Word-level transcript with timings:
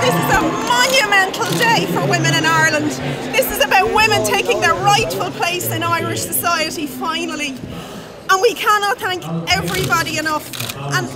This 0.00 0.14
is 0.14 0.30
a 0.34 0.42
monumental 0.42 1.50
day 1.58 1.86
for 1.86 2.06
women 2.08 2.34
in 2.34 2.44
Ireland. 2.44 2.90
This 3.34 3.50
is 3.50 3.64
about 3.64 3.92
women 3.94 4.24
taking 4.24 4.60
their 4.60 4.74
rightful 4.74 5.30
place 5.32 5.72
in 5.72 5.82
Irish 5.82 6.20
society 6.20 6.86
finally. 6.86 7.56
And 8.28 8.42
we 8.42 8.54
cannot 8.54 8.98
thank 8.98 9.24
everybody 9.50 10.18
enough. 10.18 10.76
And 10.76 11.08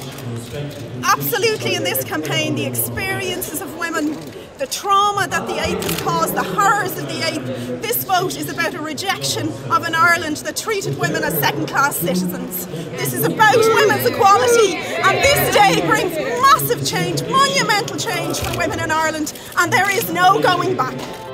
absolutely 1.05 1.75
in 1.75 1.85
this 1.85 2.05
campaign, 2.05 2.55
the 2.55 2.65
experiences 2.65 3.61
of 3.61 3.77
women, 3.79 4.17
the 4.61 4.67
trauma 4.67 5.27
that 5.27 5.47
the 5.47 5.55
8th 5.55 5.83
has 5.85 6.01
caused, 6.03 6.35
the 6.35 6.43
horrors 6.43 6.93
of 6.99 7.07
the 7.07 7.15
8th. 7.15 7.81
This 7.81 8.05
vote 8.05 8.37
is 8.37 8.51
about 8.51 8.75
a 8.75 8.83
rejection 8.83 9.49
of 9.71 9.87
an 9.87 9.95
Ireland 9.95 10.37
that 10.45 10.55
treated 10.55 10.99
women 10.99 11.25
as 11.25 11.33
second 11.39 11.67
class 11.67 11.97
citizens. 11.97 12.67
This 12.67 13.15
is 13.15 13.25
about 13.25 13.57
women's 13.57 14.05
equality, 14.05 14.77
and 14.77 15.17
this 15.17 15.55
day 15.55 15.81
brings 15.89 16.15
massive 16.43 16.87
change, 16.87 17.23
monumental 17.23 17.97
change 17.97 18.39
for 18.39 18.59
women 18.59 18.81
in 18.81 18.91
Ireland, 18.91 19.33
and 19.57 19.73
there 19.73 19.91
is 19.91 20.13
no 20.13 20.43
going 20.43 20.77
back. 20.77 21.30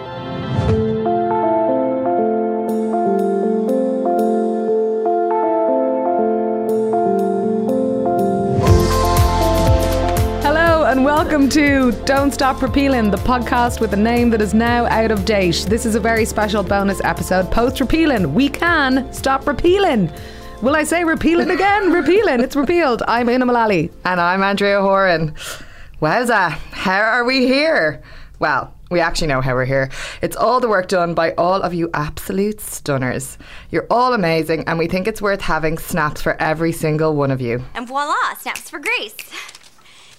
Welcome 11.46 11.92
to 11.92 12.04
Don't 12.04 12.32
Stop 12.32 12.60
Repealing, 12.60 13.12
the 13.12 13.18
podcast 13.18 13.80
with 13.80 13.92
a 13.92 13.96
name 13.96 14.30
that 14.30 14.40
is 14.40 14.52
now 14.52 14.86
out 14.86 15.12
of 15.12 15.24
date. 15.24 15.64
This 15.68 15.86
is 15.86 15.94
a 15.94 16.00
very 16.00 16.24
special 16.24 16.64
bonus 16.64 17.00
episode 17.04 17.52
post 17.52 17.78
repealing. 17.78 18.34
We 18.34 18.48
can 18.48 19.12
stop 19.12 19.46
repealing. 19.46 20.10
Will 20.60 20.74
I 20.74 20.82
say 20.82 21.04
repealing 21.04 21.50
again? 21.50 21.92
repealing. 21.92 22.40
It's 22.40 22.56
repealed. 22.56 23.02
I'm 23.06 23.28
Una 23.28 23.46
Mullally. 23.46 23.92
And 24.04 24.20
I'm 24.20 24.42
Andrea 24.42 24.80
Horan. 24.80 25.34
Wowza, 26.02 26.50
how 26.50 27.00
are 27.00 27.24
we 27.24 27.46
here? 27.46 28.02
Well, 28.40 28.74
we 28.90 28.98
actually 28.98 29.28
know 29.28 29.40
how 29.40 29.54
we're 29.54 29.66
here. 29.66 29.88
It's 30.22 30.36
all 30.36 30.58
the 30.58 30.68
work 30.68 30.88
done 30.88 31.14
by 31.14 31.30
all 31.34 31.62
of 31.62 31.72
you 31.72 31.90
absolute 31.94 32.60
stunners. 32.60 33.38
You're 33.70 33.86
all 33.88 34.14
amazing, 34.14 34.64
and 34.66 34.80
we 34.80 34.88
think 34.88 35.06
it's 35.06 35.22
worth 35.22 35.42
having 35.42 35.78
snaps 35.78 36.20
for 36.20 36.40
every 36.42 36.72
single 36.72 37.14
one 37.14 37.30
of 37.30 37.40
you. 37.40 37.62
And 37.74 37.86
voila, 37.86 38.34
snaps 38.34 38.68
for 38.68 38.80
Grace. 38.80 39.14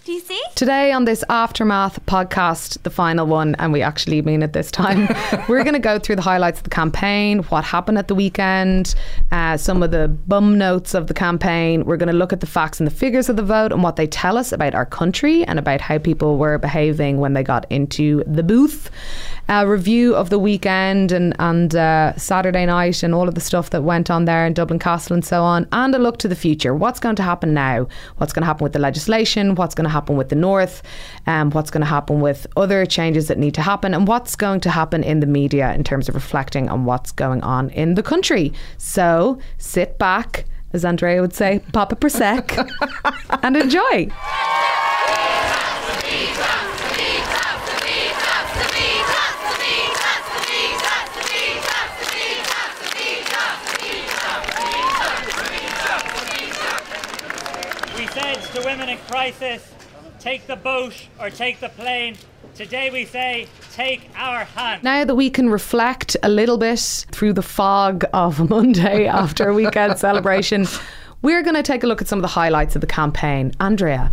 Do 0.08 0.14
you 0.14 0.22
see? 0.22 0.42
Today 0.56 0.94
on 0.94 1.04
this 1.04 1.22
Aftermath 1.28 2.00
podcast, 2.06 2.82
the 2.84 2.90
final 2.90 3.28
one, 3.28 3.56
and 3.60 3.74
we 3.74 3.82
actually 3.82 4.22
mean 4.22 4.42
it 4.42 4.54
this 4.54 4.72
time, 4.72 5.10
we're 5.50 5.64
going 5.64 5.74
to 5.74 5.80
go 5.80 6.00
through 6.00 6.16
the 6.16 6.22
highlights 6.22 6.60
of 6.60 6.64
the 6.64 6.70
campaign, 6.70 7.40
what 7.50 7.66
happened 7.66 7.98
at 7.98 8.08
the 8.08 8.16
weekend, 8.16 8.96
uh, 9.34 9.58
some 9.58 9.84
of 9.84 9.92
the 9.92 10.08
bum 10.08 10.58
notes 10.58 10.94
of 10.94 11.08
the 11.08 11.14
campaign. 11.14 11.84
We're 11.84 11.98
going 11.98 12.08
to 12.08 12.16
look 12.16 12.32
at 12.32 12.40
the 12.40 12.48
facts 12.48 12.80
and 12.80 12.88
the 12.88 12.96
figures 12.96 13.28
of 13.28 13.36
the 13.36 13.44
vote 13.44 13.74
and 13.74 13.84
what 13.84 13.98
they 13.98 14.08
tell 14.08 14.38
us 14.38 14.54
about 14.54 14.74
our 14.74 14.86
country 14.86 15.44
and 15.44 15.60
about 15.60 15.82
how 15.82 15.98
people 15.98 16.38
were 16.38 16.58
behaving 16.58 17.20
when 17.20 17.34
they 17.34 17.44
got 17.44 17.70
into 17.70 18.24
the 18.26 18.44
booth. 18.44 18.90
A 19.50 19.66
review 19.66 20.14
of 20.14 20.30
the 20.30 20.38
weekend 20.38 21.14
and, 21.14 21.34
and 21.40 21.74
uh, 21.74 22.14
Saturday 22.18 22.66
night 22.66 23.02
and 23.02 23.16
all 23.16 23.30
of 23.30 23.36
the 23.36 23.40
stuff 23.40 23.70
that 23.70 23.82
went 23.82 24.12
on 24.12 24.26
there 24.26 24.46
in 24.46 24.54
Dublin 24.54 24.78
Castle 24.78 25.14
and 25.14 25.24
so 25.24 25.42
on, 25.42 25.66
and 25.72 25.96
a 25.96 26.00
look 26.00 26.18
to 26.18 26.28
the 26.28 26.36
future. 26.36 26.76
What's 26.76 27.00
going 27.00 27.16
to 27.16 27.24
happen 27.24 27.54
now? 27.54 27.88
What's 28.18 28.34
going 28.34 28.42
to 28.42 28.46
happen 28.46 28.66
with 28.66 28.74
the 28.74 28.80
legislation? 28.80 29.56
What's 29.56 29.74
going 29.74 29.86
to 29.86 29.90
happen 29.90 30.18
with 30.18 30.28
the 30.28 30.36
North? 30.36 30.84
Um, 31.28 31.52
what's 31.52 31.72
going 31.72 31.80
to 31.80 31.88
happen 31.88 32.20
with 32.20 32.46
other 32.58 32.86
changes 32.86 33.30
that 33.30 33.38
need 33.38 33.54
to 33.54 33.62
happen? 33.62 33.94
And 33.94 34.06
what's 34.06 34.36
going 34.36 34.60
to 34.62 34.70
happen 34.70 35.02
in 35.02 35.22
the 35.22 35.28
media 35.28 35.74
in 35.74 35.86
terms 35.86 36.10
of 36.10 36.16
reflecting 36.16 36.68
on 36.68 36.84
what's 36.84 37.14
going 37.14 37.42
on 37.42 37.70
in 37.70 37.94
the 37.94 38.04
country? 38.04 38.52
So 38.78 39.40
sit 39.60 39.98
back, 39.98 40.44
as 40.74 40.84
Andrea 40.84 41.22
would 41.22 41.34
say, 41.34 41.62
pop 41.72 41.94
a 41.94 41.96
Prosec 41.96 42.70
and 43.44 43.56
enjoy. 43.56 44.12
To 58.62 58.66
women 58.66 58.90
in 58.90 58.98
crisis 59.00 59.74
take 60.20 60.48
the 60.48 60.56
boat 60.56 60.94
or 61.20 61.30
take 61.30 61.60
the 61.60 61.70
plane. 61.70 62.16
Today 62.56 62.90
we 62.90 63.06
say, 63.06 63.48
take 63.74 64.10
our 64.16 64.46
hand. 64.46 64.84
Now 64.84 65.06
that 65.06 65.14
we 65.14 65.30
can 65.30 65.50
reflect 65.50 66.18
a 66.24 66.30
little 66.30 66.58
bit 66.58 67.06
through 67.12 67.34
the 67.34 67.44
fog 67.44 68.04
of 68.14 68.50
Monday 68.50 69.06
after 69.06 69.50
a 69.50 69.54
weekend 69.54 70.00
celebration, 70.00 70.66
we're 71.22 71.44
going 71.44 71.56
to 71.56 71.64
take 71.64 71.84
a 71.84 71.88
look 71.88 72.02
at 72.02 72.08
some 72.08 72.18
of 72.18 72.24
the 72.24 72.30
highlights 72.30 72.76
of 72.76 72.82
the 72.82 72.88
campaign. 72.88 73.52
Andrea. 73.60 74.12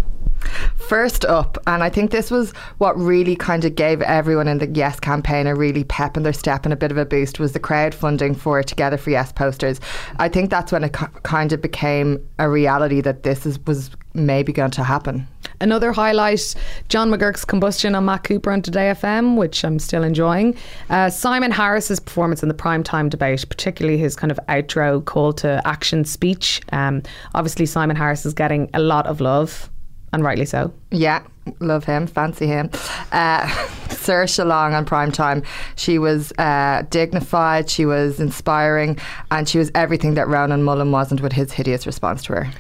First 0.89 1.25
up, 1.25 1.59
and 1.67 1.83
I 1.83 1.89
think 1.89 2.11
this 2.11 2.31
was 2.31 2.53
what 2.79 2.99
really 2.99 3.37
kind 3.37 3.65
of 3.65 3.75
gave 3.75 4.03
everyone 4.03 4.49
in 4.49 4.59
the 4.59 4.67
Yes 4.67 5.01
campaign 5.01 5.47
a 5.47 5.55
really 5.55 5.85
pep 5.85 6.17
in 6.17 6.23
their 6.23 6.33
step 6.33 6.65
and 6.65 6.73
a 6.73 6.77
bit 6.77 6.91
of 6.91 6.99
a 6.99 7.05
boost 7.05 7.39
was 7.39 7.53
the 7.53 7.61
crowdfunding 7.61 8.37
for 8.37 8.63
Together 8.63 8.97
for 8.97 9.11
Yes 9.11 9.33
posters. 9.33 9.81
I 10.19 10.29
think 10.29 10.51
that's 10.51 10.73
when 10.73 10.85
it 10.85 10.93
kind 11.23 11.53
of 11.53 11.61
became 11.61 12.27
a 12.39 12.49
reality 12.49 13.01
that 13.01 13.23
this 13.23 13.47
is, 13.47 13.59
was 13.67 13.91
maybe 14.15 14.53
going 14.53 14.71
to 14.73 14.85
happen. 14.85 15.27
Another 15.61 15.93
highlight 15.93 16.55
John 16.89 17.11
McGuirk's 17.11 17.45
combustion 17.45 17.95
on 17.95 18.05
Matt 18.05 18.25
Cooper 18.25 18.51
on 18.51 18.63
Today 18.63 18.93
FM, 18.95 19.37
which 19.37 19.65
I'm 19.65 19.79
still 19.79 20.03
enjoying. 20.03 20.57
Uh, 20.91 21.11
Simon 21.11 21.51
Harris's 21.51 22.01
performance 22.01 22.43
in 22.43 22.49
the 22.49 22.55
primetime 22.55 23.09
debate, 23.09 23.45
particularly 23.49 23.99
his 23.99 24.17
kind 24.17 24.31
of 24.31 24.39
outro 24.49 25.05
call 25.05 25.33
to 25.35 25.63
action 25.65 26.05
speech. 26.05 26.61
Um, 26.73 27.03
obviously, 27.35 27.67
Simon 27.67 27.97
Harris 27.97 28.27
is 28.27 28.35
getting 28.35 28.69
a 28.75 28.81
lot 28.81 29.07
of 29.07 29.21
love 29.21 29.71
and 30.15 30.23
rightly 30.23 30.47
so. 30.47 30.73
Yeah, 30.91 31.23
love 31.61 31.85
him, 31.85 32.07
fancy 32.07 32.47
him. 32.47 32.71
Uh, 33.13 33.47
Saoirse 33.89 34.47
Long 34.47 34.73
on 34.73 34.85
prime 34.85 35.11
time, 35.11 35.43
she 35.77 35.99
was 35.99 36.33
uh, 36.39 36.85
dignified, 36.91 37.69
she 37.69 37.85
was 37.85 38.21
inspiring, 38.21 38.99
and 39.31 39.49
she 39.49 39.59
was 39.59 39.71
everything 39.75 40.15
that 40.15 40.29
Ronan 40.29 40.63
Mullen 40.63 40.93
wasn't 40.93 41.21
with 41.21 41.33
his 41.33 41.53
hideous 41.53 41.87
response 41.87 42.23
to 42.25 42.35
her. 42.35 42.51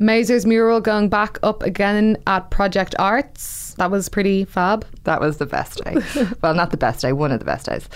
Maser's 0.00 0.46
mural 0.46 0.80
going 0.80 1.10
back 1.10 1.38
up 1.42 1.62
again 1.62 2.16
at 2.26 2.50
Project 2.50 2.94
Arts. 2.98 3.74
That 3.74 3.90
was 3.90 4.08
pretty 4.08 4.46
fab. 4.46 4.86
That 5.04 5.20
was 5.20 5.36
the 5.36 5.46
best 5.46 5.84
day. 5.84 5.96
well, 6.42 6.54
not 6.54 6.70
the 6.70 6.78
best 6.78 7.02
day, 7.02 7.12
one 7.12 7.30
of 7.30 7.38
the 7.38 7.44
best 7.44 7.66
days. 7.66 7.88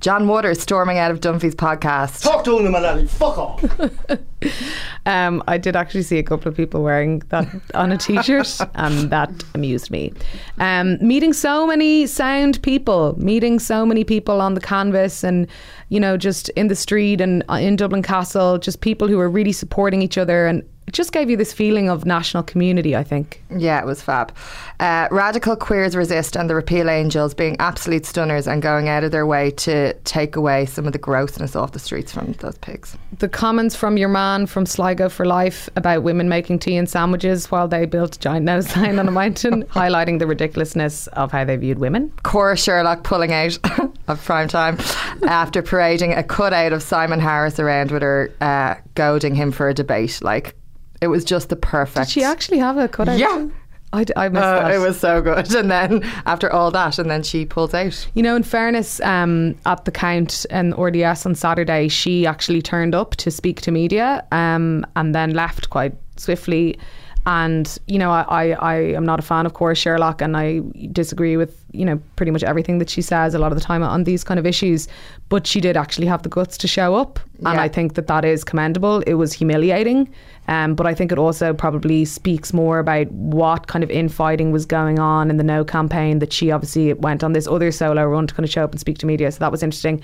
John 0.00 0.28
Waters 0.28 0.60
storming 0.60 0.98
out 0.98 1.10
of 1.10 1.20
Dunphy's 1.20 1.54
podcast. 1.54 2.22
Talk 2.22 2.44
to 2.44 2.58
him, 2.58 2.70
Mullally. 2.70 3.06
Fuck 3.06 3.38
off. 3.38 3.80
um, 5.06 5.42
I 5.48 5.56
did 5.56 5.74
actually 5.74 6.02
see 6.02 6.18
a 6.18 6.22
couple 6.22 6.48
of 6.48 6.56
people 6.56 6.82
wearing 6.82 7.20
that 7.30 7.48
on 7.74 7.92
a 7.92 7.96
t-shirt, 7.98 8.58
and 8.74 9.10
that 9.10 9.30
amused 9.54 9.90
me. 9.90 10.12
Um, 10.58 10.98
meeting 11.00 11.32
so 11.32 11.66
many 11.66 12.06
sound 12.06 12.62
people, 12.62 13.14
meeting 13.18 13.58
so 13.58 13.86
many 13.86 14.04
people 14.04 14.40
on 14.40 14.54
the 14.54 14.60
canvas, 14.60 15.24
and 15.24 15.46
you 15.88 15.98
know, 15.98 16.16
just 16.16 16.50
in 16.50 16.68
the 16.68 16.76
street 16.76 17.20
and 17.20 17.42
uh, 17.48 17.54
in 17.54 17.76
Dublin 17.76 18.02
Castle, 18.02 18.58
just 18.58 18.82
people 18.82 19.08
who 19.08 19.18
are 19.18 19.30
really 19.30 19.52
supporting 19.52 20.02
each 20.02 20.18
other 20.18 20.46
and 20.46 20.62
it 20.86 20.94
just 20.94 21.12
gave 21.12 21.28
you 21.28 21.36
this 21.36 21.52
feeling 21.52 21.88
of 21.88 22.06
national 22.06 22.44
community, 22.44 22.94
I 22.94 23.02
think. 23.02 23.42
Yeah, 23.50 23.80
it 23.80 23.86
was 23.86 24.00
fab. 24.00 24.32
Uh, 24.78 25.08
radical 25.10 25.56
queers 25.56 25.96
resist 25.96 26.36
and 26.36 26.48
the 26.48 26.54
repeal 26.54 26.88
angels 26.88 27.34
being 27.34 27.56
absolute 27.58 28.06
stunners 28.06 28.46
and 28.46 28.62
going 28.62 28.88
out 28.88 29.02
of 29.02 29.10
their 29.10 29.26
way 29.26 29.50
to 29.52 29.94
take 30.04 30.36
away 30.36 30.64
some 30.66 30.86
of 30.86 30.92
the 30.92 30.98
grossness 30.98 31.56
off 31.56 31.72
the 31.72 31.80
streets 31.80 32.12
from 32.12 32.32
those 32.34 32.56
pigs. 32.58 32.96
The 33.18 33.28
comments 33.28 33.74
from 33.74 33.96
your 33.96 34.08
man 34.08 34.46
from 34.46 34.64
Sligo 34.64 35.08
for 35.08 35.26
Life 35.26 35.68
about 35.74 36.04
women 36.04 36.28
making 36.28 36.60
tea 36.60 36.76
and 36.76 36.88
sandwiches 36.88 37.50
while 37.50 37.66
they 37.66 37.84
built 37.86 38.16
a 38.16 38.18
giant 38.20 38.44
nose 38.44 38.68
sign 38.68 38.98
on 39.00 39.08
a 39.08 39.12
mountain, 39.12 39.64
highlighting 39.70 40.20
the 40.20 40.26
ridiculousness 40.26 41.08
of 41.08 41.32
how 41.32 41.44
they 41.44 41.56
viewed 41.56 41.78
women. 41.78 42.12
Cora 42.22 42.56
Sherlock 42.56 43.02
pulling 43.02 43.32
out 43.32 43.58
of 44.08 44.24
prime 44.24 44.46
time 44.46 44.78
after 45.26 45.62
parading 45.62 46.12
a 46.12 46.22
cutout 46.22 46.72
of 46.72 46.82
Simon 46.82 47.18
Harris 47.18 47.58
around 47.58 47.90
with 47.90 48.02
her, 48.02 48.30
uh, 48.40 48.76
goading 48.94 49.34
him 49.34 49.50
for 49.50 49.68
a 49.68 49.74
debate. 49.74 50.20
Like, 50.22 50.54
it 51.00 51.08
was 51.08 51.24
just 51.24 51.48
the 51.48 51.56
perfect. 51.56 52.08
Did 52.08 52.12
she 52.12 52.24
actually 52.24 52.58
have 52.58 52.76
a 52.78 52.88
cutout? 52.88 53.18
Yeah. 53.18 53.48
I, 53.92 54.04
I 54.16 54.28
missed 54.28 54.44
uh, 54.44 54.60
that. 54.60 54.72
It 54.72 54.78
was 54.78 54.98
so 54.98 55.22
good. 55.22 55.54
And 55.54 55.70
then 55.70 56.02
after 56.26 56.52
all 56.52 56.70
that, 56.72 56.98
and 56.98 57.10
then 57.10 57.22
she 57.22 57.46
pulls 57.46 57.72
out. 57.72 58.08
You 58.14 58.22
know, 58.22 58.36
in 58.36 58.42
fairness, 58.42 59.00
um, 59.00 59.54
at 59.64 59.84
the 59.84 59.90
count 59.90 60.44
and 60.50 60.76
RDS 60.76 61.24
on 61.24 61.34
Saturday, 61.34 61.88
she 61.88 62.26
actually 62.26 62.62
turned 62.62 62.94
up 62.94 63.16
to 63.16 63.30
speak 63.30 63.60
to 63.62 63.70
media 63.70 64.26
um, 64.32 64.84
and 64.96 65.14
then 65.14 65.34
left 65.34 65.70
quite 65.70 65.94
swiftly. 66.16 66.78
And 67.26 67.76
you 67.88 67.98
know, 67.98 68.12
I, 68.12 68.22
I, 68.28 68.50
I 68.52 68.74
am 68.94 69.04
not 69.04 69.18
a 69.18 69.22
fan 69.22 69.46
of 69.46 69.54
Cora 69.54 69.74
Sherlock, 69.74 70.22
and 70.22 70.36
I 70.36 70.60
disagree 70.92 71.36
with 71.36 71.60
you 71.72 71.84
know 71.84 72.00
pretty 72.14 72.30
much 72.30 72.44
everything 72.44 72.78
that 72.78 72.88
she 72.88 73.02
says 73.02 73.34
a 73.34 73.38
lot 73.40 73.50
of 73.50 73.58
the 73.58 73.64
time 73.64 73.82
on 73.82 74.04
these 74.04 74.22
kind 74.22 74.38
of 74.38 74.46
issues. 74.46 74.86
But 75.28 75.44
she 75.44 75.60
did 75.60 75.76
actually 75.76 76.06
have 76.06 76.22
the 76.22 76.28
guts 76.28 76.56
to 76.58 76.68
show 76.68 76.94
up, 76.94 77.18
yeah. 77.40 77.50
and 77.50 77.60
I 77.60 77.66
think 77.66 77.94
that 77.94 78.06
that 78.06 78.24
is 78.24 78.44
commendable. 78.44 79.00
It 79.08 79.14
was 79.14 79.32
humiliating, 79.32 80.08
um, 80.46 80.76
but 80.76 80.86
I 80.86 80.94
think 80.94 81.10
it 81.10 81.18
also 81.18 81.52
probably 81.52 82.04
speaks 82.04 82.52
more 82.52 82.78
about 82.78 83.10
what 83.10 83.66
kind 83.66 83.82
of 83.82 83.90
infighting 83.90 84.52
was 84.52 84.64
going 84.64 85.00
on 85.00 85.28
in 85.28 85.36
the 85.36 85.44
No 85.44 85.64
campaign. 85.64 86.20
That 86.20 86.32
she 86.32 86.52
obviously 86.52 86.92
went 86.92 87.24
on 87.24 87.32
this 87.32 87.48
other 87.48 87.72
solo 87.72 88.04
run 88.04 88.28
to 88.28 88.34
kind 88.34 88.44
of 88.44 88.50
show 88.50 88.62
up 88.62 88.70
and 88.70 88.78
speak 88.78 88.98
to 88.98 89.06
media, 89.06 89.32
so 89.32 89.40
that 89.40 89.50
was 89.50 89.64
interesting 89.64 90.00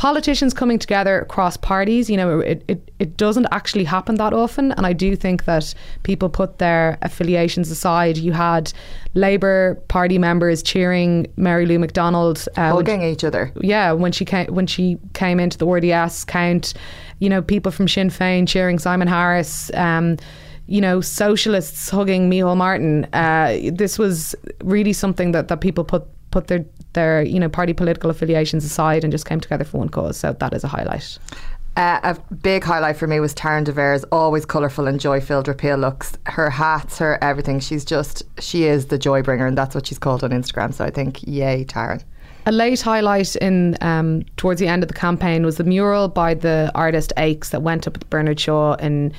politicians 0.00 0.54
coming 0.54 0.78
together 0.78 1.20
across 1.20 1.58
parties, 1.58 2.08
you 2.08 2.16
know, 2.16 2.40
it, 2.40 2.64
it, 2.68 2.90
it 2.98 3.18
doesn't 3.18 3.46
actually 3.52 3.84
happen 3.84 4.14
that 4.14 4.32
often. 4.32 4.72
And 4.72 4.86
I 4.86 4.94
do 4.94 5.14
think 5.14 5.44
that 5.44 5.74
people 6.04 6.30
put 6.30 6.56
their 6.56 6.96
affiliations 7.02 7.70
aside. 7.70 8.16
You 8.16 8.32
had 8.32 8.72
Labour 9.12 9.74
Party 9.88 10.16
members 10.16 10.62
cheering 10.62 11.26
Mary 11.36 11.66
Lou 11.66 11.78
McDonald. 11.78 12.48
Uh, 12.56 12.70
Hugging 12.72 13.02
each 13.02 13.24
other. 13.24 13.52
yeah, 13.60 13.92
when 13.92 14.10
she 14.10 14.24
came 14.24 14.46
when 14.46 14.66
she 14.66 14.96
came 15.12 15.38
into 15.38 15.58
the 15.58 15.66
RDS 15.66 16.24
count, 16.24 16.72
you 17.18 17.28
know, 17.28 17.42
people 17.42 17.70
from 17.70 17.86
Sinn 17.86 18.08
Féin 18.08 18.48
cheering 18.48 18.78
Simon 18.78 19.06
Harris. 19.06 19.70
Um, 19.74 20.16
you 20.66 20.80
know, 20.80 21.02
socialists 21.02 21.90
hugging 21.90 22.30
Micheál 22.30 22.56
Martin. 22.56 23.04
Uh, 23.12 23.58
this 23.72 23.98
was 23.98 24.34
really 24.62 24.92
something 24.92 25.32
that, 25.32 25.48
that 25.48 25.60
people 25.60 25.82
put 25.84 26.06
put 26.30 26.46
their 26.46 26.64
their 26.92 27.22
you 27.22 27.38
know 27.38 27.48
party 27.48 27.72
political 27.72 28.10
affiliations 28.10 28.64
aside 28.64 29.04
and 29.04 29.12
just 29.12 29.26
came 29.26 29.40
together 29.40 29.64
for 29.64 29.78
one 29.78 29.88
cause. 29.88 30.16
So 30.16 30.32
that 30.32 30.52
is 30.52 30.64
a 30.64 30.68
highlight. 30.68 31.18
Uh, 31.76 32.00
a 32.02 32.34
big 32.34 32.64
highlight 32.64 32.96
for 32.96 33.06
me 33.06 33.20
was 33.20 33.32
Taryn 33.32 33.64
de 33.64 33.72
Vere's 33.72 34.04
always 34.04 34.44
colourful 34.44 34.88
and 34.88 34.98
joy 34.98 35.20
filled 35.20 35.46
repeal 35.46 35.76
looks. 35.76 36.18
Her 36.26 36.50
hats, 36.50 36.98
her 36.98 37.16
everything. 37.22 37.60
She's 37.60 37.84
just, 37.84 38.24
she 38.40 38.64
is 38.64 38.86
the 38.86 38.98
joy 38.98 39.22
bringer, 39.22 39.46
and 39.46 39.56
that's 39.56 39.74
what 39.74 39.86
she's 39.86 39.98
called 39.98 40.24
on 40.24 40.30
Instagram. 40.30 40.74
So 40.74 40.84
I 40.84 40.90
think, 40.90 41.22
yay, 41.26 41.64
Taryn. 41.64 42.02
A 42.46 42.52
late 42.52 42.80
highlight 42.80 43.36
in 43.36 43.78
um, 43.82 44.24
towards 44.36 44.60
the 44.60 44.66
end 44.66 44.82
of 44.82 44.88
the 44.88 44.94
campaign 44.94 45.44
was 45.44 45.58
the 45.58 45.64
mural 45.64 46.08
by 46.08 46.34
the 46.34 46.72
artist 46.74 47.12
Aches 47.16 47.50
that 47.50 47.62
went 47.62 47.86
up 47.86 47.96
at 47.96 48.10
Bernard 48.10 48.40
Shaw 48.40 48.74
in 48.74 49.12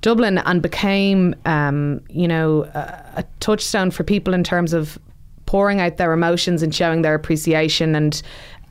Dublin 0.00 0.38
and 0.38 0.62
became, 0.62 1.34
um, 1.44 2.00
you 2.08 2.26
know, 2.26 2.64
a, 2.74 3.04
a 3.16 3.24
touchstone 3.40 3.90
for 3.90 4.04
people 4.04 4.32
in 4.32 4.42
terms 4.42 4.72
of 4.72 4.98
pouring 5.50 5.80
out 5.80 5.96
their 5.96 6.12
emotions 6.12 6.62
and 6.62 6.72
showing 6.72 7.02
their 7.02 7.16
appreciation. 7.16 7.96
And 7.96 8.22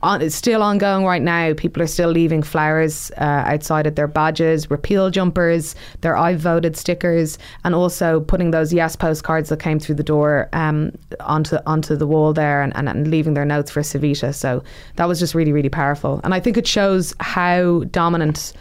on, 0.02 0.22
it's 0.22 0.34
still 0.34 0.62
ongoing 0.62 1.04
right 1.04 1.20
now. 1.20 1.52
People 1.52 1.82
are 1.82 1.86
still 1.86 2.08
leaving 2.08 2.42
flowers 2.42 3.10
uh, 3.18 3.44
outside 3.52 3.86
of 3.86 3.96
their 3.96 4.08
badges, 4.08 4.70
repeal 4.70 5.10
jumpers, 5.10 5.74
their 6.00 6.16
I 6.16 6.36
voted 6.36 6.76
stickers, 6.78 7.36
and 7.64 7.74
also 7.74 8.20
putting 8.20 8.50
those 8.50 8.72
yes 8.72 8.96
postcards 8.96 9.50
that 9.50 9.60
came 9.60 9.78
through 9.78 9.96
the 9.96 10.02
door 10.02 10.48
um, 10.54 10.92
onto 11.20 11.58
onto 11.66 11.96
the 11.96 12.06
wall 12.06 12.32
there 12.32 12.62
and, 12.62 12.74
and, 12.74 12.88
and 12.88 13.08
leaving 13.08 13.34
their 13.34 13.44
notes 13.44 13.70
for 13.70 13.82
Savita. 13.82 14.34
So 14.34 14.64
that 14.96 15.06
was 15.06 15.18
just 15.18 15.34
really, 15.34 15.52
really 15.52 15.68
powerful. 15.68 16.22
And 16.24 16.32
I 16.32 16.40
think 16.40 16.56
it 16.56 16.66
shows 16.66 17.14
how 17.20 17.80
dominant 17.90 18.54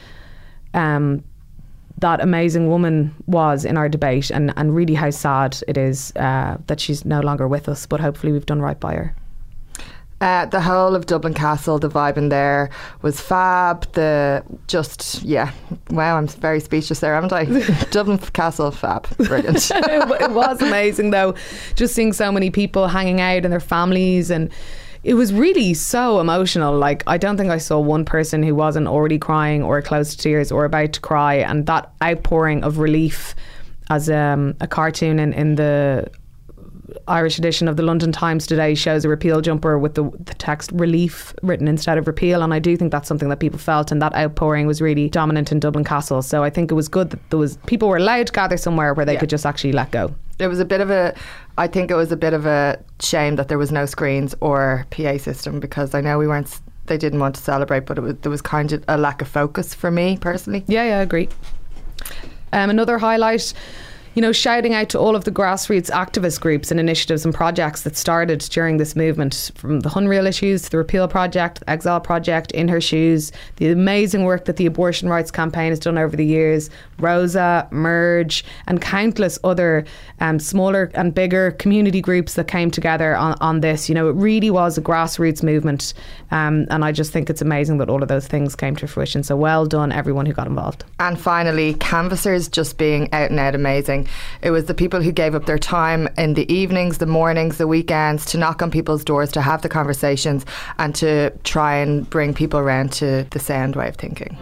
um, 0.74 1.24
that 2.00 2.22
amazing 2.22 2.70
woman 2.70 3.14
was 3.28 3.66
in 3.66 3.78
our 3.78 3.90
debate 3.90 4.30
and, 4.30 4.54
and 4.56 4.76
really 4.76 4.94
how 4.94 5.10
sad 5.10 5.58
it 5.68 5.78
is 5.78 6.14
uh, 6.16 6.58
that 6.68 6.80
she's 6.80 7.06
no 7.06 7.20
longer 7.20 7.48
with 7.48 7.68
us. 7.70 7.86
But 7.86 8.00
hopefully 8.00 8.32
we've 8.32 8.46
done 8.46 8.62
right 8.62 8.80
by 8.80 8.96
her. 8.96 9.16
Uh, 10.22 10.46
the 10.48 10.60
whole 10.60 10.96
of 10.96 11.06
Dublin 11.06 11.34
Castle, 11.34 11.80
the 11.80 11.90
vibe 11.90 12.18
in 12.18 12.28
there 12.28 12.70
was 13.02 13.22
fab. 13.22 13.90
The 13.94 14.44
just, 14.68 15.24
yeah, 15.24 15.52
wow, 15.92 16.18
I'm 16.18 16.28
very 16.28 16.60
speechless 16.60 17.00
there, 17.00 17.14
haven't 17.14 17.32
I? 17.32 17.46
Dublin 17.92 18.18
Castle, 18.18 18.72
fab, 18.72 19.08
brilliant. 19.16 19.72
it 19.74 20.32
was 20.32 20.62
amazing 20.62 21.12
though, 21.12 21.36
just 21.76 21.96
seeing 21.96 22.12
so 22.12 22.34
many 22.34 22.50
people 22.50 22.90
hanging 22.90 23.22
out 23.22 23.46
and 23.46 23.52
their 23.54 23.62
families 23.62 24.30
and 24.30 24.52
it 25.04 25.14
was 25.14 25.34
really 25.34 25.74
so 25.74 26.20
emotional. 26.20 26.78
Like 26.78 27.04
I 27.08 27.18
don't 27.18 27.38
think 27.38 27.52
I 27.52 27.58
saw 27.58 27.80
one 27.80 28.06
person 28.06 28.44
who 28.44 28.54
wasn't 28.56 28.88
already 28.88 29.18
crying 29.18 29.64
or 29.64 29.82
close 29.82 30.12
to 30.12 30.18
tears 30.18 30.52
or 30.52 30.66
about 30.66 30.94
to 30.94 31.00
cry 31.00 31.36
and 31.36 31.66
that 31.68 31.92
outpouring 32.04 32.64
of 32.64 32.80
relief 32.80 33.36
as 33.90 34.10
um, 34.10 34.56
a 34.60 34.68
cartoon 34.68 35.20
in, 35.20 35.34
in 35.34 35.56
the 35.56 36.10
Irish 37.08 37.38
edition 37.38 37.68
of 37.68 37.78
the 37.78 37.84
London 37.84 38.12
Times 38.12 38.46
today 38.48 38.76
shows 38.76 39.06
a 39.06 39.10
repeal 39.10 39.42
jumper 39.42 39.78
with 39.78 39.96
the, 39.96 40.04
the 40.04 40.34
text 40.36 40.72
relief 40.74 41.34
written 41.42 41.68
instead 41.68 41.98
of 41.98 42.08
repeal. 42.08 42.42
And 42.42 42.54
I 42.54 42.60
do 42.60 42.76
think 42.78 42.92
that's 42.92 43.08
something 43.08 43.30
that 43.30 43.40
people 43.40 43.60
felt, 43.60 43.92
and 43.92 44.02
that 44.02 44.14
outpouring 44.16 44.68
was 44.68 44.82
really 44.82 45.10
dominant 45.10 45.52
in 45.52 45.60
Dublin 45.60 45.84
Castle. 45.84 46.22
So 46.22 46.44
I 46.44 46.50
think 46.50 46.72
it 46.72 46.76
was 46.76 46.88
good 46.88 47.10
that 47.12 47.30
there 47.30 47.40
was 47.40 47.58
people 47.68 47.88
were 47.90 47.98
allowed 47.98 48.28
to 48.28 48.34
gather 48.34 48.58
somewhere 48.58 48.94
where 48.94 49.06
they 49.06 49.14
Yeah. 49.14 49.20
could 49.20 49.30
just 49.30 49.46
actually 49.46 49.74
let 49.74 49.92
go. 49.92 50.14
It 50.40 50.48
was 50.48 50.60
a 50.60 50.66
bit 50.66 50.80
of 50.80 50.90
a, 50.90 51.14
I 51.58 51.68
think 51.68 51.92
it 51.92 51.96
was 51.96 52.12
a 52.12 52.18
bit 52.18 52.34
of 52.34 52.46
a 52.46 52.80
shame 53.02 53.36
that 53.36 53.50
there 53.50 53.58
was 53.58 53.72
no 53.72 53.86
screens 53.86 54.34
or 54.40 54.86
PA 54.90 55.18
system 55.18 55.60
because 55.60 55.94
I 55.94 56.00
know 56.02 56.18
we 56.18 56.28
weren't, 56.28 56.60
they 56.86 56.98
didn't 56.98 57.20
want 57.20 57.36
to 57.36 57.42
celebrate, 57.42 57.86
but 57.86 57.98
it 57.98 58.02
was, 58.02 58.16
there 58.22 58.30
was 58.32 58.42
kind 58.42 58.72
of 58.72 58.84
a 58.88 58.98
lack 58.98 59.22
of 59.22 59.28
focus 59.28 59.74
for 59.74 59.92
me 59.92 60.18
personally. 60.18 60.64
Yeah, 60.68 60.86
yeah, 60.86 61.00
I 61.00 61.02
agree. 61.02 61.28
Um, 62.54 62.70
another 62.70 62.98
highlight, 62.98 63.54
you 64.16 64.22
know, 64.22 64.32
shouting 64.32 64.74
out 64.74 64.90
to 64.90 65.00
all 65.00 65.16
of 65.16 65.24
the 65.24 65.32
grassroots 65.32 65.90
activist 65.92 66.42
groups 66.42 66.72
and 66.72 66.80
initiatives 66.80 67.26
and 67.26 67.34
projects 67.34 67.84
that 67.84 67.96
started 67.96 68.40
during 68.52 68.78
this 68.78 68.96
movement, 68.96 69.52
from 69.56 69.82
the 69.82 69.92
Unreal 69.96 70.26
Issues 70.26 70.70
the 70.70 70.78
Repeal 70.78 71.08
Project, 71.08 71.60
the 71.60 71.70
Exile 71.70 72.00
Project, 72.00 72.52
In 72.52 72.68
Her 72.68 72.82
Shoes, 72.82 73.32
the 73.58 73.70
amazing 73.70 74.24
work 74.24 74.46
that 74.46 74.58
the 74.58 74.66
Abortion 74.66 75.10
Rights 75.10 75.32
Campaign 75.32 75.70
has 75.70 75.80
done 75.80 75.98
over 75.98 76.16
the 76.16 76.26
years, 76.26 76.70
Rosa, 77.00 77.68
MERJ, 77.72 78.44
and 78.68 78.82
countless 78.82 79.40
other 79.44 79.86
um, 80.20 80.40
smaller 80.40 80.92
and 80.94 81.14
bigger 81.14 81.52
community 81.52 82.02
groups 82.02 82.36
that 82.36 82.48
came 82.48 82.72
together 82.72 83.16
on, 83.16 83.36
on 83.42 83.62
this. 83.62 83.90
You 83.90 83.96
know, 83.96 84.10
it 84.10 84.16
really 84.16 84.50
was 84.50 84.78
a 84.78 84.82
grassroots 84.82 85.44
movement, 85.44 85.94
um, 86.32 86.68
and 86.70 86.84
I 86.84 86.92
just 86.92 87.12
think 87.12 87.30
it's 87.30 87.42
amazing 87.42 87.78
that 87.80 87.90
all 87.90 88.02
of 88.02 88.10
those 88.10 88.28
things 88.28 88.56
came 88.56 88.76
to 88.78 88.88
fruition. 88.88 89.24
So 89.24 89.36
well 89.36 89.66
done, 89.66 89.92
everyone 89.92 90.26
who 90.26 90.34
got 90.34 90.48
involved. 90.48 90.84
And 91.00 91.20
finally, 91.20 91.74
canvassers 91.76 92.48
just 92.48 92.78
being 92.78 93.12
out 93.14 93.30
and 93.30 93.40
out 93.40 93.56
amazing. 93.56 93.99
It 94.42 94.52
was 94.52 94.66
the 94.66 94.74
people 94.74 95.02
who 95.02 95.12
gave 95.12 95.36
up 95.36 95.46
their 95.46 95.60
time 95.60 96.08
in 96.18 96.34
the 96.34 96.52
evenings, 96.52 96.98
the 96.98 97.06
mornings, 97.06 97.58
the 97.58 97.68
weekends 97.68 98.26
to 98.28 98.38
knock 98.38 98.62
on 98.62 98.72
people's 98.72 99.04
doors, 99.04 99.32
to 99.34 99.42
have 99.42 99.62
the 99.62 99.70
conversations, 99.70 100.46
and 100.78 100.94
to 100.96 101.32
try 101.44 101.76
and 101.76 102.10
bring 102.10 102.34
people 102.34 102.60
around 102.60 102.92
to 102.94 103.26
the 103.32 103.40
sound 103.40 103.76
way 103.76 103.88
of 103.88 103.96
thinking. 103.96 104.38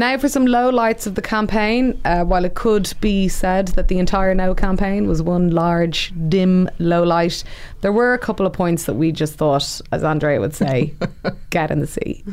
Now 0.00 0.16
for 0.16 0.30
some 0.30 0.46
low 0.46 0.70
lights 0.70 1.06
of 1.06 1.14
the 1.14 1.20
campaign. 1.20 2.00
Uh, 2.06 2.24
while 2.24 2.46
it 2.46 2.54
could 2.54 2.90
be 3.02 3.28
said 3.28 3.68
that 3.68 3.88
the 3.88 3.98
entire 3.98 4.34
No 4.34 4.54
campaign 4.54 5.06
was 5.06 5.20
one 5.20 5.50
large, 5.50 6.12
dim 6.28 6.70
low 6.78 7.02
light, 7.02 7.44
there 7.82 7.92
were 7.92 8.14
a 8.14 8.18
couple 8.18 8.46
of 8.46 8.52
points 8.54 8.84
that 8.84 8.94
we 8.94 9.12
just 9.12 9.34
thought, 9.34 9.80
as 9.92 10.02
Andrea 10.02 10.40
would 10.40 10.54
say, 10.54 10.94
get 11.50 11.70
in 11.70 11.80
the 11.80 11.86
sea. 11.86 12.24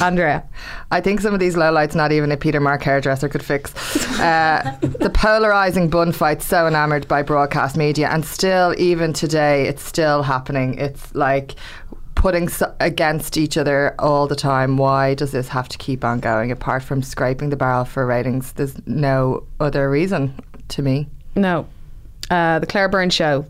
Andrea. 0.00 0.44
I 0.90 1.00
think 1.00 1.20
some 1.20 1.34
of 1.34 1.40
these 1.40 1.56
lowlights, 1.56 1.94
not 1.94 2.12
even 2.12 2.30
a 2.32 2.36
Peter 2.36 2.60
Mark 2.60 2.82
hairdresser 2.82 3.28
could 3.28 3.42
fix. 3.42 3.74
Uh, 4.18 4.76
the 4.80 5.10
polarising 5.10 5.88
bun 5.88 6.10
fight, 6.10 6.42
so 6.42 6.66
enamoured 6.66 7.06
by 7.06 7.22
broadcast 7.22 7.76
media, 7.76 8.08
and 8.08 8.24
still, 8.24 8.74
even 8.76 9.12
today, 9.12 9.68
it's 9.68 9.82
still 9.82 10.24
happening. 10.24 10.74
It's 10.76 11.14
like 11.14 11.54
putting 12.16 12.48
s 12.48 12.64
against 12.80 13.36
each 13.36 13.56
other 13.56 13.94
all 14.00 14.26
the 14.26 14.34
time. 14.34 14.76
Why 14.76 15.14
does 15.14 15.30
this 15.30 15.46
have 15.48 15.68
to 15.68 15.78
keep 15.78 16.04
on 16.04 16.18
going? 16.18 16.50
Apart 16.50 16.82
from 16.82 17.00
scraping 17.00 17.50
the 17.50 17.56
barrel 17.56 17.84
for 17.84 18.04
ratings, 18.06 18.52
there's 18.52 18.74
no 18.86 19.44
other 19.60 19.88
reason 19.88 20.34
to 20.68 20.82
me. 20.82 21.06
No. 21.36 21.68
Uh, 22.28 22.58
the 22.58 22.66
Claire 22.66 22.88
Byrne 22.88 23.10
show. 23.10 23.46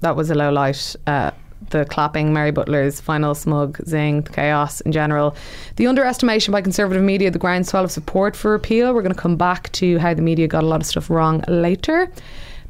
That 0.00 0.14
was 0.14 0.30
a 0.30 0.34
low 0.36 0.52
light. 0.52 0.94
Uh, 1.08 1.32
the 1.70 1.84
clapping, 1.84 2.32
Mary 2.32 2.50
Butler's 2.50 3.00
final 3.00 3.34
smug 3.34 3.78
zing, 3.86 4.22
the 4.22 4.30
chaos 4.30 4.80
in 4.82 4.92
general. 4.92 5.36
The 5.76 5.86
underestimation 5.86 6.52
by 6.52 6.62
conservative 6.62 7.02
media, 7.02 7.30
the 7.30 7.38
groundswell 7.38 7.84
of 7.84 7.90
support 7.90 8.36
for 8.36 8.50
repeal. 8.50 8.94
We're 8.94 9.02
going 9.02 9.14
to 9.14 9.20
come 9.20 9.36
back 9.36 9.70
to 9.72 9.98
how 9.98 10.14
the 10.14 10.22
media 10.22 10.48
got 10.48 10.64
a 10.64 10.66
lot 10.66 10.80
of 10.80 10.86
stuff 10.86 11.10
wrong 11.10 11.44
later. 11.48 12.10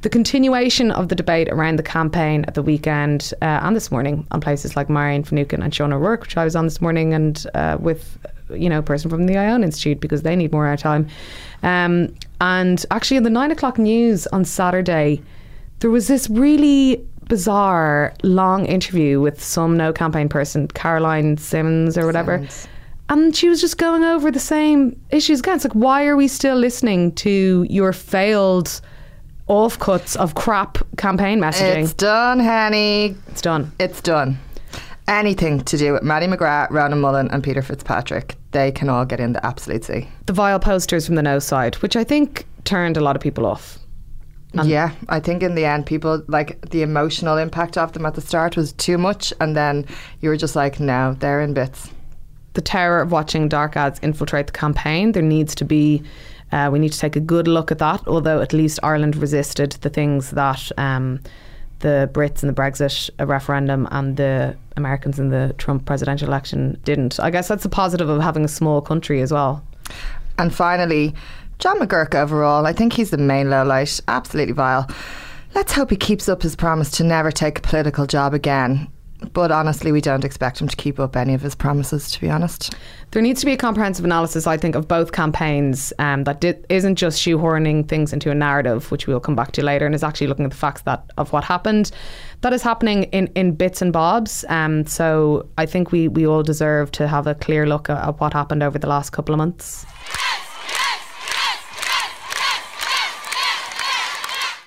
The 0.02 0.08
continuation 0.08 0.92
of 0.92 1.08
the 1.08 1.16
debate 1.16 1.48
around 1.48 1.76
the 1.76 1.82
campaign 1.82 2.44
at 2.46 2.54
the 2.54 2.62
weekend 2.62 3.32
uh, 3.42 3.60
and 3.62 3.74
this 3.74 3.90
morning 3.90 4.26
on 4.30 4.40
places 4.40 4.76
like 4.76 4.88
Marian 4.88 5.24
Finucane 5.24 5.60
and 5.60 5.74
Sean 5.74 5.92
O'Rourke, 5.92 6.22
which 6.22 6.36
I 6.36 6.44
was 6.44 6.54
on 6.54 6.66
this 6.66 6.80
morning, 6.80 7.14
and 7.14 7.44
uh, 7.54 7.78
with 7.80 8.16
you 8.50 8.68
know 8.68 8.78
a 8.78 8.82
person 8.82 9.10
from 9.10 9.26
the 9.26 9.36
Iona 9.36 9.66
Institute 9.66 10.00
because 10.00 10.22
they 10.22 10.36
need 10.36 10.52
more 10.52 10.66
airtime. 10.66 11.08
Um, 11.64 12.14
and 12.40 12.86
actually, 12.92 13.16
in 13.16 13.24
the 13.24 13.30
nine 13.30 13.50
o'clock 13.50 13.76
news 13.76 14.28
on 14.28 14.44
Saturday, 14.44 15.20
there 15.80 15.90
was 15.90 16.06
this 16.06 16.30
really 16.30 17.04
bizarre 17.28 18.14
long 18.22 18.66
interview 18.66 19.20
with 19.20 19.42
some 19.42 19.76
no 19.76 19.92
campaign 19.92 20.28
person, 20.28 20.68
Caroline 20.68 21.36
Simons 21.36 21.96
or 21.96 22.06
whatever. 22.06 22.46
And 23.10 23.34
she 23.34 23.48
was 23.48 23.60
just 23.60 23.78
going 23.78 24.04
over 24.04 24.30
the 24.30 24.40
same 24.40 25.00
issues 25.10 25.40
again. 25.40 25.56
It's 25.56 25.64
like, 25.64 25.72
why 25.72 26.06
are 26.06 26.16
we 26.16 26.28
still 26.28 26.56
listening 26.56 27.14
to 27.16 27.66
your 27.70 27.92
failed 27.92 28.80
offcuts 29.48 30.14
of 30.16 30.34
crap 30.34 30.78
campaign 30.98 31.40
messaging? 31.40 31.84
It's 31.84 31.94
done, 31.94 32.38
honey. 32.40 33.16
it's 33.28 33.40
done. 33.40 33.72
It's 33.80 34.02
done. 34.02 34.38
Anything 35.06 35.60
to 35.64 35.78
do 35.78 35.94
with 35.94 36.02
Mattie 36.02 36.26
McGrath, 36.26 36.68
Ronan 36.70 37.00
Mullen, 37.00 37.30
and 37.30 37.42
Peter 37.42 37.62
Fitzpatrick, 37.62 38.36
they 38.50 38.70
can 38.70 38.90
all 38.90 39.06
get 39.06 39.20
in 39.20 39.32
the 39.32 39.44
absolute 39.44 39.84
sea. 39.84 40.06
The 40.26 40.34
vile 40.34 40.60
posters 40.60 41.06
from 41.06 41.14
the 41.14 41.22
no 41.22 41.38
side, 41.38 41.76
which 41.76 41.96
I 41.96 42.04
think 42.04 42.44
turned 42.64 42.98
a 42.98 43.00
lot 43.00 43.16
of 43.16 43.22
people 43.22 43.46
off. 43.46 43.77
Yeah, 44.64 44.92
I 45.08 45.20
think 45.20 45.42
in 45.42 45.54
the 45.54 45.64
end, 45.64 45.84
people 45.86 46.22
like 46.26 46.60
the 46.70 46.82
emotional 46.82 47.36
impact 47.36 47.76
of 47.76 47.92
them 47.92 48.06
at 48.06 48.14
the 48.14 48.20
start 48.20 48.56
was 48.56 48.72
too 48.72 48.98
much, 48.98 49.32
and 49.40 49.54
then 49.54 49.84
you 50.20 50.30
were 50.30 50.36
just 50.36 50.56
like, 50.56 50.80
no, 50.80 51.14
they're 51.20 51.40
in 51.40 51.54
bits. 51.54 51.90
the 52.58 52.62
terror 52.62 53.00
of 53.00 53.12
watching 53.12 53.48
dark 53.48 53.76
ads 53.76 54.00
infiltrate 54.00 54.48
the 54.48 54.52
campaign. 54.52 55.12
There 55.12 55.22
needs 55.22 55.54
to 55.54 55.64
be, 55.64 56.02
uh, 56.50 56.68
we 56.72 56.80
need 56.80 56.92
to 56.92 56.98
take 56.98 57.14
a 57.14 57.20
good 57.20 57.46
look 57.46 57.70
at 57.70 57.78
that. 57.78 58.02
Although 58.08 58.40
at 58.40 58.52
least 58.52 58.80
Ireland 58.82 59.14
resisted 59.14 59.72
the 59.82 59.88
things 59.88 60.30
that 60.32 60.72
um, 60.76 61.20
the 61.78 62.10
Brits 62.12 62.42
in 62.42 62.48
the 62.48 62.54
Brexit 62.54 63.10
referendum 63.20 63.86
and 63.92 64.16
the 64.16 64.56
Americans 64.76 65.20
in 65.20 65.28
the 65.28 65.54
Trump 65.58 65.84
presidential 65.86 66.26
election 66.26 66.80
didn't. 66.82 67.20
I 67.20 67.30
guess 67.30 67.46
that's 67.46 67.64
a 67.64 67.68
positive 67.68 68.08
of 68.08 68.20
having 68.20 68.44
a 68.44 68.48
small 68.48 68.80
country 68.80 69.22
as 69.22 69.32
well. 69.32 69.62
And 70.36 70.52
finally, 70.52 71.14
John 71.58 71.80
McGuirk 71.80 72.14
overall, 72.14 72.66
I 72.66 72.72
think 72.72 72.92
he's 72.92 73.10
the 73.10 73.18
main 73.18 73.46
lowlight. 73.46 74.00
Absolutely 74.06 74.52
vile. 74.54 74.88
Let's 75.54 75.72
hope 75.72 75.90
he 75.90 75.96
keeps 75.96 76.28
up 76.28 76.42
his 76.42 76.54
promise 76.54 76.90
to 76.92 77.04
never 77.04 77.32
take 77.32 77.58
a 77.58 77.62
political 77.62 78.06
job 78.06 78.32
again. 78.32 78.88
But 79.32 79.50
honestly, 79.50 79.90
we 79.90 80.00
don't 80.00 80.24
expect 80.24 80.60
him 80.60 80.68
to 80.68 80.76
keep 80.76 81.00
up 81.00 81.16
any 81.16 81.34
of 81.34 81.42
his 81.42 81.56
promises, 81.56 82.12
to 82.12 82.20
be 82.20 82.30
honest. 82.30 82.74
There 83.10 83.20
needs 83.20 83.40
to 83.40 83.46
be 83.46 83.52
a 83.52 83.56
comprehensive 83.56 84.04
analysis, 84.04 84.46
I 84.46 84.56
think, 84.56 84.76
of 84.76 84.86
both 84.86 85.10
campaigns 85.10 85.92
um, 85.98 86.22
that 86.22 86.40
di- 86.40 86.54
isn't 86.68 86.94
just 86.94 87.20
shoehorning 87.20 87.88
things 87.88 88.12
into 88.12 88.30
a 88.30 88.34
narrative, 88.34 88.92
which 88.92 89.08
we'll 89.08 89.18
come 89.18 89.34
back 89.34 89.50
to 89.52 89.64
later, 89.64 89.86
and 89.86 89.94
is 89.96 90.04
actually 90.04 90.28
looking 90.28 90.44
at 90.44 90.52
the 90.52 90.56
facts 90.56 90.82
that 90.82 91.10
of 91.16 91.32
what 91.32 91.42
happened. 91.42 91.90
That 92.42 92.52
is 92.52 92.62
happening 92.62 93.04
in, 93.04 93.26
in 93.34 93.56
bits 93.56 93.82
and 93.82 93.92
bobs. 93.92 94.44
Um, 94.48 94.86
so 94.86 95.48
I 95.58 95.66
think 95.66 95.90
we, 95.90 96.06
we 96.06 96.24
all 96.24 96.44
deserve 96.44 96.92
to 96.92 97.08
have 97.08 97.26
a 97.26 97.34
clear 97.34 97.66
look 97.66 97.90
at, 97.90 97.98
at 98.06 98.20
what 98.20 98.32
happened 98.32 98.62
over 98.62 98.78
the 98.78 98.86
last 98.86 99.10
couple 99.10 99.34
of 99.34 99.38
months. 99.38 99.84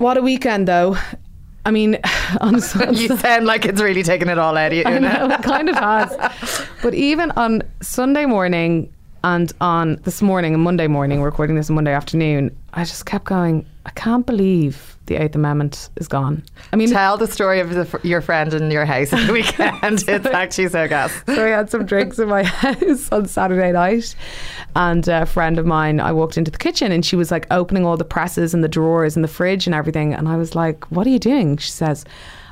What 0.01 0.17
a 0.17 0.22
weekend, 0.24 0.67
though. 0.67 0.98
I 1.63 1.70
mean, 1.70 2.00
on, 2.41 2.60
Sunday, 2.62 3.01
You 3.01 3.17
sound 3.17 3.46
like 3.46 3.65
it's 3.65 3.79
really 3.79 4.01
taking 4.01 4.29
it 4.29 4.39
all 4.39 4.58
out 4.58 4.72
of 4.72 4.77
you. 4.79 4.84
I 4.84 4.98
know, 4.98 5.29
it 5.29 5.43
kind 5.43 5.70
of 5.70 5.75
has. 5.75 6.67
But 6.81 6.96
even 6.96 7.29
on 7.38 7.62
Sunday 7.84 8.25
morning 8.25 8.91
and 9.24 9.51
on 9.62 9.98
this 10.04 10.22
morning 10.22 10.60
Monday 10.60 10.88
morning, 10.88 11.22
recording 11.22 11.56
this 11.56 11.70
on 11.70 11.75
Monday 11.75 11.94
afternoon, 11.94 12.56
I 12.74 12.84
just 12.84 13.06
kept 13.06 13.25
going, 13.25 13.66
I 13.86 13.92
can't 13.92 14.25
believe 14.25 14.98
the 15.06 15.16
Eighth 15.16 15.36
Amendment 15.36 15.90
is 15.98 16.08
gone. 16.08 16.44
I 16.72 16.75
mean, 16.75 16.90
Tell 16.90 17.18
the 17.18 17.28
story 17.28 17.60
of 17.60 17.72
the, 17.72 18.00
your 18.04 18.22
friend 18.22 18.54
in 18.54 18.72
your 18.72 18.86
house 18.86 19.12
at 19.13 19.28
the 19.28 19.34
weekend. 19.34 19.78
it's 20.08 20.25
actually 20.25 20.70
so 20.70 20.88
gas. 20.88 21.12
so 21.25 21.46
I 21.46 21.50
had 21.50 21.70
some 21.70 21.86
drinks 21.86 22.18
in 22.18 22.30
my 22.30 22.44
house 22.63 23.12
on 23.12 23.28
Saturday 23.28 23.72
night, 23.72 24.16
and 24.75 25.08
a 25.08 25.25
friend 25.25 25.60
of 25.60 25.66
mine, 25.66 26.00
I 26.00 26.12
walked 26.12 26.38
into 26.38 26.51
the 26.51 26.58
kitchen 26.58 26.92
and 26.92 27.06
she 27.06 27.16
was 27.16 27.30
like 27.32 27.46
opening 27.51 27.86
all 27.86 27.98
the 27.98 28.06
presses 28.06 28.54
and 28.54 28.63
the 28.63 28.70
drawers 28.70 29.16
and 29.16 29.24
the 29.24 29.30
fridge 29.30 29.68
and 29.68 29.75
everything, 29.75 30.13
and 30.13 30.28
I 30.28 30.38
was 30.38 30.56
like, 30.56 30.90
"What 30.92 31.06
are 31.06 31.12
you 31.12 31.20
doing?" 31.20 31.58
She 31.58 31.72
says. 31.72 32.06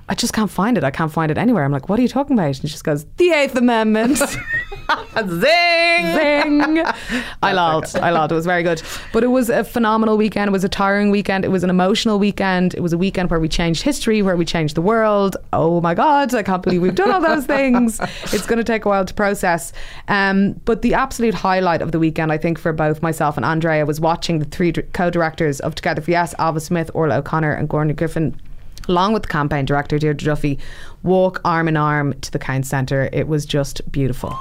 I 0.09 0.15
just 0.15 0.33
can't 0.33 0.49
find 0.49 0.75
it. 0.75 0.83
I 0.83 0.89
can't 0.89 1.11
find 1.11 1.31
it 1.31 1.37
anywhere. 1.37 1.63
I'm 1.63 1.71
like, 1.71 1.87
what 1.87 1.99
are 1.99 2.01
you 2.01 2.07
talking 2.07 2.33
about? 2.35 2.47
And 2.47 2.55
she 2.55 2.67
just 2.67 2.83
goes, 2.83 3.05
the 3.17 3.29
Eighth 3.29 3.55
Amendment. 3.55 4.17
Zing! 5.17 5.35
Zing! 5.37 6.83
I 7.43 7.53
lolled. 7.53 7.95
I 7.95 8.09
lolled. 8.09 8.31
It 8.31 8.35
was 8.35 8.47
very 8.47 8.63
good. 8.63 8.81
But 9.13 9.23
it 9.23 9.27
was 9.27 9.51
a 9.51 9.63
phenomenal 9.63 10.17
weekend. 10.17 10.47
It 10.47 10.51
was 10.51 10.63
a 10.63 10.69
tiring 10.69 11.11
weekend. 11.11 11.45
It 11.45 11.49
was 11.49 11.63
an 11.63 11.69
emotional 11.69 12.17
weekend. 12.17 12.73
It 12.73 12.79
was 12.79 12.91
a 12.91 12.97
weekend 12.97 13.29
where 13.29 13.39
we 13.39 13.47
changed 13.47 13.83
history, 13.83 14.23
where 14.23 14.35
we 14.35 14.45
changed 14.45 14.73
the 14.73 14.81
world. 14.81 15.37
Oh 15.53 15.79
my 15.79 15.93
God, 15.93 16.33
I 16.33 16.41
can't 16.41 16.63
believe 16.63 16.81
we've 16.81 16.95
done 16.95 17.11
all 17.11 17.21
those 17.21 17.45
things. 17.45 17.99
It's 18.31 18.45
going 18.45 18.57
to 18.57 18.63
take 18.63 18.85
a 18.85 18.89
while 18.89 19.05
to 19.05 19.13
process. 19.13 19.73
Um, 20.07 20.53
but 20.65 20.81
the 20.81 20.93
absolute 20.93 21.33
highlight 21.33 21.81
of 21.81 21.91
the 21.91 21.99
weekend, 21.99 22.31
I 22.31 22.37
think, 22.37 22.57
for 22.57 22.73
both 22.73 23.01
myself 23.01 23.37
and 23.37 23.45
Andrea 23.45 23.85
was 23.85 23.99
watching 23.99 24.39
the 24.39 24.45
three 24.45 24.71
co 24.71 25.09
directors 25.09 25.59
of 25.59 25.75
Together 25.75 26.01
for 26.01 26.11
Yes, 26.11 26.33
Ailbhe 26.35 26.61
Smyth, 26.61 26.89
Orla 26.93 27.17
O'Connor, 27.17 27.51
and 27.51 27.69
Gráinne 27.69 27.95
Griffin 27.95 28.39
along 28.87 29.13
with 29.13 29.23
the 29.23 29.29
campaign 29.29 29.65
director 29.65 29.97
Deirdre 29.99 30.25
Duffy, 30.25 30.59
walk 31.03 31.41
arm 31.43 31.67
in 31.67 31.77
arm 31.77 32.13
to 32.21 32.31
the 32.31 32.39
Count 32.39 32.65
Centre. 32.65 33.09
It 33.11 33.27
was 33.27 33.45
just 33.45 33.91
beautiful. 33.91 34.37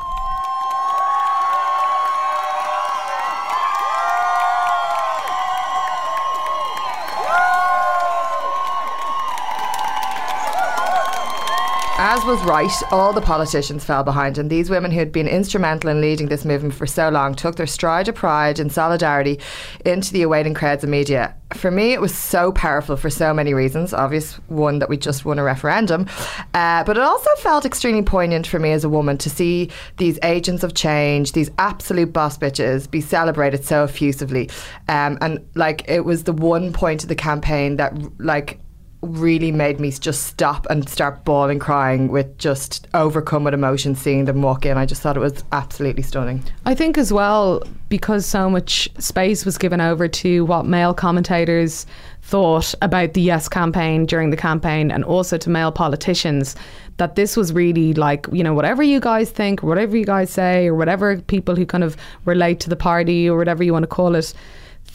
Was 12.28 12.44
right, 12.44 12.70
all 12.90 13.14
the 13.14 13.22
politicians 13.22 13.86
fell 13.86 14.02
behind, 14.04 14.36
and 14.36 14.50
these 14.50 14.68
women 14.68 14.90
who 14.90 14.98
had 14.98 15.10
been 15.10 15.26
instrumental 15.26 15.88
in 15.88 16.02
leading 16.02 16.28
this 16.28 16.44
movement 16.44 16.74
for 16.74 16.86
so 16.86 17.08
long 17.08 17.34
took 17.34 17.56
their 17.56 17.66
stride 17.66 18.06
of 18.06 18.16
pride 18.16 18.60
and 18.60 18.70
solidarity 18.70 19.40
into 19.86 20.12
the 20.12 20.20
awaiting 20.20 20.52
crowds 20.52 20.84
of 20.84 20.90
media. 20.90 21.34
For 21.54 21.70
me, 21.70 21.94
it 21.94 22.02
was 22.02 22.14
so 22.14 22.52
powerful 22.52 22.98
for 22.98 23.08
so 23.08 23.32
many 23.32 23.54
reasons. 23.54 23.94
Obvious 23.94 24.34
one 24.48 24.78
that 24.80 24.90
we 24.90 24.98
just 24.98 25.24
won 25.24 25.38
a 25.38 25.42
referendum, 25.42 26.06
uh, 26.52 26.84
but 26.84 26.98
it 26.98 27.02
also 27.02 27.30
felt 27.36 27.64
extremely 27.64 28.02
poignant 28.02 28.46
for 28.46 28.58
me 28.58 28.72
as 28.72 28.84
a 28.84 28.90
woman 28.90 29.16
to 29.16 29.30
see 29.30 29.70
these 29.96 30.18
agents 30.22 30.62
of 30.62 30.74
change, 30.74 31.32
these 31.32 31.50
absolute 31.56 32.12
boss 32.12 32.36
bitches, 32.36 32.90
be 32.90 33.00
celebrated 33.00 33.64
so 33.64 33.84
effusively. 33.84 34.50
Um, 34.86 35.16
and 35.22 35.48
like, 35.54 35.88
it 35.88 36.04
was 36.04 36.24
the 36.24 36.34
one 36.34 36.74
point 36.74 37.04
of 37.04 37.08
the 37.08 37.14
campaign 37.14 37.78
that, 37.78 37.94
like, 38.20 38.60
really 39.02 39.52
made 39.52 39.78
me 39.78 39.92
just 39.92 40.26
stop 40.26 40.66
and 40.70 40.88
start 40.88 41.24
bawling 41.24 41.60
crying 41.60 42.08
with 42.08 42.36
just 42.38 42.88
overcome 42.94 43.44
with 43.44 43.54
emotion 43.54 43.94
seeing 43.94 44.24
them 44.24 44.42
walk 44.42 44.66
in. 44.66 44.76
I 44.76 44.86
just 44.86 45.02
thought 45.02 45.16
it 45.16 45.20
was 45.20 45.44
absolutely 45.52 46.02
stunning. 46.02 46.42
I 46.66 46.74
think 46.74 46.98
as 46.98 47.12
well, 47.12 47.62
because 47.88 48.26
so 48.26 48.50
much 48.50 48.88
space 48.98 49.44
was 49.44 49.56
given 49.56 49.80
over 49.80 50.08
to 50.08 50.44
what 50.46 50.66
male 50.66 50.94
commentators 50.94 51.86
thought 52.22 52.74
about 52.82 53.14
the 53.14 53.20
Yes 53.20 53.48
campaign 53.48 54.04
during 54.04 54.30
the 54.30 54.36
campaign 54.36 54.90
and 54.90 55.04
also 55.04 55.38
to 55.38 55.48
male 55.48 55.70
politicians, 55.70 56.56
that 56.96 57.14
this 57.14 57.36
was 57.36 57.52
really 57.52 57.94
like, 57.94 58.26
you 58.32 58.42
know, 58.42 58.52
whatever 58.52 58.82
you 58.82 58.98
guys 58.98 59.30
think, 59.30 59.62
whatever 59.62 59.96
you 59.96 60.04
guys 60.04 60.28
say, 60.28 60.66
or 60.66 60.74
whatever 60.74 61.20
people 61.22 61.54
who 61.54 61.64
kind 61.64 61.84
of 61.84 61.96
relate 62.24 62.58
to 62.60 62.68
the 62.68 62.76
party 62.76 63.30
or 63.30 63.38
whatever 63.38 63.62
you 63.62 63.72
want 63.72 63.84
to 63.84 63.88
call 63.88 64.16
it, 64.16 64.34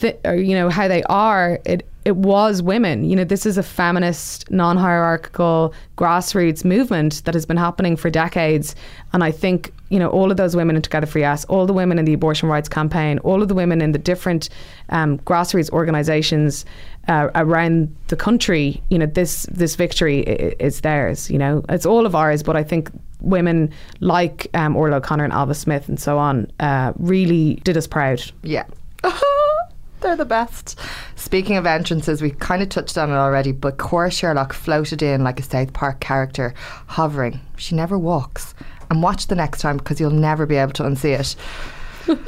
th- 0.00 0.18
or, 0.24 0.34
you 0.34 0.54
know, 0.54 0.68
how 0.68 0.88
they 0.88 1.02
are, 1.04 1.58
it, 1.64 1.86
it 2.04 2.16
was 2.16 2.62
women. 2.62 3.04
You 3.04 3.16
know, 3.16 3.24
this 3.24 3.46
is 3.46 3.56
a 3.56 3.62
feminist, 3.62 4.50
non 4.50 4.76
hierarchical 4.76 5.74
grassroots 5.96 6.64
movement 6.64 7.24
that 7.24 7.34
has 7.34 7.46
been 7.46 7.56
happening 7.56 7.96
for 7.96 8.10
decades. 8.10 8.74
And 9.12 9.24
I 9.24 9.30
think, 9.30 9.72
you 9.88 9.98
know, 9.98 10.10
all 10.10 10.30
of 10.30 10.36
those 10.36 10.54
women 10.54 10.76
in 10.76 10.82
Together 10.82 11.06
for 11.06 11.18
Yes, 11.18 11.44
all 11.46 11.66
the 11.66 11.72
women 11.72 11.98
in 11.98 12.04
the 12.04 12.12
abortion 12.12 12.48
rights 12.48 12.68
campaign, 12.68 13.18
all 13.20 13.40
of 13.40 13.48
the 13.48 13.54
women 13.54 13.80
in 13.80 13.92
the 13.92 13.98
different 13.98 14.50
um, 14.90 15.18
grassroots 15.20 15.70
organizations 15.70 16.66
uh, 17.08 17.28
around 17.34 17.94
the 18.08 18.16
country, 18.16 18.82
you 18.90 18.98
know, 18.98 19.06
this, 19.06 19.46
this 19.50 19.74
victory 19.74 20.20
is 20.20 20.82
theirs. 20.82 21.30
You 21.30 21.38
know, 21.38 21.64
it's 21.68 21.86
all 21.86 22.04
of 22.04 22.14
ours, 22.14 22.42
but 22.42 22.56
I 22.56 22.62
think 22.62 22.90
women 23.20 23.72
like 24.00 24.48
um, 24.52 24.76
Orla 24.76 24.96
O'Connor 24.96 25.24
and 25.24 25.32
Ailbhe 25.32 25.56
Smyth 25.56 25.88
and 25.88 25.98
so 25.98 26.18
on 26.18 26.50
uh, 26.60 26.92
really 26.98 27.54
did 27.64 27.78
us 27.78 27.86
proud. 27.86 28.22
Yeah. 28.42 28.64
They're 30.04 30.16
the 30.16 30.26
best. 30.26 30.78
Speaking 31.16 31.56
of 31.56 31.64
entrances, 31.64 32.20
we 32.20 32.30
kind 32.30 32.62
of 32.62 32.68
touched 32.68 32.98
on 32.98 33.08
it 33.08 33.14
already, 33.14 33.52
but 33.52 33.78
Cora 33.78 34.10
Sherlock 34.10 34.52
floated 34.52 35.02
in 35.02 35.24
like 35.24 35.40
a 35.40 35.42
South 35.42 35.72
Park 35.72 36.00
character, 36.00 36.52
hovering. 36.88 37.40
She 37.56 37.74
never 37.74 37.98
walks. 37.98 38.54
And 38.90 39.02
watch 39.02 39.28
the 39.28 39.34
next 39.34 39.62
time 39.62 39.78
because 39.78 39.98
you'll 39.98 40.10
never 40.10 40.44
be 40.44 40.56
able 40.56 40.74
to 40.74 40.82
unsee 40.82 41.18
it. 41.18 41.36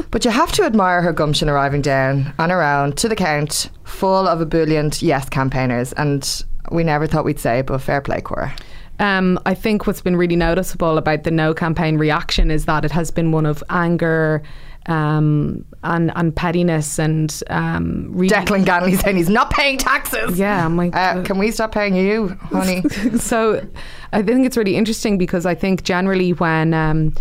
but 0.11 0.25
you 0.25 0.31
have 0.31 0.53
to 0.53 0.65
admire 0.65 1.03
her 1.03 1.13
gumption 1.13 1.51
arriving 1.51 1.83
down 1.83 2.33
on 2.39 2.49
her 2.49 2.63
own 2.63 2.95
to 2.95 3.11
the 3.11 3.15
count, 3.15 3.69
full 3.85 4.27
of 4.27 4.41
ebullient 4.41 5.03
yes 5.03 5.29
campaigners. 5.29 5.93
And 5.93 6.45
we 6.73 6.83
never 6.83 7.07
thought 7.07 7.27
we'd 7.27 7.39
say 7.39 7.59
it, 7.59 7.67
but 7.67 7.83
fair 7.83 8.01
play, 8.01 8.23
Cora. 8.23 8.57
Um, 9.01 9.39
I 9.45 9.53
think 9.53 9.87
what's 9.87 10.01
been 10.01 10.17
really 10.17 10.37
noticeable 10.37 10.97
about 10.97 11.25
the 11.25 11.31
no 11.31 11.53
campaign 11.53 11.99
reaction 11.99 12.51
is 12.51 12.65
that 12.65 12.87
it 12.87 12.91
has 12.93 13.11
been 13.11 13.33
one 13.33 13.45
of 13.45 13.63
anger 13.69 14.43
um, 14.87 15.65
and 15.83 16.13
and 16.17 16.35
pettiness 16.35 16.99
and 16.99 17.43
um, 17.51 18.09
really. 18.13 18.29
Declan 18.35 18.65
Ganley 18.65 18.97
saying 19.01 19.17
he's 19.17 19.29
not 19.29 19.51
paying 19.51 19.79
taxes. 19.79 20.39
Yeah, 20.39 20.65
I'm 20.65 20.77
like, 20.77 20.95
Uh, 20.95 21.23
can 21.23 21.39
we 21.39 21.51
stop 21.51 21.73
paying 21.73 21.95
you, 21.95 22.29
honey? 22.51 22.83
so 23.19 23.67
I 24.13 24.23
think 24.23 24.47
it's 24.47 24.57
really 24.57 24.77
interesting 24.77 25.19
because 25.19 25.47
I 25.47 25.55
think 25.55 25.83
generally 25.83 26.33
when 26.33 26.75
um, 26.75 27.15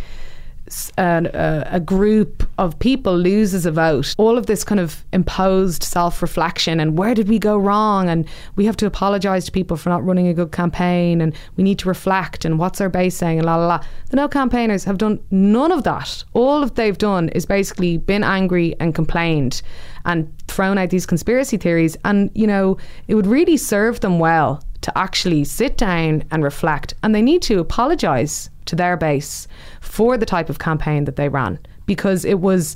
a, 0.98 1.68
a, 1.72 1.80
group 1.80 2.48
of 2.58 2.78
people 2.80 3.18
loses 3.18 3.66
a 3.66 3.72
vote, 3.72 4.16
all 4.18 4.38
of 4.38 4.46
this 4.46 4.64
kind 4.64 4.80
of 4.80 5.04
imposed 5.14 5.84
self 5.84 6.22
reflection 6.22 6.80
and 6.80 6.98
where 6.98 7.14
did 7.14 7.28
we 7.28 7.40
go 7.40 7.58
wrong? 7.58 8.10
And 8.10 8.28
we 8.56 8.66
have 8.66 8.78
to 8.78 8.86
apologise 8.86 9.46
to 9.46 9.52
people 9.52 9.78
for 9.78 9.90
not 9.90 10.06
running 10.06 10.28
a 10.28 10.34
good 10.34 10.52
campaign 10.52 11.22
and 11.22 11.36
we 11.56 11.64
need 11.64 11.80
to 11.80 11.88
reflect 11.88 12.46
and 12.46 12.60
what's 12.60 12.82
our 12.82 12.90
base 12.90 13.16
saying 13.16 13.40
and 13.40 13.46
la 13.46 13.56
la 13.56 13.68
la. 13.68 13.84
The 14.10 14.18
no 14.18 14.28
campaigners 14.28 14.84
have 14.86 14.98
done 14.98 15.20
none 15.32 15.72
of 15.72 15.84
that. 15.84 16.24
All 16.34 16.62
that 16.62 16.76
they've 16.76 16.98
done 16.98 17.30
is 17.30 17.46
basically 17.46 17.98
been 17.98 18.24
angry 18.24 18.76
and 18.80 18.94
complained 18.96 19.62
and 20.06 20.32
thrown 20.48 20.78
out 20.78 20.90
these 20.90 21.06
conspiracy 21.06 21.58
theories. 21.58 21.98
And, 22.06 22.32
you 22.34 22.48
know, 22.48 22.78
it 23.08 23.16
would 23.16 23.28
really 23.28 23.58
serve 23.58 24.00
them 24.02 24.20
well 24.20 24.64
to 24.86 24.96
actually 24.96 25.44
sit 25.44 25.78
down 25.78 26.24
and 26.30 26.44
reflect. 26.44 26.94
And 27.02 27.16
they 27.16 27.22
need 27.24 27.42
to 27.44 27.60
apologise 27.60 28.52
to 28.66 28.76
their 28.76 28.96
base 28.96 29.48
for 29.82 30.16
the 30.16 30.28
type 30.28 30.48
of 30.48 30.60
campaign 30.60 31.06
that 31.06 31.16
they 31.16 31.28
ran 31.28 31.58
because 31.88 32.24
it 32.24 32.40
was, 32.40 32.76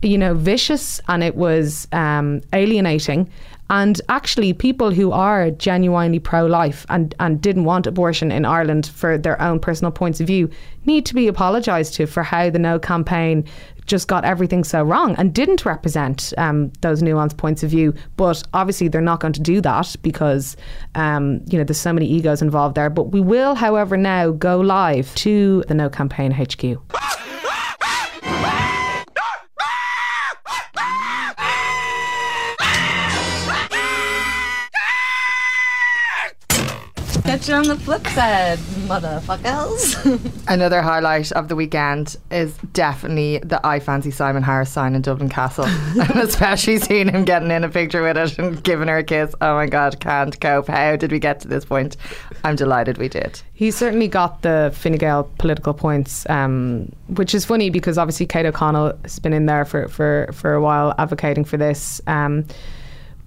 you 0.00 0.16
know, 0.16 0.32
vicious 0.32 1.02
and 1.08 1.22
it 1.22 1.36
was 1.36 1.86
um, 1.92 2.40
alienating. 2.54 3.28
And 3.68 4.00
actually, 4.08 4.54
people 4.54 4.90
who 4.90 5.12
are 5.12 5.50
genuinely 5.50 6.18
pro 6.18 6.46
life 6.46 6.86
and, 6.88 7.14
and 7.20 7.40
didn't 7.42 7.64
want 7.64 7.86
abortion 7.86 8.32
in 8.32 8.46
Ireland 8.46 8.86
for 8.86 9.18
their 9.18 9.40
own 9.40 9.60
personal 9.60 9.92
points 9.92 10.18
of 10.18 10.26
view 10.26 10.48
need 10.86 11.04
to 11.06 11.14
be 11.14 11.28
apologised 11.28 11.92
to 11.94 12.06
for 12.06 12.22
how 12.22 12.48
the 12.48 12.58
No 12.58 12.78
campaign 12.78 13.44
just 13.90 14.06
got 14.08 14.24
everything 14.24 14.62
so 14.62 14.82
wrong 14.82 15.16
and 15.16 15.34
didn't 15.34 15.66
represent 15.66 16.32
um, 16.38 16.72
those 16.80 17.02
nuanced 17.02 17.36
points 17.36 17.62
of 17.64 17.70
view. 17.70 17.92
But 18.16 18.42
obviously, 18.54 18.86
they're 18.88 19.00
not 19.00 19.20
going 19.20 19.34
to 19.34 19.40
do 19.40 19.60
that 19.62 19.96
because 20.02 20.56
um, 20.94 21.42
you 21.48 21.58
know 21.58 21.64
there's 21.64 21.80
so 21.80 21.92
many 21.92 22.06
egos 22.06 22.40
involved 22.40 22.76
there. 22.76 22.88
But 22.88 23.10
we 23.10 23.20
will, 23.20 23.54
however, 23.54 23.96
now 23.96 24.30
go 24.30 24.60
live 24.60 25.14
to 25.16 25.64
the 25.66 25.74
No 25.74 25.90
Campaign 25.90 26.30
HQ. 26.30 27.09
Catch 37.40 37.48
you 37.48 37.54
on 37.54 37.68
the 37.68 37.76
flip 37.76 38.06
side, 38.08 38.58
motherfuckers. 38.84 40.44
Another 40.48 40.82
highlight 40.82 41.32
of 41.32 41.48
the 41.48 41.56
weekend 41.56 42.18
is 42.30 42.54
definitely 42.74 43.38
the 43.38 43.66
I 43.66 43.80
Fancy 43.80 44.10
Simon 44.10 44.42
Harris 44.42 44.68
sign 44.68 44.94
in 44.94 45.00
Dublin 45.00 45.30
Castle. 45.30 45.64
and 45.64 46.10
especially 46.16 46.76
seeing 46.76 47.08
him 47.08 47.24
getting 47.24 47.50
in 47.50 47.64
a 47.64 47.70
picture 47.70 48.02
with 48.02 48.18
it 48.18 48.38
and 48.38 48.62
giving 48.62 48.88
her 48.88 48.98
a 48.98 49.02
kiss. 49.02 49.34
Oh 49.40 49.54
my 49.54 49.64
God, 49.64 50.00
can't 50.00 50.38
cope. 50.38 50.66
How 50.66 50.96
did 50.96 51.12
we 51.12 51.18
get 51.18 51.40
to 51.40 51.48
this 51.48 51.64
point? 51.64 51.96
I'm 52.44 52.56
delighted 52.56 52.98
we 52.98 53.08
did. 53.08 53.40
He 53.54 53.70
certainly 53.70 54.08
got 54.08 54.42
the 54.42 54.70
Fine 54.74 54.96
Gael 54.96 55.30
political 55.38 55.72
points, 55.72 56.28
um, 56.28 56.92
which 57.06 57.34
is 57.34 57.46
funny 57.46 57.70
because 57.70 57.96
obviously 57.96 58.26
Kate 58.26 58.44
O'Connell 58.44 58.98
has 59.00 59.18
been 59.18 59.32
in 59.32 59.46
there 59.46 59.64
for, 59.64 59.88
for, 59.88 60.28
for 60.34 60.52
a 60.52 60.60
while 60.60 60.94
advocating 60.98 61.46
for 61.46 61.56
this. 61.56 62.02
Um, 62.06 62.44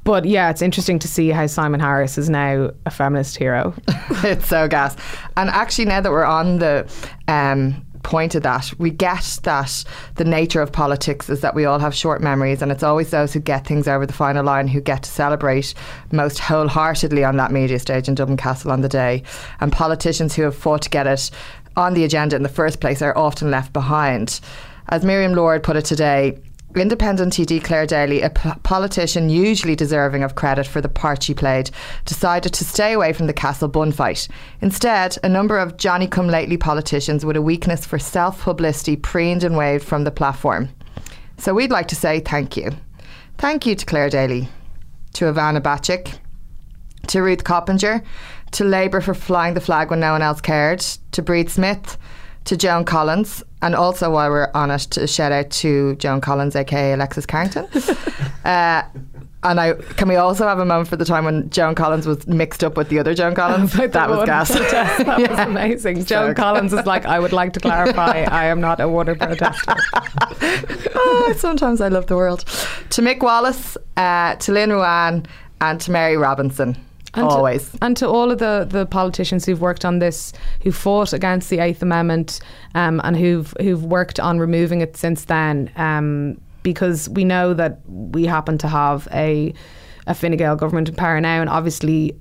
but 0.03 0.25
yeah, 0.25 0.49
it's 0.49 0.61
interesting 0.61 0.99
to 0.99 1.07
see 1.07 1.29
how 1.29 1.47
Simon 1.47 1.79
Harris 1.79 2.17
is 2.17 2.29
now 2.29 2.71
a 2.85 2.91
feminist 2.91 3.37
hero. 3.37 3.73
it's 4.23 4.47
so 4.47 4.67
gas. 4.67 4.95
And 5.37 5.49
actually, 5.49 5.85
now 5.85 6.01
that 6.01 6.11
we're 6.11 6.25
on 6.25 6.59
the 6.59 6.91
um, 7.27 7.85
point 8.03 8.35
of 8.35 8.43
that, 8.43 8.73
we 8.77 8.89
get 8.89 9.39
that 9.43 9.83
the 10.15 10.25
nature 10.25 10.61
of 10.61 10.71
politics 10.71 11.29
is 11.29 11.41
that 11.41 11.55
we 11.55 11.65
all 11.65 11.79
have 11.79 11.95
short 11.95 12.21
memories, 12.21 12.61
and 12.61 12.71
it's 12.71 12.83
always 12.83 13.11
those 13.11 13.33
who 13.33 13.39
get 13.39 13.65
things 13.65 13.87
over 13.87 14.05
the 14.05 14.13
final 14.13 14.43
line 14.43 14.67
who 14.67 14.81
get 14.81 15.03
to 15.03 15.09
celebrate 15.09 15.73
most 16.11 16.39
wholeheartedly 16.39 17.23
on 17.23 17.37
that 17.37 17.51
media 17.51 17.79
stage 17.79 18.07
in 18.07 18.15
Dublin 18.15 18.37
Castle 18.37 18.71
on 18.71 18.81
the 18.81 18.89
day. 18.89 19.23
And 19.61 19.71
politicians 19.71 20.35
who 20.35 20.43
have 20.43 20.55
fought 20.55 20.81
to 20.83 20.89
get 20.89 21.07
it 21.07 21.31
on 21.75 21.93
the 21.93 22.03
agenda 22.03 22.35
in 22.35 22.43
the 22.43 22.49
first 22.49 22.79
place 22.79 23.01
are 23.01 23.17
often 23.17 23.49
left 23.49 23.73
behind. 23.73 24.41
As 24.89 25.05
Miriam 25.05 25.33
Lord 25.33 25.63
put 25.63 25.77
it 25.77 25.85
today, 25.85 26.37
Independent 26.77 27.33
TD 27.33 27.63
Clare 27.63 27.85
Daly, 27.85 28.21
a 28.21 28.29
p- 28.29 28.49
politician 28.63 29.29
usually 29.29 29.75
deserving 29.75 30.23
of 30.23 30.35
credit 30.35 30.65
for 30.65 30.81
the 30.81 30.89
part 30.89 31.23
she 31.23 31.33
played, 31.33 31.69
decided 32.05 32.53
to 32.53 32.65
stay 32.65 32.93
away 32.93 33.13
from 33.13 33.27
the 33.27 33.33
castle 33.33 33.67
bun 33.67 33.91
fight. 33.91 34.27
Instead, 34.61 35.17
a 35.23 35.29
number 35.29 35.57
of 35.57 35.77
Johnny 35.77 36.07
come 36.07 36.27
lately 36.27 36.57
politicians 36.57 37.25
with 37.25 37.35
a 37.35 37.41
weakness 37.41 37.85
for 37.85 37.99
self 37.99 38.41
publicity 38.41 38.95
preened 38.95 39.43
and 39.43 39.55
waved 39.57 39.85
from 39.85 40.03
the 40.03 40.11
platform. 40.11 40.69
So 41.37 41.53
we'd 41.53 41.71
like 41.71 41.87
to 41.89 41.95
say 41.95 42.19
thank 42.19 42.57
you. 42.57 42.71
Thank 43.37 43.65
you 43.65 43.75
to 43.75 43.85
Clare 43.85 44.09
Daly, 44.09 44.49
to 45.13 45.25
Ivana 45.25 45.61
Bacik, 45.61 46.17
to 47.07 47.21
Ruth 47.21 47.43
Coppinger, 47.43 48.03
to 48.51 48.63
Labour 48.63 49.01
for 49.01 49.13
flying 49.13 49.53
the 49.53 49.61
flag 49.61 49.89
when 49.89 49.99
no 49.99 50.13
one 50.13 50.21
else 50.21 50.41
cared, 50.41 50.79
to 51.11 51.21
Bríd 51.21 51.49
Smith, 51.49 51.97
to 52.45 52.57
Joan 52.57 52.85
Collins, 52.85 53.43
and 53.61 53.75
also 53.75 54.11
while 54.11 54.29
we're 54.29 54.51
on 54.53 54.71
it, 54.71 54.81
to 54.91 55.07
shout 55.07 55.31
out 55.31 55.49
to 55.51 55.95
Joan 55.95 56.21
Collins, 56.21 56.55
aka 56.55 56.93
Alexis 56.93 57.25
Carrington. 57.25 57.65
uh, 58.45 58.83
and 59.45 59.59
I 59.59 59.73
can 59.73 60.07
we 60.07 60.15
also 60.15 60.47
have 60.47 60.59
a 60.59 60.65
moment 60.65 60.87
for 60.87 60.95
the 60.95 61.05
time 61.05 61.25
when 61.25 61.49
Joan 61.49 61.75
Collins 61.75 62.07
was 62.07 62.25
mixed 62.27 62.63
up 62.63 62.77
with 62.77 62.89
the 62.89 62.99
other 62.99 63.13
Joan 63.13 63.35
Collins? 63.35 63.73
That 63.73 64.09
was 64.09 64.25
gas. 64.25 64.51
protest. 64.55 65.05
That 65.05 65.29
was 65.29 65.39
amazing. 65.39 66.05
Joan 66.05 66.33
Collins 66.33 66.73
is 66.73 66.85
like, 66.85 67.05
I 67.05 67.19
would 67.19 67.33
like 67.33 67.53
to 67.53 67.59
clarify, 67.59 68.23
I 68.23 68.45
am 68.45 68.61
not 68.61 68.79
a 68.79 68.87
water 68.87 69.15
protester. 69.15 69.75
oh, 70.95 71.33
sometimes 71.37 71.81
I 71.81 71.89
love 71.89 72.07
the 72.07 72.15
world. 72.15 72.41
To 72.91 73.01
Mick 73.01 73.19
Wallace, 73.19 73.77
uh, 73.97 74.35
to 74.35 74.51
Lynn 74.51 74.69
Ruane, 74.69 75.25
and 75.59 75.79
to 75.81 75.91
Mary 75.91 76.17
Robinson. 76.17 76.77
And 77.15 77.29
to- 77.29 77.35
always. 77.35 77.69
and 77.81 77.95
to 77.97 78.07
all 78.07 78.31
of 78.31 78.39
the, 78.39 78.65
the 78.69 78.85
politicians 78.85 79.45
who've 79.45 79.61
worked 79.61 79.85
on 79.85 79.99
this, 79.99 80.33
who 80.63 80.71
fought 80.71 81.13
against 81.13 81.49
the 81.49 81.59
Eighth 81.59 81.81
Amendment, 81.81 82.39
um, 82.73 82.99
and 83.03 83.15
who've 83.15 83.53
who've 83.61 83.83
worked 83.83 84.19
on 84.19 84.39
removing 84.39 84.81
it 84.81 84.97
since 84.97 85.25
then, 85.25 85.71
um, 85.75 86.39
because 86.63 87.09
we 87.09 87.23
know 87.23 87.53
that 87.53 87.79
we 87.87 88.25
happen 88.25 88.57
to 88.59 88.67
have 88.67 89.07
a 89.11 89.53
a 90.07 90.13
Fine 90.13 90.37
Gael 90.37 90.55
government 90.55 90.89
in 90.89 90.95
power 90.95 91.21
now, 91.21 91.39
and 91.39 91.49
obviously 91.49 92.15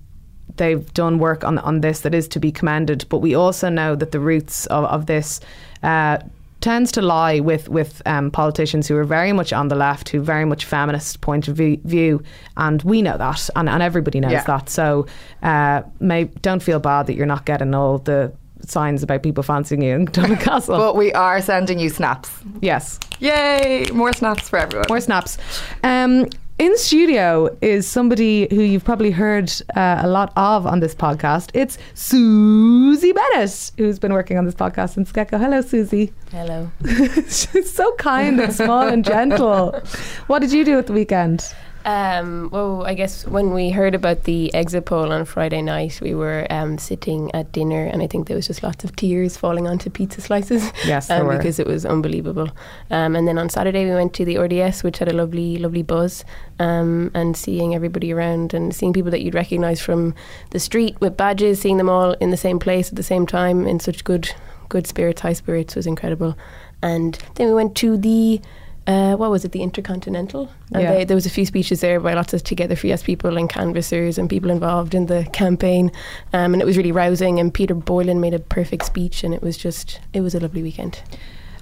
they've 0.56 0.92
done 0.92 1.18
work 1.18 1.42
on 1.42 1.58
on 1.58 1.80
this 1.80 2.00
that 2.00 2.14
is 2.14 2.28
to 2.28 2.38
be 2.38 2.52
commended. 2.52 3.06
But 3.08 3.18
we 3.18 3.34
also 3.34 3.70
know 3.70 3.96
that 3.96 4.12
the 4.12 4.20
roots 4.20 4.66
of, 4.66 4.84
of 4.84 5.06
this. 5.06 5.40
Uh, 5.82 6.18
tends 6.62 6.90
to 6.92 7.02
lie 7.02 7.40
with 7.40 7.68
with 7.68 8.00
um, 8.06 8.30
politicians 8.30 8.88
who 8.88 8.96
are 8.96 9.04
very 9.04 9.32
much 9.32 9.52
on 9.52 9.68
the 9.68 9.74
left, 9.76 10.08
who 10.08 10.20
very 10.20 10.44
much 10.46 10.64
feminist 10.64 11.20
point 11.20 11.48
of 11.48 11.56
view, 11.56 12.22
and 12.56 12.82
we 12.84 13.02
know 13.02 13.18
that, 13.18 13.50
and, 13.56 13.68
and 13.68 13.82
everybody 13.82 14.20
knows 14.20 14.32
Yeah. 14.32 14.44
that. 14.44 14.70
So, 14.70 15.06
uh, 15.42 15.82
may, 16.00 16.24
don't 16.40 16.62
feel 16.62 16.78
bad 16.80 17.06
that 17.08 17.14
you're 17.14 17.26
not 17.26 17.44
getting 17.44 17.74
all 17.74 17.98
the 17.98 18.32
signs 18.64 19.02
about 19.02 19.22
people 19.24 19.42
fancying 19.42 19.82
you 19.82 19.94
in 19.96 20.04
Dublin 20.12 20.38
Castle. 20.38 20.78
But 20.78 20.94
we 20.96 21.12
are 21.14 21.40
sending 21.42 21.78
you 21.80 21.88
snaps. 21.90 22.30
yes, 22.60 22.98
Yay! 23.18 23.86
More 23.92 24.12
snaps 24.12 24.48
for 24.48 24.58
everyone. 24.58 24.86
more 24.88 25.00
snaps. 25.00 25.36
Um, 25.84 26.28
in 26.58 26.76
studio 26.76 27.48
is 27.60 27.86
somebody 27.86 28.46
who 28.50 28.60
you've 28.62 28.84
probably 28.84 29.10
heard 29.10 29.50
uh, 29.74 30.00
a 30.02 30.08
lot 30.08 30.32
of 30.36 30.66
on 30.66 30.80
this 30.80 30.94
podcast. 30.94 31.50
It's 31.54 31.78
Susie 31.94 33.12
Bennett, 33.12 33.72
who's 33.78 33.98
been 33.98 34.12
working 34.12 34.38
on 34.38 34.44
this 34.44 34.54
podcast 34.54 34.94
since 34.94 35.10
Gecko. 35.12 35.38
Hello, 35.38 35.60
Susie. 35.60 36.12
Hello. 36.30 36.70
She's 37.28 37.72
so 37.72 37.92
kind 37.96 38.40
and 38.40 38.52
small 38.52 38.86
and 38.86 39.04
gentle. 39.04 39.80
What 40.26 40.40
did 40.40 40.52
you 40.52 40.64
do 40.64 40.78
at 40.78 40.86
the 40.86 40.92
weekend? 40.92 41.54
Um, 41.84 42.48
well, 42.52 42.84
I 42.84 42.94
guess 42.94 43.26
when 43.26 43.52
we 43.52 43.70
heard 43.70 43.94
about 43.94 44.24
the 44.24 44.54
exit 44.54 44.84
poll 44.84 45.12
on 45.12 45.24
Friday 45.24 45.62
night, 45.62 46.00
we 46.00 46.14
were 46.14 46.46
um, 46.50 46.78
sitting 46.78 47.34
at 47.34 47.50
dinner, 47.52 47.84
and 47.84 48.02
I 48.02 48.06
think 48.06 48.28
there 48.28 48.36
was 48.36 48.46
just 48.46 48.62
lots 48.62 48.84
of 48.84 48.94
tears 48.94 49.36
falling 49.36 49.66
onto 49.66 49.90
pizza 49.90 50.20
slices. 50.20 50.72
Yes, 50.86 51.08
there 51.08 51.20
um, 51.20 51.26
were. 51.26 51.36
because 51.36 51.58
it 51.58 51.66
was 51.66 51.84
unbelievable. 51.84 52.50
Um, 52.90 53.16
and 53.16 53.26
then 53.26 53.38
on 53.38 53.48
Saturday, 53.48 53.84
we 53.84 53.92
went 53.92 54.14
to 54.14 54.24
the 54.24 54.38
RDS, 54.38 54.82
which 54.82 54.98
had 54.98 55.08
a 55.08 55.12
lovely, 55.12 55.58
lovely 55.58 55.82
buzz, 55.82 56.24
um, 56.58 57.10
and 57.14 57.36
seeing 57.36 57.74
everybody 57.74 58.12
around 58.12 58.54
and 58.54 58.74
seeing 58.74 58.92
people 58.92 59.10
that 59.10 59.22
you'd 59.22 59.34
recognise 59.34 59.80
from 59.80 60.14
the 60.50 60.60
street 60.60 61.00
with 61.00 61.16
badges, 61.16 61.60
seeing 61.60 61.78
them 61.78 61.88
all 61.88 62.12
in 62.14 62.30
the 62.30 62.36
same 62.36 62.58
place 62.58 62.90
at 62.90 62.96
the 62.96 63.02
same 63.02 63.26
time 63.26 63.66
in 63.66 63.80
such 63.80 64.04
good, 64.04 64.30
good 64.68 64.86
spirits, 64.86 65.22
high 65.22 65.32
spirits 65.32 65.74
was 65.74 65.86
incredible. 65.86 66.36
And 66.82 67.18
then 67.34 67.48
we 67.48 67.54
went 67.54 67.76
to 67.76 67.96
the 67.96 68.40
uh, 68.86 69.14
what 69.16 69.30
was 69.30 69.44
it, 69.44 69.52
the 69.52 69.62
Intercontinental? 69.62 70.50
And 70.72 70.82
Yeah. 70.82 70.92
they, 70.92 71.04
there 71.04 71.14
was 71.14 71.26
a 71.26 71.30
few 71.30 71.46
speeches 71.46 71.80
there 71.80 72.00
by 72.00 72.14
lots 72.14 72.34
of 72.34 72.42
Together 72.42 72.74
for 72.76 72.86
Yes 72.88 73.02
people 73.02 73.36
and 73.38 73.48
canvassers 73.48 74.18
and 74.18 74.28
people 74.28 74.50
involved 74.50 74.94
in 74.94 75.06
the 75.06 75.26
campaign. 75.32 75.90
Um, 76.32 76.52
and 76.52 76.60
it 76.62 76.64
was 76.64 76.76
really 76.76 76.92
rousing. 76.92 77.38
And 77.40 77.52
Peter 77.52 77.74
Boylan 77.74 78.20
made 78.20 78.34
a 78.34 78.38
perfect 78.38 78.84
speech, 78.84 79.22
and 79.24 79.32
it 79.34 79.42
was 79.42 79.56
just, 79.56 80.00
it 80.12 80.20
was 80.20 80.34
a 80.34 80.40
lovely 80.40 80.62
weekend. 80.62 81.00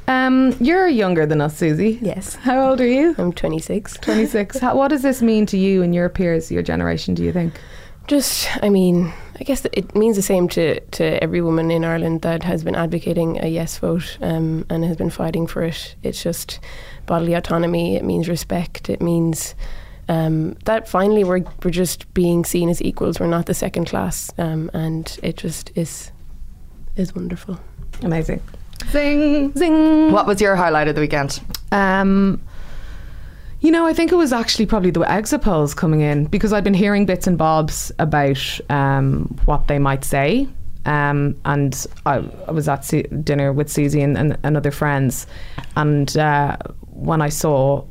Um, 0.09 0.57
you're 0.61 0.89
younger 0.89 1.25
than 1.27 1.41
us, 1.41 1.57
Susie. 1.57 1.99
Yes. 2.03 2.35
How 2.37 2.71
old 2.71 2.81
are 2.81 2.87
you? 2.87 3.15
I'm 3.17 3.33
26. 3.33 3.95
26. 3.99 4.59
How, 4.59 4.77
what 4.77 4.89
does 4.89 5.03
this 5.03 5.23
mean 5.23 5.47
to 5.47 5.57
you 5.59 5.83
and 5.83 5.95
your 5.95 6.09
peers, 6.09 6.51
your 6.51 6.63
generation, 6.63 7.15
do 7.15 7.23
you 7.23 7.33
think? 7.33 7.55
Just, 8.09 8.49
I 8.61 8.71
mean, 8.71 9.13
I 9.39 9.45
guess 9.45 9.65
it 9.73 9.95
means 9.95 10.17
the 10.17 10.23
same 10.23 10.49
to, 10.49 10.81
to 10.81 11.23
every 11.23 11.41
woman 11.41 11.71
in 11.71 11.85
Ireland 11.85 12.23
that 12.23 12.43
has 12.43 12.65
been 12.65 12.75
advocating 12.75 13.39
a 13.45 13.47
yes 13.47 13.79
vote 13.79 14.19
um, 14.21 14.67
and 14.69 14.85
has 14.85 14.97
been 14.97 15.11
fighting 15.11 15.47
for 15.47 15.63
it. 15.63 15.95
It's 16.03 16.21
just 16.21 16.59
bodily 17.11 17.35
autonomy. 17.35 17.97
It 17.97 18.05
means 18.05 18.29
respect. 18.29 18.89
It 18.89 19.03
means 19.03 19.57
um, 20.09 20.53
that 20.65 20.89
finally 20.89 21.25
we're 21.25 21.43
we're 21.65 21.73
just 21.73 22.13
being 22.15 22.45
seen 22.45 22.69
as 22.69 22.81
equals. 22.81 23.19
We're 23.19 23.27
not 23.27 23.47
the 23.47 23.55
second 23.55 23.87
class, 23.87 24.31
um, 24.39 24.71
and 24.73 25.19
it 25.21 25.37
just 25.37 25.73
is 25.75 26.13
is 26.95 27.13
wonderful. 27.13 27.59
Amazing. 28.03 28.41
Zing. 28.91 29.53
Zing. 29.55 30.13
What 30.13 30.27
was 30.27 30.41
your 30.41 30.55
highlight 30.55 30.87
of 30.87 30.95
the 30.95 31.01
weekend? 31.01 31.41
Um, 31.73 32.41
you 33.61 33.73
know, 33.73 33.87
I 33.87 33.93
think 33.93 34.13
it 34.13 34.17
was 34.17 34.33
actually 34.33 34.67
probably 34.67 34.93
the 34.93 35.01
exit 35.01 35.43
polls 35.43 35.75
coming 35.75 36.01
in 36.01 36.27
because 36.27 36.53
I'd 36.53 36.65
been 36.65 36.75
hearing 36.75 37.07
bits 37.07 37.27
and 37.27 37.37
bobs 37.37 37.91
about 37.99 38.61
um, 38.71 39.37
what 39.47 39.67
they 39.67 39.81
might 39.81 40.05
say. 40.05 40.49
Um, 40.87 41.37
and 41.45 41.87
I, 42.07 42.25
I 42.49 42.53
was 42.53 42.69
at 42.69 42.85
Su- 42.85 43.03
dinner 43.03 43.53
with 43.53 43.69
Susie 43.69 44.01
and, 44.01 44.17
and, 44.17 44.39
and 44.45 44.57
other 44.57 44.71
friends. 44.71 45.27
And 45.77 46.17
uh, 46.17 46.57
when 47.01 47.23
I 47.23 47.29
saw 47.29 47.85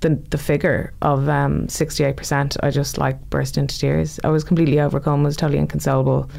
the 0.00 0.10
the 0.30 0.38
figure 0.38 0.92
of 1.02 1.28
um, 1.28 1.66
68%, 1.66 2.56
I 2.62 2.70
just 2.70 2.98
like 2.98 3.18
burst 3.30 3.56
into 3.56 3.78
tears. 3.78 4.20
I 4.24 4.28
was 4.28 4.44
completely 4.44 4.80
overcome, 4.80 5.22
was 5.22 5.36
totally 5.36 5.58
inconsolable. 5.58 6.30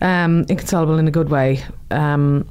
Um, 0.00 0.44
inconsolable 0.48 0.98
in 0.98 1.06
a 1.06 1.12
good 1.12 1.30
way. 1.30 1.62
Um, 1.90 2.48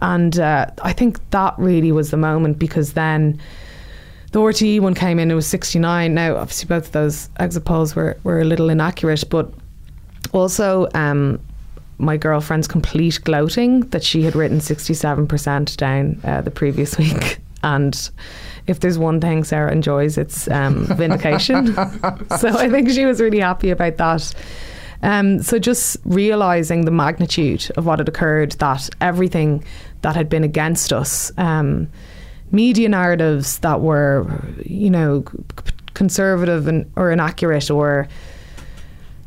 and 0.00 0.38
uh, 0.38 0.66
I 0.82 0.92
think 0.92 1.18
that 1.30 1.54
really 1.58 1.92
was 1.92 2.10
the 2.10 2.16
moment 2.16 2.58
because 2.58 2.94
then 2.94 3.40
the 4.32 4.40
RTE 4.40 4.80
one 4.80 4.94
came 4.94 5.18
in, 5.18 5.30
it 5.30 5.34
was 5.34 5.46
69. 5.46 6.14
Now, 6.14 6.36
obviously, 6.36 6.66
both 6.66 6.86
of 6.86 6.92
those 6.92 7.30
exit 7.38 7.64
polls 7.64 7.96
were, 7.96 8.16
were 8.24 8.40
a 8.40 8.44
little 8.44 8.68
inaccurate, 8.68 9.24
but 9.30 9.52
also 10.32 10.88
um, 10.94 11.40
my 11.98 12.16
girlfriend's 12.16 12.68
complete 12.68 13.20
gloating 13.24 13.80
that 13.88 14.04
she 14.04 14.22
had 14.22 14.36
written 14.36 14.58
67% 14.58 15.76
down 15.76 16.20
uh, 16.24 16.40
the 16.42 16.50
previous 16.50 16.98
week. 16.98 17.38
And 17.62 18.10
if 18.66 18.80
there's 18.80 18.98
one 18.98 19.20
thing 19.20 19.44
Sarah 19.44 19.72
enjoys, 19.72 20.18
it's 20.18 20.48
um, 20.48 20.86
vindication. 20.96 21.74
so 21.74 22.48
I 22.48 22.68
think 22.68 22.90
she 22.90 23.04
was 23.04 23.20
really 23.20 23.40
happy 23.40 23.70
about 23.70 23.96
that. 23.96 24.34
Um, 25.02 25.42
so 25.42 25.58
just 25.58 25.96
realizing 26.04 26.84
the 26.84 26.90
magnitude 26.90 27.70
of 27.76 27.86
what 27.86 27.98
had 28.00 28.08
occurred, 28.08 28.52
that 28.52 28.90
everything 29.00 29.64
that 30.02 30.16
had 30.16 30.28
been 30.28 30.44
against 30.44 30.92
us, 30.92 31.30
um, 31.38 31.88
media 32.50 32.88
narratives 32.88 33.58
that 33.60 33.80
were, 33.80 34.26
you 34.64 34.90
know, 34.90 35.24
conservative 35.94 36.66
and 36.68 36.90
or 36.96 37.10
inaccurate 37.10 37.70
or 37.70 38.08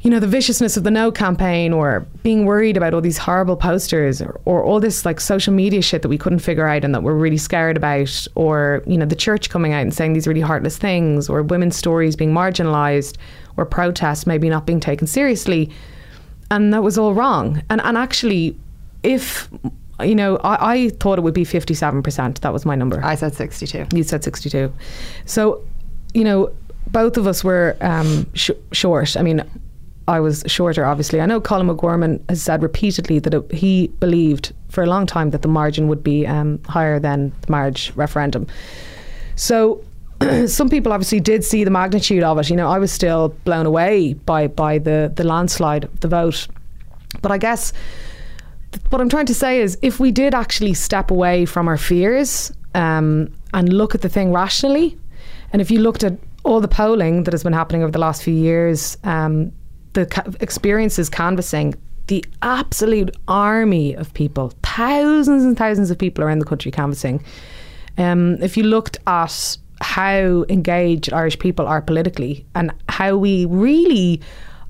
you 0.02 0.10
know, 0.10 0.20
the 0.20 0.28
viciousness 0.28 0.78
of 0.78 0.84
the 0.84 0.90
no 0.90 1.12
campaign 1.12 1.74
or 1.74 2.08
being 2.24 2.46
worried 2.46 2.76
about 2.76 2.94
all 2.94 3.02
these 3.02 3.20
horrible 3.20 3.56
posters 3.56 4.20
or, 4.20 4.42
or 4.46 4.64
all 4.64 4.80
this 4.80 5.06
like 5.06 5.20
social 5.20 5.54
media 5.54 5.82
shit 5.82 6.02
that 6.02 6.10
we 6.10 6.18
couldn't 6.18 6.40
figure 6.40 6.68
out 6.68 6.84
and 6.84 6.96
that 6.96 7.04
we're 7.04 7.14
really 7.14 7.38
scared 7.38 7.78
about, 7.78 8.28
or, 8.34 8.82
you 8.88 8.98
know, 8.98 9.06
the 9.06 9.16
church 9.16 9.52
coming 9.52 9.74
out 9.74 9.82
and 9.82 9.94
saying 9.94 10.14
these 10.14 10.26
really 10.26 10.42
heartless 10.42 10.76
things, 10.76 11.30
or 11.30 11.44
women's 11.44 11.76
stories 11.76 12.16
being 12.16 12.34
marginalised, 12.34 13.18
or 13.58 13.66
protests 13.66 14.26
maybe 14.26 14.50
not 14.50 14.66
being 14.66 14.80
taken 14.80 15.06
seriously. 15.06 15.70
And 16.50 16.74
that 16.74 16.82
was 16.82 16.98
all 16.98 17.14
wrong. 17.14 17.62
And, 17.70 17.80
and 17.82 17.96
actually, 17.96 18.58
if, 19.04 19.50
you 20.00 20.16
know, 20.16 20.38
I, 20.38 20.74
I 20.74 20.90
thought 20.90 21.20
it 21.20 21.22
would 21.22 21.36
be 21.36 21.46
57%. 21.46 22.40
That 22.40 22.52
was 22.52 22.66
my 22.66 22.76
number. 22.76 23.04
I 23.04 23.14
said 23.14 23.36
62. 23.36 23.96
You 23.96 24.04
said 24.04 24.24
62. 24.24 24.74
So, 25.26 25.64
you 26.16 26.24
know, 26.24 26.52
both 26.88 27.18
of 27.18 27.28
us 27.28 27.44
were 27.44 27.78
um, 27.82 28.26
sh- 28.34 28.50
short. 28.72 29.16
I 29.16 29.22
mean, 29.22 29.44
I 30.08 30.20
was 30.20 30.44
shorter, 30.48 30.86
obviously. 30.86 31.22
I 31.22 31.26
know 31.26 31.40
Colin 31.40 31.68
McGorman 31.68 32.22
has 32.30 32.42
said 32.42 32.62
repeatedly 32.64 33.20
that 33.20 33.34
it, 33.34 33.52
he 33.52 33.88
believed 34.00 34.54
for 34.70 34.84
a 34.84 34.88
long 34.88 35.06
time 35.06 35.30
that 35.32 35.42
the 35.42 35.48
margin 35.48 35.88
would 35.88 36.04
be 36.04 36.26
um, 36.26 36.62
higher 36.64 37.00
than 37.00 37.32
the 37.42 37.52
marriage 37.52 37.92
referendum. 37.96 38.48
So 39.36 39.84
some 40.48 40.70
people 40.70 40.94
obviously 40.94 41.20
did 41.20 41.44
see 41.44 41.64
the 41.64 41.72
magnitude 41.72 42.24
of 42.24 42.38
it. 42.40 42.50
You 42.50 42.56
know, 42.56 42.70
I 42.70 42.80
was 42.80 42.92
still 42.92 43.30
blown 43.46 43.66
away 43.66 44.14
by 44.14 44.48
by 44.48 44.78
the 44.78 45.12
the 45.16 45.24
landslide 45.24 45.90
the 46.00 46.08
vote. 46.08 46.48
But 47.22 47.32
I 47.32 47.38
guess 47.38 47.74
what 48.90 49.02
I'm 49.02 49.10
trying 49.10 49.26
to 49.26 49.36
say 49.36 49.62
is, 49.62 49.78
if 49.82 50.00
we 50.00 50.12
did 50.12 50.34
actually 50.34 50.74
step 50.74 51.12
away 51.12 51.46
from 51.46 51.68
our 51.68 51.78
fears 51.78 52.54
um, 52.74 53.34
and 53.54 53.72
look 53.74 53.96
at 53.96 54.02
the 54.02 54.10
thing 54.10 54.32
rationally, 54.32 54.98
and 55.52 55.62
if 55.62 55.70
you 55.70 55.80
looked 55.80 56.04
at 56.04 56.18
all 56.44 56.62
the 56.62 56.68
polling 56.68 57.24
that 57.24 57.34
has 57.34 57.44
been 57.44 57.54
happening 57.54 57.84
over 57.84 57.92
the 57.92 58.00
last 58.00 58.24
few 58.24 58.34
years, 58.34 58.98
um, 59.04 59.52
the 59.94 60.36
experiences 60.40 61.10
canvassing 61.10 61.76
the 62.08 62.26
absolute 62.42 63.16
army 63.28 63.94
of 63.94 64.14
people, 64.14 64.54
thousands 64.64 65.44
and 65.44 65.58
thousands 65.58 65.92
of 65.92 65.98
people 65.98 66.24
around 66.24 66.40
the 66.40 66.46
country 66.46 66.72
canvassing. 66.72 67.24
Um, 67.98 68.42
if 68.42 68.58
you 68.58 68.64
looked 68.64 68.98
at 69.08 69.58
how 69.82 70.46
engaged 70.50 71.12
Irish 71.14 71.40
people 71.40 71.68
are 71.68 71.82
politically 71.82 72.46
and 72.56 72.72
how 72.90 73.18
we 73.18 73.46
really 73.46 74.22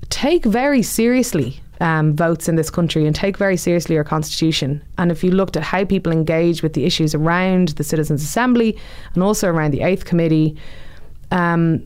take 0.08 0.44
very 0.44 0.82
seriously 0.82 1.60
um, 1.80 2.14
votes 2.14 2.48
in 2.48 2.56
this 2.56 2.70
country 2.70 3.06
and 3.06 3.14
take 3.14 3.36
very 3.36 3.56
seriously 3.56 3.96
our 3.96 4.04
constitution. 4.04 4.82
And 4.98 5.10
if 5.10 5.24
you 5.24 5.32
looked 5.32 5.56
at 5.56 5.62
how 5.62 5.84
people 5.84 6.12
engage 6.12 6.62
with 6.62 6.74
the 6.74 6.84
issues 6.84 7.14
around 7.14 7.68
the 7.70 7.84
Citizens' 7.84 8.22
Assembly 8.22 8.78
and 9.14 9.22
also 9.22 9.48
around 9.48 9.72
the 9.72 9.82
Eighth 9.82 10.04
Committee, 10.04 10.56
um, 11.32 11.84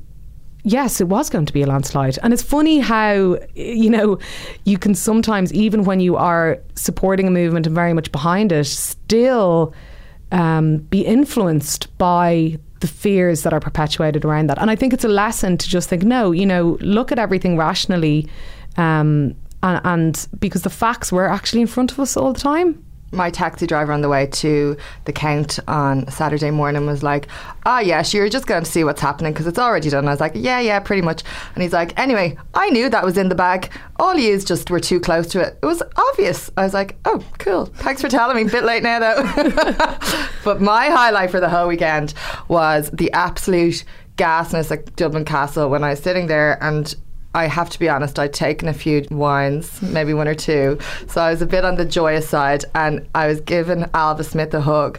yes, 0.66 1.00
it 1.00 1.06
was 1.06 1.30
going 1.30 1.46
to 1.46 1.52
be 1.52 1.62
a 1.62 1.66
landslide. 1.66 2.18
And 2.22 2.32
it's 2.32 2.42
funny 2.42 2.80
how, 2.80 3.38
you 3.54 3.88
know, 3.88 4.18
you 4.64 4.78
can 4.78 4.94
sometimes, 4.94 5.52
even 5.52 5.84
when 5.84 6.00
you 6.00 6.16
are 6.16 6.58
supporting 6.74 7.28
a 7.28 7.30
movement 7.30 7.66
and 7.66 7.74
very 7.74 7.92
much 7.92 8.10
behind 8.10 8.50
it, 8.50 8.64
still 8.64 9.72
um, 10.32 10.78
be 10.78 11.02
influenced 11.02 11.96
by 11.98 12.58
the 12.80 12.88
fears 12.88 13.44
that 13.44 13.52
are 13.52 13.60
perpetuated 13.60 14.24
around 14.24 14.48
that. 14.48 14.58
And 14.58 14.68
I 14.68 14.74
think 14.74 14.92
it's 14.92 15.04
a 15.04 15.08
lesson 15.08 15.56
to 15.56 15.68
just 15.68 15.88
think, 15.88 16.02
no, 16.02 16.32
you 16.32 16.44
know, 16.44 16.76
look 16.80 17.12
at 17.12 17.18
everything 17.18 17.56
rationally. 17.56 18.28
Um, 18.76 19.36
and, 19.62 19.80
and 19.84 20.28
because 20.40 20.62
the 20.62 20.70
facts 20.70 21.12
were 21.12 21.28
actually 21.28 21.60
in 21.60 21.68
front 21.68 21.92
of 21.92 22.00
us 22.00 22.16
all 22.16 22.32
the 22.32 22.40
time 22.40 22.84
my 23.16 23.30
taxi 23.30 23.66
driver 23.66 23.92
on 23.92 24.02
the 24.02 24.08
way 24.08 24.26
to 24.26 24.76
the 25.04 25.12
count 25.12 25.58
on 25.66 26.08
Saturday 26.10 26.50
morning 26.50 26.86
was 26.86 27.02
like, 27.02 27.28
"Ah, 27.64 27.76
oh, 27.76 27.80
yes, 27.80 28.14
you're 28.14 28.28
just 28.28 28.46
going 28.46 28.64
to 28.64 28.70
see 28.70 28.84
what's 28.84 29.00
happening 29.00 29.32
because 29.32 29.46
it's 29.46 29.58
already 29.58 29.90
done." 29.90 30.06
I 30.06 30.10
was 30.10 30.20
like, 30.20 30.32
"Yeah, 30.34 30.60
yeah, 30.60 30.78
pretty 30.80 31.02
much." 31.02 31.22
And 31.54 31.62
he's 31.62 31.72
like, 31.72 31.98
"Anyway, 31.98 32.36
I 32.54 32.70
knew 32.70 32.88
that 32.88 33.04
was 33.04 33.16
in 33.16 33.28
the 33.28 33.34
bag. 33.34 33.70
All 33.98 34.16
you 34.16 34.38
just 34.40 34.70
were 34.70 34.80
too 34.80 35.00
close 35.00 35.26
to 35.28 35.40
it. 35.40 35.58
It 35.62 35.66
was 35.66 35.82
obvious." 35.96 36.50
I 36.56 36.62
was 36.62 36.74
like, 36.74 36.96
"Oh, 37.04 37.22
cool. 37.38 37.66
Thanks 37.66 38.02
for 38.02 38.08
telling 38.08 38.36
me. 38.36 38.50
Bit 38.50 38.64
late 38.64 38.82
now 38.82 38.98
though." 39.00 39.22
but 40.44 40.60
my 40.60 40.88
highlight 40.88 41.30
for 41.30 41.40
the 41.40 41.48
whole 41.48 41.68
weekend 41.68 42.14
was 42.48 42.90
the 42.90 43.10
absolute 43.12 43.84
gasness 44.16 44.70
at 44.70 44.96
Dublin 44.96 45.24
Castle 45.24 45.68
when 45.68 45.84
I 45.84 45.90
was 45.90 46.00
sitting 46.00 46.26
there 46.26 46.62
and 46.62 46.94
I 47.34 47.46
have 47.46 47.68
to 47.70 47.78
be 47.78 47.88
honest, 47.88 48.18
I'd 48.18 48.32
taken 48.32 48.68
a 48.68 48.72
few 48.72 49.06
wines, 49.10 49.82
maybe 49.82 50.14
one 50.14 50.26
or 50.26 50.34
two. 50.34 50.78
So 51.08 51.20
I 51.20 51.30
was 51.30 51.42
a 51.42 51.46
bit 51.46 51.64
on 51.64 51.76
the 51.76 51.84
joyous 51.84 52.28
side 52.28 52.64
and 52.74 53.06
I 53.14 53.26
was 53.26 53.40
giving 53.40 53.82
Ailbhe 53.82 54.24
Smyth 54.24 54.54
a 54.54 54.60
hug. 54.60 54.98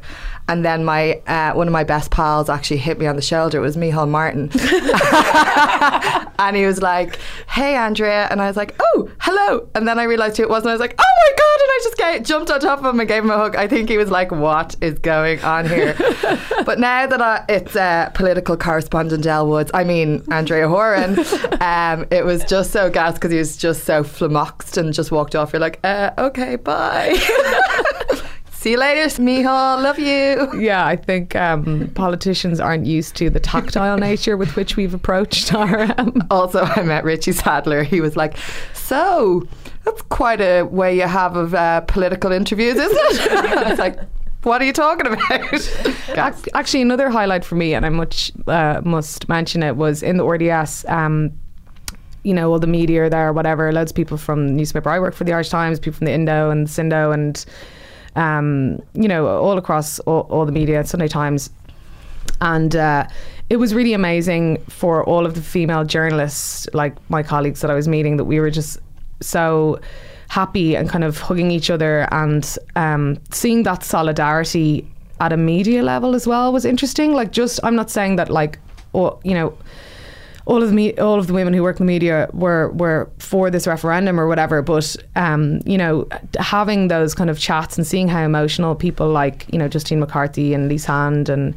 And 0.50 0.64
then 0.64 0.86
my 0.86 1.22
uh, 1.28 1.54
one 1.54 1.68
of 1.68 1.74
my 1.74 1.84
best 1.84 2.12
pals 2.12 2.50
actually 2.50 2.78
hit 2.78 3.00
me 3.00 3.06
on 3.06 3.16
the 3.16 3.22
shoulder. 3.22 3.58
It 3.58 3.62
was 3.62 3.76
Micheál 3.76 4.08
Martin. 4.08 4.50
and 6.40 6.56
he 6.56 6.66
was 6.66 6.82
like, 6.82 7.20
hey, 7.50 7.76
Andrea. 7.76 8.28
And 8.30 8.42
I 8.42 8.48
was 8.48 8.56
like, 8.56 8.76
oh, 8.80 9.10
hello. 9.20 9.68
And 9.76 9.88
then 9.88 10.00
I 10.00 10.04
realised 10.04 10.38
who 10.38 10.44
it 10.44 10.50
was. 10.50 10.64
And 10.64 10.70
I 10.70 10.74
was 10.74 10.80
like, 10.80 10.96
oh 10.98 11.04
my 11.04 11.32
God. 11.38 11.60
And 11.60 11.70
I 11.70 11.80
just 11.84 11.98
gave, 11.98 12.24
jumped 12.24 12.52
on 12.52 12.60
top 12.60 12.80
of 12.80 12.86
him 12.86 13.00
and 13.00 13.10
gave 13.10 13.24
him 13.24 13.30
a 13.30 13.38
hug. 13.38 13.56
I 13.56 13.68
think 13.68 13.90
he 13.90 13.98
was 13.98 14.12
like, 14.12 14.32
what 14.32 14.76
is 14.82 15.00
going 15.00 15.42
on 15.42 15.68
here? 15.68 15.96
but 16.66 16.80
now 16.80 17.08
that 17.08 17.22
I, 17.22 17.44
it's 17.50 17.76
uh, 17.76 18.10
political 18.14 18.56
correspondent 18.56 19.26
Elle 19.26 19.48
Woods, 19.48 19.72
I 19.74 19.84
mean, 19.84 20.24
Andrea 20.32 20.70
Horan, 20.70 21.20
um, 21.62 22.06
it 22.12 22.26
was 22.26 22.44
just 22.46 22.72
so 22.72 22.90
gas 22.90 23.16
because 23.16 23.32
he 23.32 23.38
was 23.38 23.58
just 23.58 23.84
so 23.84 24.04
flummoxed 24.04 24.78
and 24.78 24.94
just 24.94 25.12
walked 25.12 25.36
off. 25.36 25.54
You're 25.54 25.60
like, 25.60 25.80
uh, 25.84 26.12
okay, 26.18 26.56
bye. 26.56 27.84
See 28.58 28.72
you 28.72 28.80
later, 28.80 29.02
Micheál. 29.22 29.84
Love 29.84 30.00
you. 30.00 30.60
Yeah, 30.60 30.84
I 30.84 30.96
think 30.96 31.36
um, 31.36 31.92
politicians 31.94 32.60
aren't 32.60 32.88
used 32.88 33.16
to 33.18 33.30
the 33.30 33.40
tactile 33.40 33.98
nature 34.10 34.36
with 34.36 34.56
which 34.56 34.76
we've 34.76 34.96
approached 34.96 35.54
our. 35.54 35.84
Um, 36.00 36.24
also, 36.32 36.64
I 36.64 36.82
met 36.82 37.04
Richie 37.04 37.34
Sadlier. 37.34 37.84
He 37.84 38.02
was 38.02 38.18
like, 38.18 38.36
"So, 38.74 39.48
that's 39.86 40.02
quite 40.02 40.42
a 40.42 40.64
way 40.64 40.96
you 40.96 41.04
have 41.04 41.36
of 41.36 41.54
uh, 41.54 41.82
political 41.82 42.32
interviews, 42.32 42.78
isn't 42.78 42.98
it?" 43.00 43.32
I 43.32 43.70
was 43.70 43.80
like. 43.80 44.00
What 44.44 44.62
are 44.62 44.66
you 44.66 44.72
talking 44.72 45.08
about? 45.08 46.48
Actually, 46.54 46.82
another 46.82 47.10
highlight 47.10 47.44
for 47.44 47.56
me, 47.56 47.74
and 47.74 47.86
I 47.86 47.90
much 47.90 48.32
uh, 48.48 48.82
must 48.86 49.28
mention 49.28 49.62
it, 49.62 49.76
was 49.76 50.02
in 50.02 50.18
the 50.18 50.26
RDS. 50.26 50.86
Um, 50.88 51.34
you 52.24 52.34
know, 52.34 52.52
all 52.52 52.60
the 52.60 52.68
media 52.68 53.10
there, 53.10 53.34
whatever. 53.34 53.74
Loads 53.74 53.92
of 53.92 53.96
people 53.96 54.16
from 54.16 54.56
newspaper. 54.56 54.90
I 54.90 55.00
work 55.00 55.16
for 55.16 55.26
the 55.26 55.34
Irish 55.34 55.50
Times, 55.50 55.80
people 55.80 55.98
from 55.98 56.06
the 56.06 56.14
Indo 56.14 56.50
and 56.50 56.66
the 56.66 56.70
Sindo, 56.70 57.14
and 57.14 57.46
um, 58.18 58.82
you 58.94 59.08
know, 59.08 59.28
all 59.28 59.58
across 59.58 60.00
all, 60.00 60.22
all, 60.30 60.46
the 60.46 60.52
media, 60.52 60.84
Sunday 60.86 61.08
Times. 61.08 61.50
And 62.42 62.76
uh, 62.76 63.08
it 63.50 63.58
was 63.58 63.74
really 63.74 63.94
amazing 63.94 64.58
for 64.66 65.04
all 65.06 65.26
of 65.26 65.36
the 65.36 65.42
female 65.42 65.86
journalists, 65.86 66.68
like 66.74 66.96
my 67.10 67.24
colleagues 67.24 67.62
that 67.62 67.72
I 67.72 67.76
was 67.76 67.88
meeting, 67.88 68.18
that 68.18 68.26
we 68.26 68.40
were 68.40 68.50
just 68.50 68.80
so 69.22 69.80
happy 70.30 70.76
and 70.76 70.90
kind 70.90 71.04
of 71.04 71.18
hugging 71.20 71.52
each 71.52 71.70
other 71.70 72.08
and 72.12 72.58
um, 72.76 73.18
seeing 73.32 73.64
that 73.64 73.84
solidarity 73.84 74.86
at 75.20 75.32
a 75.32 75.38
media 75.38 75.82
level 75.82 76.16
as 76.16 76.28
well 76.28 76.52
was 76.52 76.66
interesting. 76.66 77.14
Like, 77.14 77.32
just, 77.32 77.60
I'm 77.64 77.76
not 77.76 77.90
saying 77.90 78.18
that, 78.18 78.30
like, 78.30 78.60
or, 78.94 79.20
you 79.24 79.34
know, 79.34 79.58
all 80.48 80.64
of 80.64 80.70
the 80.70 80.76
me- 80.76 80.98
all 80.98 81.20
of 81.20 81.28
the 81.28 81.34
women 81.34 81.54
who 81.54 81.62
work 81.62 81.78
in 81.80 81.86
the 81.86 81.92
media 81.92 82.30
were 82.34 82.72
were 82.72 83.10
for 83.20 83.52
this 83.52 83.68
referendum 83.68 84.18
or 84.18 84.28
whatever. 84.28 84.62
But 84.62 84.96
um, 85.16 85.60
you 85.66 85.78
know, 85.78 86.08
having 86.40 86.88
those 86.88 87.14
kind 87.14 87.30
of 87.30 87.38
chats 87.38 87.78
and 87.78 87.86
seeing 87.86 88.08
how 88.08 88.24
emotional 88.24 88.74
people 88.74 89.10
like 89.10 89.46
you 89.52 89.60
know 89.60 89.68
Justine 89.68 90.00
McCarthy 90.00 90.54
and 90.54 90.70
Lise 90.70 90.86
Hand 90.86 91.28
and 91.28 91.54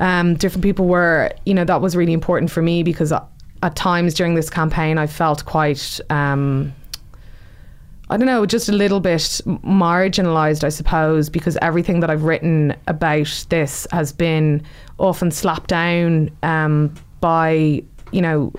um, 0.00 0.34
different 0.34 0.62
people 0.62 0.86
were, 0.86 1.30
you 1.44 1.54
know, 1.54 1.64
that 1.64 1.80
was 1.80 1.94
really 1.94 2.12
important 2.12 2.50
for 2.50 2.62
me 2.62 2.82
because 2.82 3.12
at 3.12 3.76
times 3.76 4.14
during 4.14 4.34
this 4.34 4.50
campaign 4.50 4.98
I 4.98 5.06
felt 5.06 5.44
quite. 5.44 6.00
Um, 6.10 6.74
I 8.08 8.16
don't 8.16 8.26
know, 8.26 8.46
just 8.46 8.68
a 8.68 8.72
little 8.72 9.00
bit 9.00 9.40
marginalised, 9.64 10.62
I 10.62 10.68
suppose, 10.68 11.28
because 11.28 11.58
everything 11.60 11.98
that 12.00 12.08
I've 12.08 12.22
written 12.22 12.76
about 12.86 13.46
this 13.48 13.84
has 13.90 14.12
been 14.12 14.62
often 14.98 15.32
slapped 15.32 15.70
down 15.70 16.30
um, 16.44 16.94
by 17.20 17.82
you 18.12 18.22
know 18.22 18.52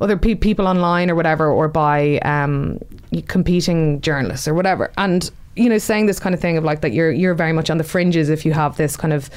other 0.00 0.16
pe- 0.16 0.34
people 0.34 0.66
online 0.66 1.10
or 1.10 1.14
whatever, 1.14 1.50
or 1.50 1.68
by 1.68 2.18
um, 2.20 2.78
competing 3.26 4.00
journalists 4.00 4.48
or 4.48 4.54
whatever, 4.54 4.90
and 4.98 5.30
you 5.56 5.68
know 5.68 5.78
saying 5.78 6.06
this 6.06 6.20
kind 6.20 6.34
of 6.34 6.40
thing 6.40 6.56
of 6.56 6.64
like 6.64 6.80
that 6.80 6.92
you're 6.92 7.10
you're 7.10 7.34
very 7.34 7.52
much 7.52 7.70
on 7.70 7.78
the 7.78 7.84
fringes 7.84 8.28
if 8.28 8.46
you 8.46 8.52
have 8.52 8.76
this 8.76 8.96
kind 8.96 9.12
of 9.12 9.30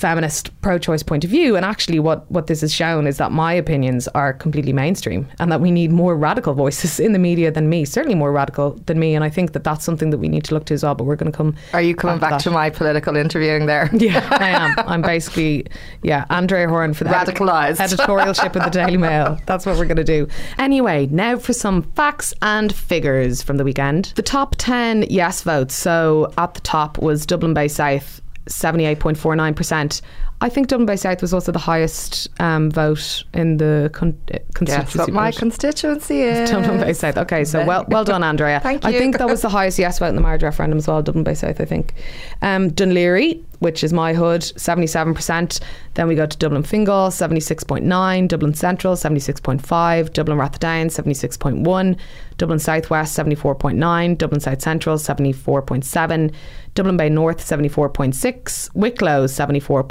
feminist 0.00 0.50
pro-choice 0.62 1.02
point 1.02 1.24
of 1.24 1.30
view. 1.30 1.56
And 1.56 1.64
actually 1.64 1.98
what 1.98 2.28
what 2.30 2.46
this 2.46 2.62
has 2.62 2.72
shown 2.72 3.06
is 3.06 3.18
that 3.18 3.32
my 3.32 3.52
opinions 3.52 4.08
are 4.08 4.32
completely 4.32 4.72
mainstream 4.72 5.28
and 5.38 5.52
that 5.52 5.60
we 5.60 5.70
need 5.70 5.92
more 5.92 6.16
radical 6.16 6.54
voices 6.54 6.98
in 6.98 7.12
the 7.12 7.18
media 7.18 7.50
than 7.50 7.68
me 7.68 7.84
certainly 7.84 8.14
more 8.14 8.32
radical 8.32 8.72
than 8.86 8.98
me. 8.98 9.14
And 9.14 9.22
I 9.22 9.30
think 9.30 9.52
that 9.52 9.62
that's 9.62 9.84
something 9.84 10.10
that 10.10 10.18
we 10.18 10.28
need 10.28 10.44
to 10.44 10.54
look 10.54 10.64
to 10.66 10.74
as 10.74 10.82
well 10.82 10.94
but 10.94 11.04
we're 11.04 11.16
going 11.16 11.30
to 11.30 11.36
come 11.36 11.54
are 11.74 11.82
you 11.82 11.94
coming 11.94 12.18
back, 12.18 12.30
back 12.30 12.40
to 12.42 12.50
my 12.50 12.70
political 12.70 13.16
interviewing 13.16 13.66
there? 13.66 13.88
Yeah 14.00 14.26
I 14.40 14.48
am. 14.48 14.74
I'm 14.88 15.02
basically 15.02 15.66
yeah 16.02 16.24
Andrea 16.30 16.68
Horan 16.68 16.94
for 16.94 17.04
the 17.04 17.10
radicalized. 17.10 17.76
editorialship 17.88 18.56
of 18.56 18.64
the 18.64 18.70
Daily 18.70 18.96
Mail. 18.96 19.38
That's 19.44 19.66
what 19.66 19.76
we're 19.76 19.84
going 19.84 19.96
to 19.98 20.04
do. 20.04 20.26
Anyway 20.58 21.06
now 21.10 21.36
for 21.38 21.52
some 21.52 21.82
facts 21.82 22.32
and 22.40 22.74
figures 22.74 23.42
from 23.42 23.58
the 23.58 23.64
weekend. 23.64 24.12
The 24.16 24.22
top 24.22 24.54
10 24.56 25.06
yes 25.10 25.42
votes. 25.42 25.74
So 25.74 26.32
at 26.38 26.54
the 26.54 26.60
top 26.62 26.98
was 26.98 27.26
Dublin 27.26 27.52
Bay 27.52 27.68
South 27.68 28.22
78.49%. 28.50 30.02
I 30.42 30.48
think 30.48 30.68
Dublin 30.68 30.86
Bay 30.86 30.96
South 30.96 31.20
was 31.20 31.34
also 31.34 31.52
the 31.52 31.58
highest 31.58 32.28
um, 32.40 32.70
vote 32.70 33.24
in 33.34 33.58
the 33.58 33.90
con- 33.92 34.18
uh, 34.32 34.38
constituency. 34.54 34.98
what 34.98 35.12
my 35.12 35.30
vote. 35.30 35.38
constituency 35.38 36.22
is. 36.22 36.50
Dublin 36.52 36.80
Bay 36.80 36.94
South. 36.94 37.18
Okay, 37.18 37.44
so 37.44 37.64
well, 37.66 37.84
well 37.88 38.04
done, 38.04 38.22
Andrea. 38.22 38.58
Thank 38.62 38.84
you. 38.84 38.90
I 38.90 38.92
think 38.98 39.18
that 39.18 39.28
was 39.28 39.42
the 39.42 39.50
highest 39.50 39.78
yes 39.78 39.98
vote 39.98 40.06
in 40.06 40.14
the 40.14 40.22
marriage 40.22 40.42
referendum 40.42 40.78
as 40.78 40.88
well. 40.88 41.02
Dublin 41.02 41.24
Bay 41.24 41.34
South, 41.34 41.60
I 41.60 41.66
think. 41.66 41.94
Um, 42.40 42.70
Dún 42.70 42.92
Laoghaire, 42.92 43.42
which 43.58 43.84
is 43.84 43.92
my 43.92 44.14
hood, 44.14 44.42
seventy-seven 44.42 45.12
percent. 45.12 45.60
Then 45.94 46.08
we 46.08 46.14
go 46.14 46.24
to 46.24 46.38
Dublin 46.38 46.62
Fingal, 46.62 47.10
seventy-six 47.10 47.62
point 47.62 47.84
nine. 47.84 48.26
Dublin 48.26 48.54
Central, 48.54 48.96
seventy-six 48.96 49.40
point 49.40 49.64
five. 49.64 50.12
Dublin 50.14 50.38
Rathdown, 50.38 50.90
seventy-six 50.90 51.36
point 51.36 51.58
one. 51.60 51.98
Dublin 52.38 52.58
Southwest, 52.58 53.14
seventy-four 53.14 53.54
point 53.56 53.76
nine. 53.76 54.14
Dublin 54.14 54.40
South 54.40 54.62
Central, 54.62 54.96
seventy-four 54.96 55.60
point 55.60 55.84
seven. 55.84 56.32
Dublin 56.74 56.96
Bay 56.96 57.10
North, 57.10 57.44
seventy-four 57.44 57.90
point 57.90 58.14
six. 58.14 58.70
Wicklow, 58.74 59.26
seventy-four 59.26 59.84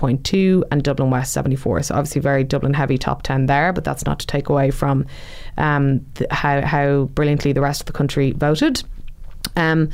point 0.48 0.64
two, 0.64 0.66
and 0.72 0.84
Dublin 0.84 1.10
West, 1.10 1.34
seventy-four. 1.34 1.84
So 1.84 1.96
obviously 1.96 2.22
very 2.22 2.44
Dublin 2.44 2.74
heavy 2.74 2.98
top 2.98 3.24
ten 3.24 3.46
there, 3.46 3.74
but 3.74 3.84
that's 3.84 4.06
not 4.06 4.20
to 4.20 4.28
take 4.28 4.50
away 4.50 4.72
from 4.72 5.06
um, 5.58 6.06
the, 6.16 6.28
how 6.32 6.62
how 6.62 7.04
brilliantly 7.14 7.54
the 7.54 7.62
rest 7.62 7.82
of 7.82 7.86
the 7.86 7.94
country 7.94 8.32
voted. 8.32 8.84
Um, 9.56 9.90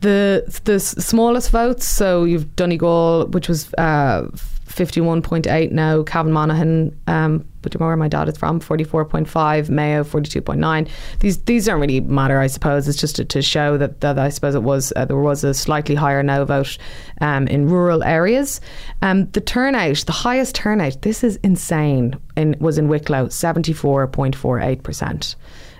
the 0.00 0.44
the 0.64 0.80
smallest 0.80 1.50
votes, 1.50 1.86
so 1.86 2.24
you've 2.24 2.56
Donegal, 2.56 3.26
which 3.26 3.48
was 3.48 3.74
uh, 3.74 4.28
fifty 4.66 5.00
one 5.00 5.22
point 5.22 5.46
eight 5.46 5.72
now. 5.72 6.02
Cavan-Monaghan, 6.02 6.96
um, 7.06 7.44
know 7.76 7.86
where 7.86 7.96
my 7.96 8.08
dad 8.08 8.28
is 8.28 8.38
from, 8.38 8.60
forty 8.60 8.84
four 8.84 9.04
point 9.04 9.28
five. 9.28 9.68
Mayo, 9.68 10.04
forty 10.04 10.30
two 10.30 10.40
point 10.40 10.60
nine. 10.60 10.88
These 11.20 11.42
these 11.42 11.66
don't 11.66 11.80
really 11.80 12.00
matter, 12.00 12.40
I 12.40 12.46
suppose. 12.46 12.88
It's 12.88 12.98
just 12.98 13.16
to, 13.16 13.24
to 13.24 13.42
show 13.42 13.76
that, 13.76 14.00
that 14.00 14.18
I 14.18 14.30
suppose 14.30 14.54
it 14.54 14.62
was 14.62 14.92
uh, 14.96 15.04
there 15.04 15.18
was 15.18 15.44
a 15.44 15.52
slightly 15.52 15.94
higher 15.94 16.22
no 16.22 16.44
vote 16.44 16.78
um, 17.20 17.46
in 17.48 17.68
rural 17.68 18.02
areas. 18.02 18.60
Um, 19.02 19.30
the 19.32 19.40
turnout, 19.40 19.98
the 20.06 20.12
highest 20.12 20.54
turnout, 20.54 21.02
this 21.02 21.22
is 21.22 21.36
insane. 21.42 22.18
In 22.36 22.56
was 22.60 22.78
in 22.78 22.88
Wicklow, 22.88 23.28
seventy 23.28 23.72
four 23.72 24.06
point 24.06 24.34
four 24.34 24.60
eight 24.60 24.82
percent. 24.82 25.36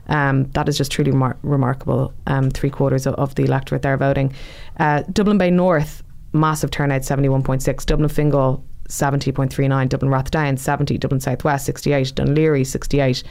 Um, 0.08 0.44
that 0.52 0.68
is 0.68 0.78
just 0.78 0.90
truly 0.90 1.12
remar- 1.12 1.36
remarkable. 1.42 2.12
Um, 2.26 2.50
three 2.50 2.70
quarters 2.70 3.06
of, 3.06 3.14
of 3.14 3.34
the 3.34 3.44
electorate 3.44 3.82
there 3.82 3.96
voting. 3.96 4.32
Uh, 4.78 5.02
Dublin 5.12 5.38
Bay 5.38 5.50
North, 5.50 6.02
massive 6.32 6.70
turnout, 6.70 7.02
71.6. 7.02 7.86
Dublin 7.86 8.08
Fingal, 8.08 8.64
70.39. 8.88 9.88
Dublin 9.88 10.10
Rathdown, 10.10 10.58
70. 10.58 10.98
Dublin 10.98 11.20
Southwest, 11.20 11.66
68. 11.66 12.12
Dún 12.14 12.36
Laoghaire, 12.36 12.66
68. 12.66 13.22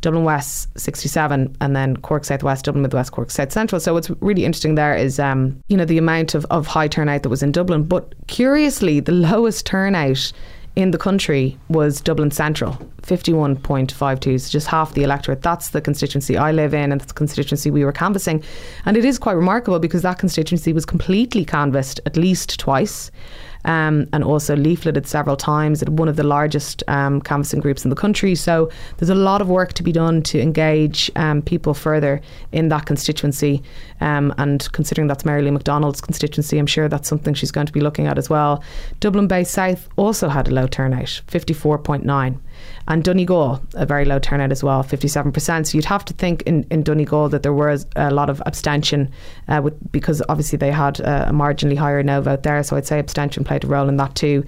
Dublin 0.00 0.24
West, 0.24 0.68
67. 0.78 1.56
And 1.60 1.76
then 1.76 1.96
Cork 1.98 2.24
Southwest, 2.24 2.64
Dublin 2.64 2.82
Midwest, 2.82 3.12
Cork 3.12 3.30
South 3.30 3.52
Central. 3.52 3.80
So 3.80 3.92
what's 3.92 4.10
really 4.20 4.44
interesting 4.44 4.74
there 4.74 4.94
is, 4.94 5.18
um, 5.18 5.62
you 5.68 5.76
know, 5.76 5.84
the 5.84 5.98
amount 5.98 6.34
of, 6.34 6.46
of 6.46 6.66
high 6.66 6.88
turnout 6.88 7.22
that 7.22 7.28
was 7.28 7.42
in 7.42 7.52
Dublin. 7.52 7.84
But 7.84 8.14
curiously, 8.26 9.00
the 9.00 9.12
lowest 9.12 9.66
turnout 9.66 10.32
in 10.76 10.92
the 10.92 10.98
country 10.98 11.58
was 11.68 12.00
Dublin 12.00 12.30
Central, 12.30 12.72
51.52, 13.02 14.40
so 14.40 14.50
just 14.50 14.68
half 14.68 14.94
the 14.94 15.02
electorate. 15.02 15.42
That's 15.42 15.70
the 15.70 15.80
constituency 15.80 16.36
I 16.36 16.52
live 16.52 16.72
in, 16.72 16.92
and 16.92 17.00
that's 17.00 17.12
the 17.12 17.16
constituency 17.18 17.70
we 17.70 17.84
were 17.84 17.92
canvassing. 17.92 18.42
And 18.84 18.96
it 18.96 19.04
is 19.04 19.18
quite 19.18 19.32
remarkable 19.32 19.80
because 19.80 20.02
that 20.02 20.18
constituency 20.18 20.72
was 20.72 20.86
completely 20.86 21.44
canvassed 21.44 22.00
at 22.06 22.16
least 22.16 22.58
twice. 22.60 23.10
Um, 23.64 24.08
and 24.14 24.24
also 24.24 24.56
leafleted 24.56 25.06
several 25.06 25.36
times 25.36 25.82
at 25.82 25.90
one 25.90 26.08
of 26.08 26.16
the 26.16 26.22
largest 26.22 26.82
um, 26.88 27.20
canvassing 27.20 27.60
groups 27.60 27.84
in 27.84 27.90
the 27.90 27.96
country. 27.96 28.34
So 28.34 28.70
there's 28.96 29.10
a 29.10 29.14
lot 29.14 29.42
of 29.42 29.48
work 29.50 29.74
to 29.74 29.82
be 29.82 29.92
done 29.92 30.22
to 30.22 30.40
engage 30.40 31.10
um, 31.16 31.42
people 31.42 31.74
further 31.74 32.22
in 32.52 32.70
that 32.70 32.86
constituency. 32.86 33.62
Um, 34.00 34.32
and 34.38 34.66
considering 34.72 35.08
that's 35.08 35.26
Mary 35.26 35.42
Lou 35.42 35.52
McDonald's 35.52 36.00
constituency, 36.00 36.58
I'm 36.58 36.66
sure 36.66 36.88
that's 36.88 37.08
something 37.08 37.34
she's 37.34 37.50
going 37.50 37.66
to 37.66 37.72
be 37.72 37.80
looking 37.80 38.06
at 38.06 38.16
as 38.16 38.30
well. 38.30 38.64
Dublin 39.00 39.28
Bay 39.28 39.44
South 39.44 39.88
also 39.96 40.28
had 40.28 40.48
a 40.48 40.54
low 40.54 40.66
turnout, 40.66 41.20
54.9. 41.28 42.38
And 42.88 43.04
Donegal, 43.04 43.62
a 43.74 43.86
very 43.86 44.04
low 44.04 44.18
turnout 44.18 44.50
as 44.50 44.64
well, 44.64 44.82
57%. 44.82 45.66
So 45.66 45.76
you'd 45.76 45.84
have 45.84 46.04
to 46.06 46.14
think 46.14 46.42
in, 46.42 46.66
in 46.70 46.82
Donegal 46.82 47.28
that 47.28 47.42
there 47.42 47.52
was 47.52 47.86
a 47.94 48.10
lot 48.10 48.30
of 48.30 48.42
abstention 48.46 49.10
uh, 49.48 49.60
with, 49.62 49.92
because 49.92 50.22
obviously 50.28 50.56
they 50.56 50.72
had 50.72 50.98
a, 51.00 51.28
a 51.28 51.32
marginally 51.32 51.76
higher 51.76 52.02
no 52.02 52.20
vote 52.20 52.42
there. 52.42 52.62
So 52.62 52.76
I'd 52.76 52.86
say 52.86 52.98
abstention 52.98 53.44
played 53.44 53.64
a 53.64 53.66
role 53.66 53.88
in 53.88 53.96
that 53.98 54.14
too. 54.14 54.44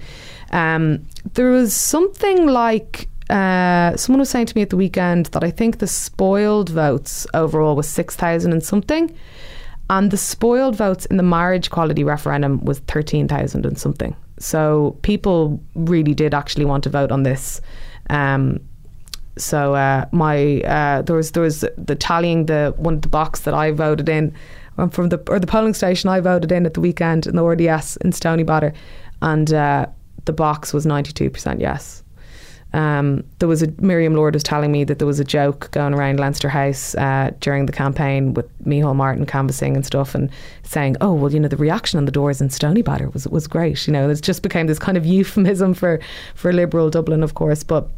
Um, 0.51 1.05
there 1.33 1.49
was 1.49 1.75
something 1.75 2.47
like 2.47 3.07
uh, 3.29 3.95
someone 3.95 4.19
was 4.19 4.29
saying 4.29 4.47
to 4.47 4.55
me 4.55 4.61
at 4.61 4.69
the 4.69 4.77
weekend 4.77 5.27
that 5.27 5.43
I 5.43 5.51
think 5.51 5.79
the 5.79 5.87
spoiled 5.87 6.69
votes 6.69 7.25
overall 7.33 7.75
was 7.75 7.87
6,000 7.87 8.51
and 8.51 8.63
something. 8.63 9.15
And 9.89 10.11
the 10.11 10.17
spoiled 10.17 10.75
votes 10.75 11.05
in 11.07 11.17
the 11.17 11.23
marriage 11.23 11.67
equality 11.67 12.03
referendum 12.03 12.63
was 12.65 12.79
13,000 12.79 13.65
and 13.65 13.77
something. 13.77 14.15
So 14.39 14.97
people 15.01 15.61
really 15.75 16.13
did 16.13 16.33
actually 16.33 16.65
want 16.65 16.83
to 16.85 16.89
vote 16.89 17.11
on 17.11 17.23
this. 17.23 17.61
Um, 18.09 18.59
so 19.37 19.73
uh, 19.73 20.05
my 20.11 20.61
uh, 20.61 21.01
there 21.01 21.15
was 21.15 21.31
there 21.31 21.43
was 21.43 21.65
the 21.77 21.95
tallying 21.95 22.45
the 22.45 22.73
one 22.77 22.99
the 22.99 23.07
box 23.07 23.41
that 23.41 23.53
I 23.53 23.71
voted 23.71 24.07
in 24.07 24.33
um, 24.77 24.89
from 24.89 25.09
the 25.09 25.21
or 25.27 25.39
the 25.39 25.47
polling 25.47 25.73
station 25.73 26.09
I 26.09 26.19
voted 26.19 26.51
in 26.51 26.65
at 26.65 26.73
the 26.75 26.81
weekend 26.81 27.25
in 27.25 27.35
the 27.35 27.43
RDS 27.43 27.97
in 27.97 28.11
Stoneybatter, 28.11 28.73
and 29.21 29.51
uh, 29.53 29.87
the 30.25 30.33
box 30.33 30.73
was 30.73 30.85
ninety 30.85 31.13
two 31.13 31.29
percent 31.29 31.59
yes. 31.59 32.02
Um, 32.73 33.23
there 33.39 33.47
was 33.47 33.61
a 33.61 33.67
Miriam 33.79 34.15
Lord 34.15 34.33
was 34.33 34.43
telling 34.43 34.71
me 34.71 34.83
that 34.85 34.97
there 34.97 35.07
was 35.07 35.19
a 35.19 35.23
joke 35.23 35.69
going 35.71 35.93
around 35.93 36.19
Leinster 36.19 36.49
House 36.49 36.95
uh, 36.95 37.31
during 37.39 37.67
the 37.67 37.71
campaign 37.71 38.33
with 38.33 38.47
Micheál 38.65 38.95
Martin 38.95 39.25
canvassing 39.25 39.75
and 39.75 39.85
stuff, 39.85 40.15
and 40.15 40.29
saying, 40.63 40.97
"Oh, 40.99 41.13
well, 41.13 41.31
you 41.31 41.39
know, 41.39 41.47
the 41.47 41.57
reaction 41.57 41.97
on 41.97 42.05
the 42.05 42.11
doors 42.11 42.41
in 42.41 42.49
Stoneybatter 42.49 43.13
was 43.13 43.27
was 43.27 43.47
great." 43.47 43.85
You 43.87 43.93
know, 43.93 44.09
it 44.09 44.21
just 44.21 44.41
became 44.41 44.67
this 44.67 44.79
kind 44.79 44.97
of 44.97 45.05
euphemism 45.05 45.73
for 45.73 45.99
for 46.35 46.51
liberal 46.51 46.89
Dublin, 46.89 47.23
of 47.23 47.35
course, 47.35 47.63
but 47.63 47.89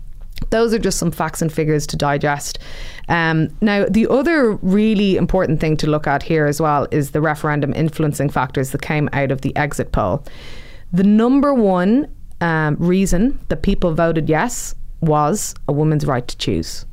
those 0.49 0.73
are 0.73 0.79
just 0.79 0.97
some 0.97 1.11
facts 1.11 1.41
and 1.41 1.51
figures 1.51 1.88
to 1.88 1.95
digest. 1.95 2.59
Um, 3.07 3.49
now, 3.61 3.85
the 3.89 4.07
other 4.07 4.51
really 4.61 5.15
important 5.15 5.59
thing 5.59 5.77
to 5.77 5.88
look 5.88 6.07
at 6.07 6.23
here 6.23 6.45
as 6.45 6.61
well 6.61 6.88
is 6.91 7.11
the 7.11 7.21
referendum 7.21 7.73
influencing 7.73 8.29
factors 8.29 8.71
that 8.71 8.81
came 8.81 9.09
out 9.13 9.31
of 9.31 9.41
the 9.41 9.55
exit 9.55 9.91
poll. 9.91 10.23
The 10.91 11.03
number 11.03 11.53
one 11.53 12.13
um, 12.41 12.76
reason 12.80 13.39
that 13.50 13.62
people 13.62 13.93
voted 13.93 14.30
yes 14.30 14.76
was 15.02 15.56
a 15.67 15.74
woman's 15.74 16.06
right 16.06 16.28
to 16.28 16.38
choose. 16.38 16.86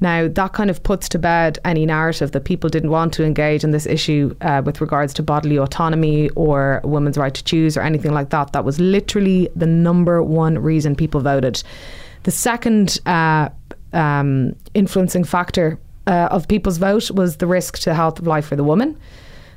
Now, 0.00 0.28
that 0.28 0.52
kind 0.52 0.70
of 0.70 0.82
puts 0.82 1.08
to 1.10 1.18
bed 1.18 1.58
any 1.64 1.86
narrative 1.86 2.32
that 2.32 2.44
people 2.44 2.68
didn't 2.68 2.90
want 2.90 3.14
to 3.14 3.24
engage 3.24 3.62
in 3.64 3.70
this 3.70 3.86
issue 3.86 4.34
uh, 4.40 4.60
with 4.64 4.80
regards 4.80 5.14
to 5.14 5.22
bodily 5.22 5.56
autonomy 5.56 6.30
or 6.30 6.80
a 6.82 6.88
woman's 6.88 7.16
right 7.16 7.32
to 7.32 7.44
choose 7.44 7.76
or 7.76 7.80
anything 7.80 8.12
like 8.12 8.30
that. 8.30 8.52
That 8.52 8.64
was 8.64 8.80
literally 8.80 9.48
the 9.54 9.66
number 9.66 10.22
one 10.22 10.58
reason 10.58 10.96
people 10.96 11.20
voted. 11.20 11.62
The 12.24 12.32
second 12.32 12.98
uh, 13.06 13.50
um, 13.92 14.56
influencing 14.74 15.24
factor 15.24 15.78
uh, 16.06 16.28
of 16.30 16.48
people's 16.48 16.78
vote 16.78 17.10
was 17.10 17.36
the 17.36 17.46
risk 17.46 17.78
to 17.80 17.94
health 17.94 18.18
of 18.18 18.26
life 18.26 18.46
for 18.46 18.56
the 18.56 18.64
woman. 18.64 18.98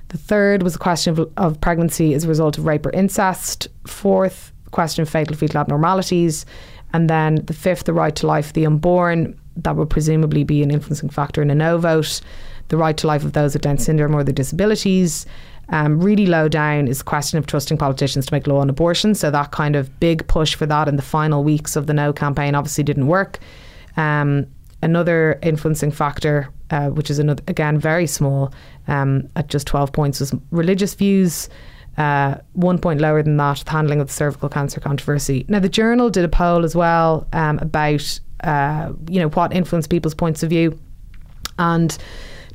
The 0.10 0.18
third 0.18 0.64
was 0.64 0.76
a 0.76 0.80
question 0.80 1.20
of, 1.20 1.32
of 1.36 1.60
pregnancy 1.60 2.14
as 2.14 2.24
a 2.24 2.28
result 2.28 2.58
of 2.58 2.66
rape 2.66 2.86
or 2.86 2.92
incest. 2.92 3.68
Fourth, 3.86 4.54
question 4.72 5.02
of 5.02 5.10
fatal 5.10 5.36
fetal 5.36 5.60
abnormalities. 5.60 6.46
And 6.94 7.10
then 7.10 7.36
the 7.46 7.54
fifth, 7.54 7.84
the 7.84 7.94
right 7.94 8.16
to 8.16 8.28
life 8.28 8.48
for 8.48 8.54
the 8.54 8.66
unborn. 8.66 9.40
That 9.58 9.76
would 9.76 9.90
presumably 9.90 10.44
be 10.44 10.64
an 10.64 10.72
influencing 10.72 11.10
factor 11.10 11.42
in 11.42 11.50
a 11.50 11.56
no 11.56 11.78
vote. 11.78 12.22
The 12.70 12.78
right 12.78 12.96
to 12.98 13.08
life 13.08 13.24
of 13.24 13.34
those 13.34 13.54
with 13.54 13.62
Down 13.62 13.78
syndrome 13.78 14.16
or 14.16 14.24
their 14.24 14.34
disabilities. 14.34 15.26
Um, 15.70 16.00
really 16.00 16.26
low 16.26 16.48
down 16.48 16.88
is 16.88 17.00
the 17.00 17.04
question 17.04 17.38
of 17.38 17.46
trusting 17.46 17.78
politicians 17.78 18.26
to 18.28 18.34
make 18.34 18.48
law 18.48 18.60
on 18.60 18.70
abortion. 18.70 19.16
So 19.16 19.30
that 19.32 19.52
kind 19.52 19.76
of 19.76 20.00
big 20.00 20.26
push 20.28 20.56
for 20.56 20.66
that 20.66 20.88
in 20.88 20.96
the 20.96 21.02
final 21.02 21.44
weeks 21.44 21.76
of 21.76 21.88
the 21.88 21.94
No 21.94 22.14
campaign 22.14 22.56
obviously 22.56 22.84
didn't 22.84 23.08
work. 23.08 23.40
Um, 23.98 24.48
another 24.82 25.40
influencing 25.42 25.92
factor, 25.92 26.50
uh, 26.70 26.90
which 26.90 27.10
is 27.10 27.20
another, 27.20 27.44
again 27.48 27.78
very 27.80 28.08
small, 28.08 28.54
um, 28.88 29.28
at 29.36 29.50
just 29.50 29.68
12 29.68 29.92
points, 29.92 30.20
was 30.20 30.34
religious 30.52 30.94
views. 30.94 31.50
Uh, 31.98 32.38
one 32.54 32.78
point 32.78 33.02
lower 33.02 33.24
than 33.24 33.38
that, 33.38 33.58
the 33.66 33.72
handling 33.72 34.00
of 34.00 34.08
the 34.08 34.14
cervical 34.14 34.50
cancer 34.50 34.80
controversy. 34.80 35.46
Now, 35.50 35.60
the 35.60 35.70
Journal 35.70 36.12
did 36.12 36.24
a 36.24 36.30
poll 36.30 36.64
as 36.64 36.76
well 36.76 37.28
um, 37.34 37.58
about, 37.58 38.20
uh, 38.44 38.94
you 39.10 39.20
know, 39.20 39.30
what 39.30 39.52
influenced 39.52 39.90
people's 39.90 40.14
points 40.14 40.44
of 40.44 40.50
view, 40.52 40.78
and 41.58 41.98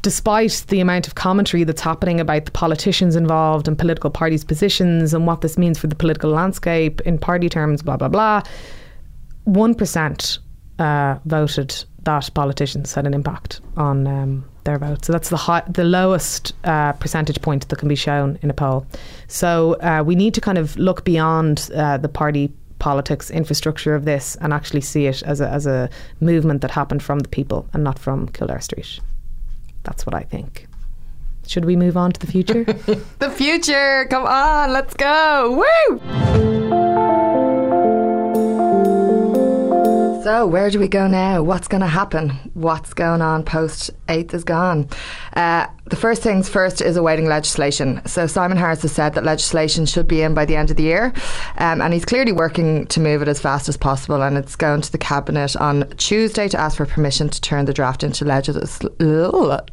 despite 0.03 0.65
the 0.69 0.81
amount 0.81 1.09
of 1.09 1.17
commentary 1.17 1.65
that's 1.65 1.81
happening 1.81 2.21
about 2.21 2.45
the 2.45 2.53
politicians 2.53 3.17
involved 3.17 3.67
and 3.67 3.77
political 3.77 4.11
parties' 4.11 4.45
positions 4.45 5.13
and 5.13 5.27
what 5.27 5.41
this 5.41 5.59
means 5.59 5.77
for 5.77 5.89
the 5.89 5.97
political 5.97 6.31
landscape 6.31 7.01
in 7.01 7.19
party 7.19 7.49
terms, 7.49 7.83
blah 7.83 7.97
blah 7.97 8.09
blah, 8.09 8.43
one 9.43 9.75
percent 9.75 10.39
uh, 10.79 11.17
voted 11.25 11.85
that 12.05 12.31
politicians 12.35 12.95
had 12.95 13.07
an 13.07 13.15
impact 13.15 13.61
on 13.77 14.07
um, 14.07 14.45
their 14.65 14.79
vote. 14.79 15.05
So 15.05 15.13
that's 15.13 15.29
the 15.29 15.37
high, 15.37 15.63
the 15.69 15.85
lowest 15.85 16.55
uh, 16.65 16.93
percentage 16.93 17.41
point 17.43 17.69
that 17.69 17.77
can 17.77 17.89
be 17.89 17.97
shown 17.97 18.39
in 18.43 18.51
a 18.51 18.55
poll. 18.55 18.87
So 19.29 19.75
uh, 19.75 20.03
we 20.05 20.15
need 20.15 20.35
to 20.35 20.41
kind 20.41 20.59
of 20.59 20.77
look 20.77 21.05
beyond 21.05 21.71
uh, 21.75 21.99
the 21.99 22.09
party 22.09 22.53
politics 22.79 23.31
infrastructure 23.31 23.95
of 23.95 24.05
this 24.05 24.37
and 24.41 24.53
actually 24.53 24.81
see 24.81 25.07
it 25.07 25.23
as 25.23 25.41
a, 25.41 25.49
as 25.49 25.67
a 25.67 25.89
movement 26.21 26.63
that 26.63 26.71
happened 26.71 27.03
from 27.03 27.21
the 27.21 27.29
people 27.29 27.69
and 27.73 27.85
not 27.85 27.99
from 27.99 28.29
Kildare 28.29 28.61
Street. 28.61 29.01
That's 29.85 30.05
what 30.05 30.15
I 30.15 30.23
think. 30.23 30.67
Should 31.47 31.65
we 31.65 31.77
move 31.77 31.97
on 31.97 32.13
to 32.13 32.21
the 32.21 32.27
future? 32.27 32.65
the 33.19 33.31
future. 33.31 34.07
Come 34.11 34.27
on, 34.27 34.73
let's 34.73 34.95
go. 34.95 35.65
Woo! 35.91 36.92
So, 40.23 40.47
where 40.47 40.71
do 40.71 40.79
we 40.79 40.87
go 40.87 41.09
now? 41.09 41.43
What's 41.43 41.67
going 41.67 41.81
to 41.81 41.89
happen? 41.89 42.31
What's 42.55 42.95
going 42.95 43.21
on 43.21 43.43
post 43.45 43.91
8th 44.07 44.35
is 44.35 44.45
gone? 44.45 44.89
Uh, 45.35 45.67
the 45.93 45.97
first 45.97 46.23
things 46.23 46.49
first 46.49 46.81
is 46.81 46.97
awaiting 46.97 47.27
legislation. 47.27 48.01
So, 48.07 48.27
Simon 48.27 48.57
Harris 48.57 48.81
has 48.81 48.93
said 48.93 49.13
that 49.13 49.25
legislation 49.25 49.85
should 49.85 50.09
be 50.09 50.23
in 50.23 50.33
by 50.33 50.47
the 50.47 50.57
end 50.57 50.71
of 50.71 50.79
the 50.79 50.85
year, 50.85 51.13
um, 51.59 51.83
and 51.83 51.93
he's 51.93 52.07
clearly 52.07 52.33
working 52.33 52.87
to 52.87 52.99
move 52.99 53.21
it 53.21 53.29
as 53.29 53.39
fast 53.39 53.69
as 53.69 53.77
possible. 53.77 54.23
And 54.23 54.39
it's 54.39 54.57
going 54.57 54.81
to 54.81 54.91
the 54.91 54.97
Cabinet 54.97 55.55
on 55.55 55.87
Tuesday 55.99 56.49
to 56.49 56.59
ask 56.59 56.79
for 56.79 56.87
permission 56.87 57.29
to 57.29 57.39
turn 57.43 57.67
the 57.67 57.75
draft 57.75 58.03
into 58.03 58.25
legis- 58.25 58.81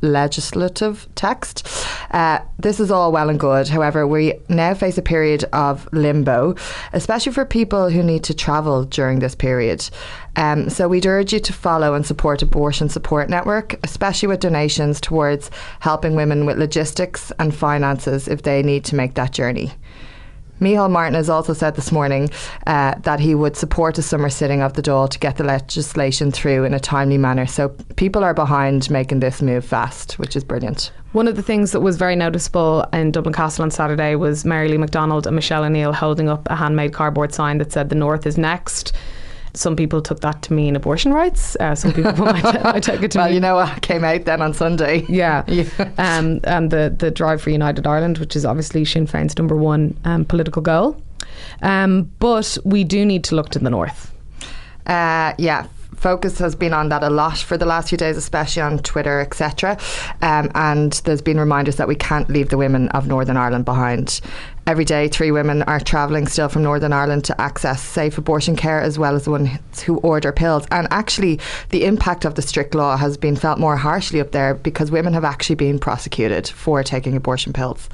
legislative 0.01 1.07
text. 1.15 1.65
Uh, 2.11 2.39
this 2.57 2.81
is 2.81 2.91
all 2.91 3.13
well 3.13 3.29
and 3.29 3.39
good. 3.39 3.69
However, 3.69 4.05
we 4.05 4.33
now 4.49 4.73
face 4.73 4.97
a 4.97 5.01
period 5.01 5.45
of 5.53 5.87
limbo, 5.93 6.53
especially 6.91 7.31
for 7.31 7.45
people 7.45 7.89
who 7.89 8.03
need 8.03 8.25
to 8.25 8.33
travel 8.33 8.83
during 8.83 9.19
this 9.19 9.35
period. 9.35 9.89
Um, 10.35 10.69
so 10.69 10.87
we'd 10.87 11.05
urge 11.05 11.33
you 11.33 11.39
to 11.39 11.53
follow 11.53 11.93
and 11.93 12.05
support 12.05 12.41
Abortion 12.41 12.87
Support 12.89 13.29
Network, 13.29 13.75
especially 13.83 14.27
with 14.27 14.39
donations 14.39 15.01
towards 15.01 15.51
helping 15.79 16.08
women 16.15 16.45
with 16.45 16.57
logistics 16.57 17.31
and 17.39 17.53
finances 17.53 18.27
if 18.27 18.43
they 18.43 18.63
need 18.63 18.85
to 18.85 18.95
make 18.95 19.15
that 19.15 19.31
journey. 19.31 19.73
Micheál 20.59 20.91
Martin 20.91 21.13
has 21.13 21.29
also 21.29 21.53
said 21.53 21.75
this 21.75 21.91
morning 21.91 22.29
uh, 22.67 22.95
that 23.03 23.21
he 23.21 23.33
would 23.33 23.55
support 23.55 23.97
a 23.97 24.01
summer 24.01 24.29
sitting 24.29 24.61
of 24.61 24.73
the 24.73 24.81
Dáil 24.81 25.09
to 25.09 25.19
get 25.19 25.37
the 25.37 25.43
legislation 25.43 26.31
through 26.31 26.65
in 26.65 26.73
a 26.73 26.79
timely 26.79 27.17
manner. 27.17 27.45
So 27.45 27.69
people 27.95 28.25
are 28.25 28.33
behind 28.33 28.89
making 28.89 29.21
this 29.21 29.41
move 29.41 29.63
fast, 29.63 30.19
which 30.19 30.35
is 30.35 30.43
brilliant. 30.43 30.91
One 31.13 31.27
of 31.27 31.37
the 31.37 31.41
things 31.41 31.71
that 31.71 31.79
was 31.79 31.95
very 31.95 32.15
noticeable 32.15 32.85
in 32.91 33.11
Dublin 33.11 33.33
Castle 33.33 33.63
on 33.63 33.71
Saturday 33.71 34.15
was 34.15 34.43
Mary 34.43 34.67
Lou 34.67 34.77
McDonald 34.77 35.25
and 35.25 35.35
Michelle 35.35 35.63
O'Neill 35.63 35.93
holding 35.93 36.27
up 36.27 36.47
a 36.49 36.55
handmade 36.55 36.93
cardboard 36.93 37.33
sign 37.33 37.57
that 37.59 37.71
said 37.71 37.89
the 37.89 37.95
North 37.95 38.27
is 38.27 38.37
next. 38.37 38.91
Some 39.53 39.75
people 39.75 40.01
took 40.01 40.21
that 40.21 40.41
to 40.43 40.53
mean 40.53 40.75
abortion 40.75 41.13
rights. 41.13 41.55
Uh, 41.59 41.75
some 41.75 41.93
people 41.93 42.11
might, 42.25 42.63
might 42.63 42.83
take 42.83 43.01
it 43.01 43.11
to 43.11 43.17
well, 43.17 43.27
mean 43.27 43.35
you 43.35 43.39
know 43.39 43.55
what 43.55 43.81
came 43.81 44.03
out 44.03 44.25
then 44.25 44.41
on 44.41 44.53
Sunday. 44.53 45.05
Yeah. 45.07 45.43
Yeah. 45.59 45.65
Um, 45.97 46.39
and 46.45 46.71
the, 46.71 46.95
the 46.97 47.11
Drive 47.11 47.41
for 47.41 47.49
United 47.49 47.85
Ireland, 47.85 48.17
which 48.19 48.35
is 48.35 48.45
obviously 48.45 48.85
Sinn 48.85 49.07
Féin's 49.07 49.37
number 49.37 49.55
one 49.55 49.97
um, 50.05 50.23
political 50.23 50.61
goal. 50.61 51.01
Um, 51.61 52.03
but 52.19 52.57
we 52.63 52.83
do 52.83 53.05
need 53.05 53.23
to 53.25 53.35
look 53.35 53.49
to 53.49 53.59
the 53.59 53.69
north. 53.69 54.13
Uh, 54.85 55.33
yeah. 55.37 55.67
Focus 55.95 56.39
has 56.39 56.55
been 56.55 56.71
on 56.71 56.87
that 56.89 57.03
a 57.03 57.09
lot 57.09 57.37
for 57.37 57.57
the 57.57 57.65
last 57.65 57.89
few 57.89 57.97
days, 57.97 58.15
especially 58.15 58.61
on 58.61 58.79
Twitter, 58.79 59.19
etc. 59.19 59.77
Um, 60.21 60.49
and 60.55 60.93
there's 61.03 61.21
been 61.21 61.37
reminders 61.37 61.75
that 61.75 61.89
we 61.89 61.95
can't 61.95 62.29
leave 62.29 62.49
the 62.49 62.57
women 62.57 62.87
of 62.89 63.05
Northern 63.05 63.35
Ireland 63.35 63.65
behind. 63.65 64.21
Every 64.69 64.85
day, 64.85 65.07
three 65.07 65.31
women 65.31 65.63
are 65.63 65.79
travelling 65.79 66.27
still 66.27 66.47
from 66.47 66.61
Northern 66.61 66.93
Ireland 66.93 67.23
to 67.25 67.41
access 67.41 67.81
safe 67.81 68.19
abortion 68.19 68.55
care, 68.55 68.79
as 68.79 68.99
well 68.99 69.15
as 69.15 69.25
the 69.25 69.31
ones 69.31 69.81
who 69.81 69.97
order 70.01 70.31
pills. 70.31 70.67
And 70.69 70.87
actually, 70.91 71.39
the 71.69 71.85
impact 71.85 72.23
of 72.23 72.35
the 72.35 72.43
strict 72.43 72.75
law 72.75 72.95
has 72.95 73.17
been 73.17 73.35
felt 73.35 73.57
more 73.57 73.75
harshly 73.75 74.21
up 74.21 74.29
there 74.29 74.53
because 74.53 74.91
women 74.91 75.15
have 75.15 75.23
actually 75.23 75.55
been 75.55 75.79
prosecuted 75.79 76.47
for 76.47 76.83
taking 76.83 77.17
abortion 77.17 77.51
pills. 77.51 77.89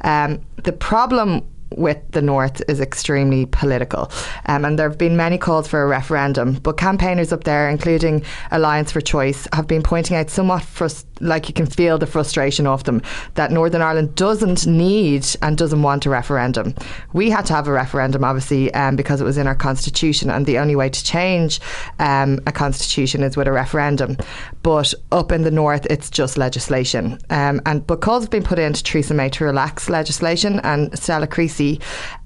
Um, 0.00 0.40
the 0.56 0.72
problem 0.72 1.46
with 1.70 1.98
the 2.12 2.22
North 2.22 2.62
is 2.68 2.80
extremely 2.80 3.46
political. 3.46 4.10
Um, 4.46 4.64
and 4.64 4.78
there 4.78 4.88
have 4.88 4.98
been 4.98 5.16
many 5.16 5.38
calls 5.38 5.68
for 5.68 5.82
a 5.82 5.86
referendum, 5.86 6.54
but 6.54 6.76
campaigners 6.76 7.32
up 7.32 7.44
there, 7.44 7.68
including 7.68 8.22
Alliance 8.50 8.92
for 8.92 9.00
Choice, 9.00 9.48
have 9.52 9.66
been 9.66 9.82
pointing 9.82 10.16
out 10.16 10.30
somewhat 10.30 10.62
frust- 10.62 11.04
like 11.20 11.48
you 11.48 11.54
can 11.54 11.66
feel 11.66 11.98
the 11.98 12.06
frustration 12.06 12.66
of 12.66 12.84
them 12.84 13.02
that 13.34 13.50
Northern 13.50 13.82
Ireland 13.82 14.14
doesn't 14.14 14.66
need 14.66 15.26
and 15.42 15.56
doesn't 15.56 15.82
want 15.82 16.06
a 16.06 16.10
referendum. 16.10 16.74
We 17.12 17.30
had 17.30 17.46
to 17.46 17.54
have 17.54 17.68
a 17.68 17.72
referendum, 17.72 18.22
obviously, 18.22 18.72
um, 18.74 18.96
because 18.96 19.20
it 19.20 19.24
was 19.24 19.38
in 19.38 19.46
our 19.46 19.54
constitution, 19.54 20.30
and 20.30 20.46
the 20.46 20.58
only 20.58 20.76
way 20.76 20.90
to 20.90 21.04
change 21.04 21.60
um, 21.98 22.40
a 22.46 22.52
constitution 22.52 23.22
is 23.22 23.36
with 23.36 23.48
a 23.48 23.52
referendum. 23.52 24.16
But 24.62 24.92
up 25.12 25.32
in 25.32 25.42
the 25.42 25.50
North, 25.50 25.86
it's 25.88 26.10
just 26.10 26.36
legislation. 26.36 27.18
Um, 27.30 27.60
and 27.66 27.86
but 27.86 28.00
calls 28.00 28.24
have 28.24 28.30
been 28.30 28.42
put 28.42 28.58
in 28.58 28.72
to 28.72 28.82
Theresa 28.82 29.14
May 29.14 29.30
to 29.30 29.44
relax 29.44 29.88
legislation, 29.88 30.60
and 30.60 30.96
Stella 30.98 31.26
Creasy, 31.26 31.55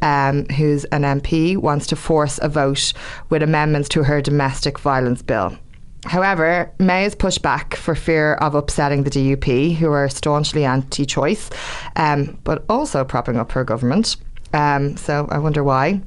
um, 0.02 0.46
who's 0.46 0.84
an 0.86 1.02
MP, 1.02 1.56
wants 1.56 1.86
to 1.88 1.96
force 1.96 2.38
a 2.42 2.48
vote 2.48 2.92
with 3.28 3.42
amendments 3.42 3.88
to 3.90 4.02
her 4.04 4.20
domestic 4.20 4.78
violence 4.78 5.22
bill. 5.22 5.56
However, 6.06 6.72
May 6.78 7.02
has 7.02 7.14
pushed 7.14 7.42
back 7.42 7.74
for 7.74 7.94
fear 7.94 8.34
of 8.34 8.54
upsetting 8.54 9.04
the 9.04 9.10
DUP, 9.10 9.76
who 9.76 9.90
are 9.90 10.08
staunchly 10.08 10.64
anti 10.64 11.04
choice, 11.04 11.50
um, 11.96 12.38
but 12.44 12.64
also 12.68 13.04
propping 13.04 13.36
up 13.36 13.52
her 13.52 13.64
government. 13.64 14.16
Um, 14.54 14.96
so 14.96 15.28
I 15.30 15.38
wonder 15.38 15.62
why. 15.62 16.00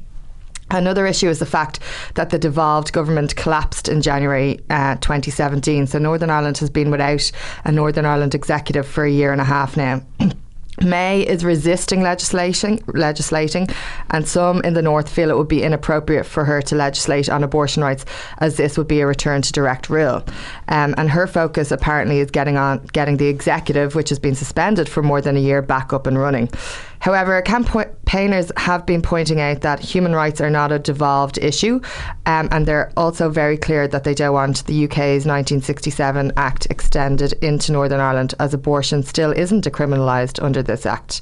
Another 0.72 1.06
issue 1.06 1.30
is 1.30 1.38
the 1.38 1.46
fact 1.46 1.80
that 2.16 2.32
the 2.32 2.40
devolved 2.40 2.94
government 2.94 3.36
collapsed 3.36 3.88
in 3.88 4.02
January 4.02 4.60
uh, 4.72 4.96
2017. 4.96 5.86
So 5.86 6.00
Northern 6.00 6.32
Ireland 6.32 6.58
has 6.58 6.70
been 6.70 6.90
without 6.90 7.32
a 7.64 7.72
Northern 7.72 8.06
Ireland 8.06 8.34
executive 8.34 8.88
for 8.88 9.04
a 9.04 9.12
year 9.12 9.32
and 9.32 9.42
a 9.42 9.46
half 9.46 9.78
now. 9.78 10.02
May 10.82 11.22
is 11.22 11.46
resisting 11.46 12.02
legislation, 12.02 12.80
legislating, 12.88 13.68
and 14.10 14.28
some 14.28 14.62
in 14.62 14.74
the 14.74 14.82
north 14.82 15.10
feel 15.10 15.30
it 15.30 15.38
would 15.38 15.48
be 15.48 15.64
inappropriate 15.64 16.26
for 16.26 16.46
her 16.46 16.62
to 16.64 16.76
legislate 16.76 17.30
on 17.30 17.44
abortion 17.44 17.84
rights, 17.84 18.06
as 18.40 18.58
this 18.58 18.78
would 18.78 18.88
be 18.88 19.02
a 19.02 19.08
return 19.08 19.42
to 19.44 19.52
direct 19.52 19.90
rule. 19.90 20.24
Um, 20.68 20.96
and 20.98 21.10
her 21.10 21.28
focus 21.28 21.72
apparently 21.72 22.20
is 22.20 22.32
getting 22.32 22.58
on 22.58 22.86
getting 22.94 23.18
the 23.18 23.28
executive, 23.28 23.96
which 23.96 24.10
has 24.10 24.20
been 24.20 24.36
suspended 24.36 24.90
for 24.90 25.04
more 25.04 25.22
than 25.22 25.38
a 25.38 25.40
year, 25.40 25.62
back 25.62 25.94
up 25.94 26.08
and 26.08 26.18
running. 26.20 26.50
However, 27.04 27.42
campaigners 27.42 28.50
have 28.56 28.86
been 28.86 29.02
pointing 29.02 29.42
out 29.42 29.60
that 29.60 29.82
human 29.82 30.16
rights 30.16 30.40
are 30.40 30.50
not 30.50 30.72
a 30.72 30.80
devolved 30.80 31.38
issue, 31.38 31.82
um, 32.26 32.48
and 32.50 32.66
they're 32.66 32.94
also 32.96 33.30
very 33.30 33.58
clear 33.58 33.90
that 33.90 34.06
they 34.06 34.14
don't 34.14 34.32
want 34.32 34.66
the 34.68 34.86
UK's 34.86 35.26
1967 35.26 36.32
Act 36.38 36.66
extended 36.70 37.34
into 37.42 37.74
Northern 37.74 38.00
Ireland, 38.00 38.36
as 38.40 38.54
abortion 38.54 39.04
still 39.04 39.34
isn't 39.34 39.66
decriminalised 39.66 40.42
under 40.42 40.64
this 40.64 40.86
Act. 40.86 41.20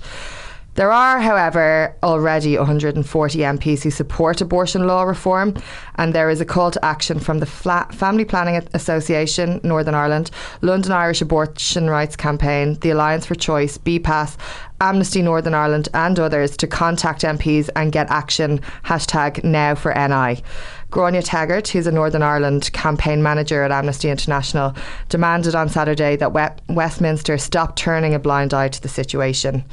There 0.82 0.92
are, 0.92 1.20
however, 1.20 1.96
already 2.02 2.58
140 2.58 3.38
MPs 3.38 3.84
who 3.84 3.92
support 3.92 4.42
abortion 4.42 4.88
law 4.88 5.04
reform, 5.04 5.54
and 5.98 6.12
there 6.12 6.32
is 6.32 6.42
a 6.42 6.46
call 6.46 6.72
to 6.72 6.84
action 6.84 7.20
from 7.20 7.38
the 7.38 7.46
Family 7.46 8.26
Planning 8.26 8.68
Association, 8.74 9.62
Northern 9.64 9.94
Ireland, 9.94 10.32
London 10.62 10.92
Irish 10.92 11.22
Abortion 11.22 11.88
Rights 11.88 12.16
Campaign, 12.16 12.80
the 12.82 12.90
Alliance 12.90 13.28
for 13.28 13.36
Choice, 13.36 13.78
BPAS, 13.78 14.38
Amnesty 14.80 15.22
Northern 15.22 15.54
Ireland, 15.54 15.88
and 15.94 16.18
others 16.18 16.58
to 16.58 16.66
contact 16.66 17.22
MPs 17.22 17.70
and 17.76 17.92
get 17.92 18.10
action. 18.10 18.60
Hashtag 18.84 19.44
now 19.44 19.76
for 19.76 19.94
NI. 19.94 20.42
Gráinne 20.90 21.24
Teggart, 21.24 21.68
who's 21.68 21.86
a 21.86 21.92
Northern 21.92 22.24
Ireland 22.24 22.74
campaign 22.74 23.22
manager 23.22 23.62
at 23.62 23.72
Amnesty 23.72 24.10
International, 24.10 24.74
demanded 25.10 25.54
on 25.54 25.70
Saturday 25.70 26.16
that 26.16 26.34
Westminster 26.70 27.38
stop 27.38 27.76
turning 27.76 28.16
a 28.16 28.20
blind 28.20 28.52
eye 28.56 28.70
to 28.70 28.82
the 28.82 28.90
situation. 28.90 29.64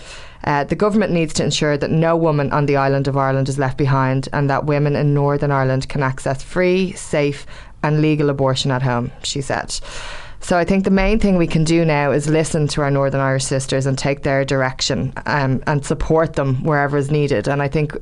Uh, 0.48 0.64
the 0.64 0.74
government 0.74 1.12
needs 1.12 1.34
to 1.34 1.44
ensure 1.44 1.76
that 1.76 1.90
no 1.90 2.16
woman 2.16 2.50
on 2.52 2.64
the 2.64 2.74
island 2.74 3.06
of 3.06 3.18
Ireland 3.18 3.50
is 3.50 3.58
left 3.58 3.76
behind 3.76 4.30
and 4.32 4.48
that 4.48 4.64
women 4.64 4.96
in 4.96 5.12
Northern 5.12 5.50
Ireland 5.50 5.90
can 5.90 6.02
access 6.02 6.42
free, 6.42 6.92
safe, 6.92 7.44
and 7.82 8.00
legal 8.00 8.30
abortion 8.30 8.70
at 8.70 8.80
home, 8.80 9.12
she 9.22 9.42
said. 9.42 9.78
So 10.40 10.56
I 10.56 10.64
think 10.64 10.84
the 10.84 10.90
main 10.90 11.18
thing 11.18 11.36
we 11.36 11.46
can 11.46 11.64
do 11.64 11.84
now 11.84 12.12
is 12.12 12.30
listen 12.30 12.66
to 12.68 12.80
our 12.80 12.90
Northern 12.90 13.20
Irish 13.20 13.44
sisters 13.44 13.84
and 13.84 13.98
take 13.98 14.22
their 14.22 14.42
direction 14.42 15.12
um, 15.26 15.62
and 15.66 15.84
support 15.84 16.32
them 16.32 16.64
wherever 16.64 16.96
is 16.96 17.10
needed. 17.10 17.46
And 17.46 17.60
I 17.60 17.68
think, 17.68 17.92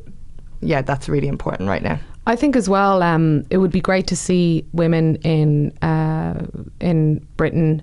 yeah, 0.60 0.82
that's 0.82 1.08
really 1.08 1.26
important 1.26 1.68
right 1.68 1.82
now. 1.82 1.98
I 2.28 2.36
think 2.36 2.54
as 2.54 2.68
well, 2.68 3.02
um, 3.02 3.44
it 3.50 3.58
would 3.58 3.72
be 3.72 3.80
great 3.80 4.06
to 4.06 4.16
see 4.16 4.64
women 4.72 5.16
in 5.16 5.76
uh, 5.78 6.46
in 6.80 7.26
Britain 7.36 7.82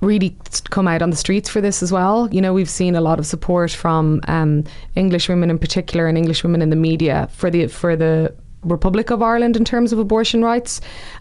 really 0.00 0.36
come 0.70 0.86
out 0.86 1.02
on 1.02 1.10
the 1.10 1.16
streets 1.16 1.48
for 1.48 1.60
this 1.60 1.82
as 1.82 1.90
well. 1.92 2.28
You 2.30 2.40
know, 2.40 2.52
we've 2.52 2.70
seen 2.70 2.94
a 2.94 3.00
lot 3.00 3.18
of 3.18 3.26
support 3.26 3.70
from 3.70 4.20
um, 4.28 4.64
English 4.94 5.28
women 5.28 5.50
in 5.50 5.58
particular 5.58 6.06
and 6.06 6.16
English 6.16 6.42
women 6.42 6.62
in 6.62 6.70
the 6.70 6.76
media 6.76 7.28
for 7.32 7.50
the 7.50 7.66
for 7.66 7.96
the 7.96 8.34
Republic 8.64 9.10
of 9.10 9.22
Ireland 9.22 9.56
in 9.56 9.64
terms 9.64 9.92
of 9.92 9.98
abortion 9.98 10.44
rights. 10.44 10.80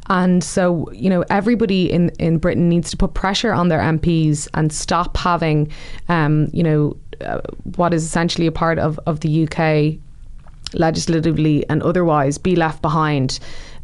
And 0.09 0.43
so, 0.43 0.91
you 0.91 1.09
know, 1.09 1.23
everybody 1.30 1.91
in, 1.91 2.09
in 2.19 2.39
Britain 2.39 2.67
needs 2.67 2.89
to 2.91 2.97
put 2.97 3.13
pressure 3.13 3.53
on 3.53 3.69
their 3.69 3.80
MPs 3.80 4.47
and 4.53 4.73
stop 4.73 5.15
having, 5.17 5.71
um, 6.09 6.49
you 6.51 6.63
know, 6.63 6.97
uh, 7.21 7.41
what 7.75 7.93
is 7.93 8.03
essentially 8.03 8.47
a 8.47 8.51
part 8.51 8.80
of, 8.80 8.99
of 9.05 9.19
the 9.19 9.47
UK 9.47 9.99
legislatively 10.73 11.67
and 11.69 11.82
otherwise 11.84 12.38
be 12.38 12.55
left 12.55 12.82
behind. 12.82 13.39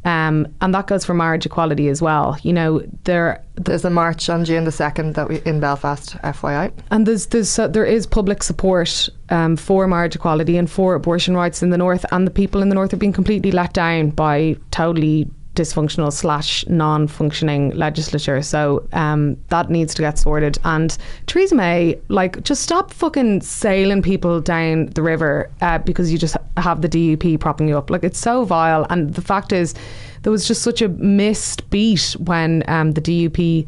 Um, 0.05 0.47
and 0.61 0.73
that 0.73 0.87
goes 0.87 1.05
for 1.05 1.13
marriage 1.13 1.45
equality 1.45 1.87
as 1.87 2.01
well. 2.01 2.37
You 2.43 2.53
know, 2.53 2.81
there 3.03 3.43
there's 3.55 3.85
a 3.85 3.89
march 3.89 4.29
on 4.29 4.43
June 4.45 4.63
the 4.65 4.71
second 4.71 5.15
that 5.15 5.29
we 5.29 5.41
in 5.45 5.59
Belfast, 5.59 6.17
FYI. 6.23 6.73
And 6.91 7.05
there's 7.05 7.27
there's 7.27 7.57
uh, 7.57 7.67
there 7.67 7.85
is 7.85 8.05
public 8.05 8.43
support 8.43 9.09
um, 9.29 9.55
for 9.55 9.87
marriage 9.87 10.15
equality 10.15 10.57
and 10.57 10.69
for 10.69 10.95
abortion 10.95 11.35
rights 11.35 11.63
in 11.63 11.69
the 11.69 11.77
north, 11.77 12.05
and 12.11 12.27
the 12.27 12.31
people 12.31 12.61
in 12.61 12.69
the 12.69 12.75
north 12.75 12.93
are 12.93 12.97
being 12.97 13.13
completely 13.13 13.51
let 13.51 13.73
down 13.73 14.09
by 14.09 14.57
totally 14.71 15.29
dysfunctional 15.55 16.11
slash 16.11 16.65
non-functioning 16.67 17.71
legislature. 17.71 18.41
So 18.41 18.87
um, 18.93 19.37
that 19.49 19.69
needs 19.69 19.93
to 19.95 20.01
get 20.01 20.17
sorted. 20.17 20.57
And 20.63 20.97
Theresa 21.27 21.55
May, 21.55 21.99
like, 22.07 22.41
just 22.43 22.63
stop 22.63 22.91
fucking 22.91 23.41
sailing 23.41 24.01
people 24.01 24.41
down 24.41 24.87
the 24.87 25.03
river 25.03 25.51
uh, 25.61 25.77
because 25.79 26.11
you 26.11 26.17
just 26.17 26.35
have 26.57 26.81
the 26.81 26.89
DUP 26.89 27.39
propping 27.39 27.67
you 27.67 27.77
up. 27.77 27.89
Like, 27.89 28.03
it's 28.03 28.19
so 28.19 28.45
vile. 28.45 28.87
And 28.89 29.13
the 29.13 29.21
fact 29.21 29.53
is, 29.53 29.75
there 30.23 30.31
was 30.31 30.47
just 30.47 30.63
such 30.63 30.81
a 30.81 30.87
missed 30.89 31.69
beat 31.69 32.15
when 32.19 32.63
um, 32.67 32.91
the 32.91 33.01
DUP 33.01 33.67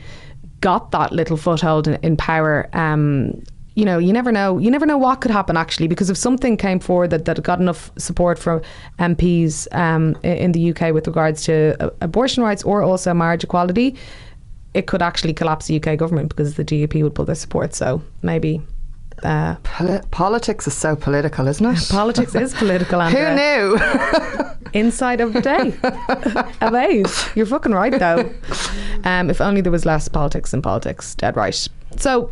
got 0.62 0.92
that 0.92 1.12
little 1.12 1.38
foothold 1.38 1.88
in, 1.88 1.96
in 2.02 2.18
power. 2.18 2.68
Um, 2.74 3.44
you 3.76 3.84
know, 3.84 3.98
you 3.98 4.14
never 4.14 4.32
know. 4.32 4.58
You 4.58 4.72
never 4.72 4.86
know 4.86 4.98
what 4.98 5.22
could 5.22 5.32
happen 5.32 5.58
actually, 5.58 5.88
because 5.88 6.10
if 6.10 6.18
something 6.18 6.58
came 6.58 6.80
forward 6.80 7.10
that, 7.10 7.26
that 7.26 7.42
got 7.44 7.60
enough 7.60 7.92
support 7.98 8.40
from 8.40 8.62
MPs 9.00 9.68
um, 9.76 10.18
in 10.24 10.54
the 10.54 10.72
UK 10.72 10.94
with 10.94 11.08
regards 11.08 11.44
to 11.44 11.76
uh, 11.80 11.90
abortion 12.02 12.42
rights 12.42 12.64
or 12.64 12.82
also 12.82 13.14
marriage 13.14 13.44
equality, 13.44 13.96
it 14.74 14.88
could 14.88 15.02
actually 15.02 15.34
collapse 15.34 15.68
the 15.68 15.82
UK 15.82 15.98
government 15.98 16.30
because 16.30 16.56
the 16.56 16.64
DUP 16.64 17.04
would 17.04 17.14
pull 17.14 17.26
their 17.26 17.36
support. 17.36 17.74
So 17.76 18.02
maybe. 18.22 18.62
Uh, 19.24 19.56
Poli- 19.64 20.02
politics 20.12 20.68
is 20.68 20.74
so 20.74 20.96
political, 20.96 21.48
isn't 21.48 21.66
it? 21.66 21.88
Politics 21.90 22.36
is 22.36 22.54
political. 22.64 23.02
Who 23.02 23.36
knew? 23.36 23.80
Inside 24.74 25.22
of 25.22 25.34
the 25.34 25.42
day. 25.42 25.74
Amaze. 26.62 27.30
You're 27.36 27.46
fucking 27.46 27.72
right, 27.72 27.98
though. 27.98 28.30
Um, 29.06 29.30
if 29.30 29.40
only 29.40 29.62
there 29.62 29.72
was 29.72 29.86
less 29.86 30.10
politics 30.10 30.54
in 30.54 30.62
politics. 30.62 31.16
Dead 31.16 31.38
right. 31.38 31.68
So, 31.98 32.30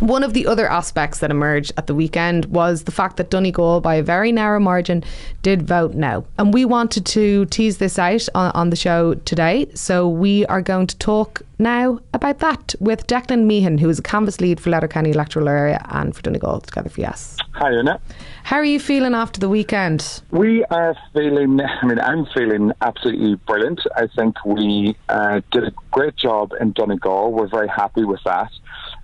one 0.00 0.24
of 0.24 0.32
the 0.32 0.46
other 0.46 0.68
aspects 0.68 1.18
that 1.18 1.30
emerged 1.30 1.72
at 1.76 1.86
the 1.86 1.94
weekend 1.94 2.46
was 2.46 2.84
the 2.84 2.92
fact 2.92 3.18
that 3.18 3.30
Donegal, 3.30 3.80
by 3.80 3.96
a 3.96 4.02
very 4.02 4.32
narrow 4.32 4.58
margin, 4.58 5.04
did 5.42 5.62
vote 5.62 5.94
no. 5.94 6.26
And 6.38 6.52
we 6.54 6.64
wanted 6.64 7.04
to 7.06 7.44
tease 7.46 7.78
this 7.78 7.98
out 7.98 8.26
on, 8.34 8.50
on 8.52 8.70
the 8.70 8.76
show 8.76 9.14
today. 9.14 9.70
So 9.74 10.08
we 10.08 10.46
are 10.46 10.62
going 10.62 10.86
to 10.86 10.96
talk 10.98 11.42
now 11.58 12.00
about 12.14 12.38
that 12.38 12.74
with 12.80 13.06
Declan 13.06 13.44
Meehan, 13.44 13.78
who 13.78 13.90
is 13.90 13.98
a 13.98 14.02
canvas 14.02 14.40
lead 14.40 14.58
for 14.58 14.70
Letterkenny 14.70 15.10
electoral 15.10 15.48
area 15.48 15.84
and 15.90 16.16
for 16.16 16.22
Donegal, 16.22 16.62
together 16.62 16.88
for 16.88 17.00
Yes. 17.00 17.36
Hi, 17.54 17.72
Anna. 17.72 18.00
How 18.44 18.56
are 18.56 18.64
you 18.64 18.80
feeling 18.80 19.14
after 19.14 19.38
the 19.38 19.48
weekend? 19.48 20.22
We 20.30 20.64
are 20.66 20.96
feeling, 21.12 21.60
I 21.60 21.86
mean, 21.86 22.00
I'm 22.00 22.26
feeling 22.26 22.72
absolutely 22.80 23.34
brilliant. 23.46 23.80
I 23.96 24.06
think 24.06 24.42
we 24.44 24.96
uh, 25.08 25.40
did 25.50 25.64
a 25.64 25.72
great 25.90 26.16
job 26.16 26.52
in 26.58 26.72
Donegal. 26.72 27.32
We're 27.32 27.48
very 27.48 27.68
happy 27.68 28.04
with 28.04 28.20
that. 28.24 28.50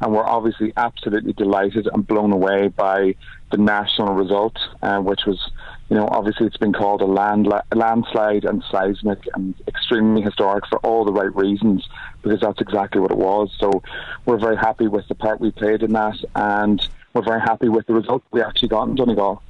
And 0.01 0.12
we're 0.12 0.26
obviously 0.26 0.72
absolutely 0.76 1.32
delighted 1.32 1.88
and 1.92 2.07
blown 2.07 2.32
away 2.32 2.68
by 2.68 3.14
the 3.51 3.57
national 3.57 4.14
result, 4.14 4.57
uh, 4.82 4.99
which 4.99 5.20
was, 5.26 5.51
you 5.88 5.97
know, 5.97 6.07
obviously 6.09 6.47
it's 6.47 6.57
been 6.57 6.72
called 6.72 7.01
a 7.01 7.07
land, 7.07 7.49
landslide 7.74 8.44
and 8.44 8.62
seismic 8.70 9.20
and 9.34 9.55
extremely 9.66 10.20
historic 10.20 10.66
for 10.66 10.78
all 10.80 11.05
the 11.05 11.12
right 11.12 11.34
reasons, 11.34 11.88
because 12.22 12.40
that's 12.40 12.61
exactly 12.61 13.01
what 13.01 13.11
it 13.11 13.16
was. 13.16 13.51
So 13.59 13.82
we're 14.26 14.38
very 14.38 14.57
happy 14.57 14.88
with 14.88 15.09
the 15.09 15.14
part 15.14 15.40
we 15.40 15.51
played 15.51 15.82
in 15.82 15.92
that, 15.92 16.16
and 16.34 16.86
we're 17.14 17.24
very 17.24 17.40
happy 17.40 17.68
with 17.68 17.86
the 17.86 17.94
result 17.94 18.22
we 18.32 18.42
actually 18.42 18.68
got 18.68 18.88
in 18.88 18.97
Donegal. 18.97 19.42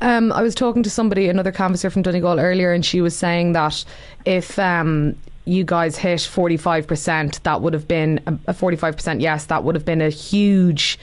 Um, 0.00 0.32
I 0.32 0.42
was 0.42 0.54
talking 0.54 0.82
to 0.82 0.90
somebody, 0.90 1.28
another 1.28 1.52
canvasser 1.52 1.90
from 1.90 2.02
Donegal 2.02 2.40
earlier, 2.40 2.72
and 2.72 2.84
she 2.84 3.00
was 3.00 3.16
saying 3.16 3.52
that 3.52 3.84
if 4.24 4.58
um, 4.58 5.16
you 5.46 5.64
guys 5.64 5.96
hit 5.96 6.18
45%, 6.18 7.42
that 7.44 7.62
would 7.62 7.72
have 7.72 7.88
been 7.88 8.20
a, 8.26 8.50
a 8.50 8.54
45% 8.54 9.20
yes, 9.20 9.46
that 9.46 9.64
would 9.64 9.74
have 9.74 9.84
been 9.84 10.02
a 10.02 10.10
huge 10.10 10.98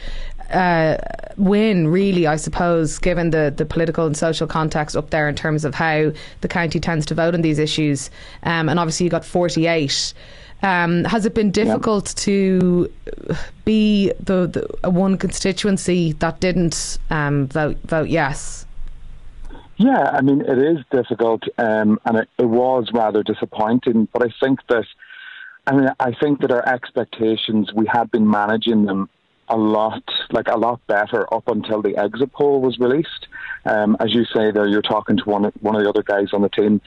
uh, 0.52 0.98
win, 1.38 1.88
really, 1.88 2.28
I 2.28 2.36
suppose, 2.36 3.00
given 3.00 3.32
the, 3.32 3.54
the 3.56 3.66
political 3.66 4.06
and 4.06 4.16
social 4.16 4.46
context 4.46 4.96
up 4.96 5.10
there 5.10 5.28
in 5.28 5.36
terms 5.36 5.66
of 5.66 5.74
how 5.74 6.12
the 6.42 6.48
county 6.48 6.80
tends 6.80 7.06
to 7.08 7.16
vote 7.16 7.34
on 7.34 7.42
these 7.42 7.58
issues. 7.58 8.12
Um, 8.44 8.70
and 8.70 8.80
obviously, 8.80 9.06
you 9.06 9.10
got 9.10 9.26
48. 9.26 10.14
Um, 10.62 11.04
has 11.06 11.26
it 11.26 11.34
been 11.34 11.52
difficult 11.52 12.14
to 12.18 12.92
be 13.66 14.14
the, 14.20 14.48
the 14.82 14.90
one 14.90 15.18
constituency 15.18 16.14
that 16.14 16.40
didn't 16.40 17.00
um, 17.10 17.48
vote 17.48 17.78
vote 17.84 18.10
yes? 18.10 18.66
Yeah, 19.78 20.12
I 20.14 20.22
mean, 20.22 20.42
it 20.42 20.58
is 20.58 20.78
difficult, 20.92 21.44
um, 21.58 22.00
and 22.06 22.20
it, 22.20 22.30
it 22.38 22.46
was 22.46 22.90
rather 22.94 23.24
disappointing. 23.24 24.08
But 24.14 24.24
I 24.24 24.34
think 24.40 24.60
that, 24.70 24.86
I 25.66 25.76
mean, 25.76 25.90
I 26.00 26.14
think 26.14 26.42
that 26.42 26.52
our 26.52 26.68
expectations, 26.68 27.72
we 27.74 27.88
had 27.92 28.12
been 28.12 28.30
managing 28.30 28.86
them 28.86 29.10
a 29.50 29.58
lot, 29.58 30.04
like 30.32 30.48
a 30.48 30.58
lot 30.58 30.80
better 30.88 31.32
up 31.34 31.48
until 31.48 31.82
the 31.82 31.98
exit 31.98 32.32
poll 32.32 32.62
was 32.62 32.80
released. 32.80 33.28
Um, 33.66 33.98
as 34.00 34.14
you 34.14 34.26
say 34.26 34.52
there, 34.52 34.68
you're 34.68 34.82
talking 34.82 35.18
to 35.18 35.24
one 35.24 35.44
one 35.62 35.76
of 35.76 35.82
the 35.84 35.90
other 35.90 36.04
guys 36.04 36.34
on 36.34 36.42
the 36.42 36.50
team, 36.50 36.80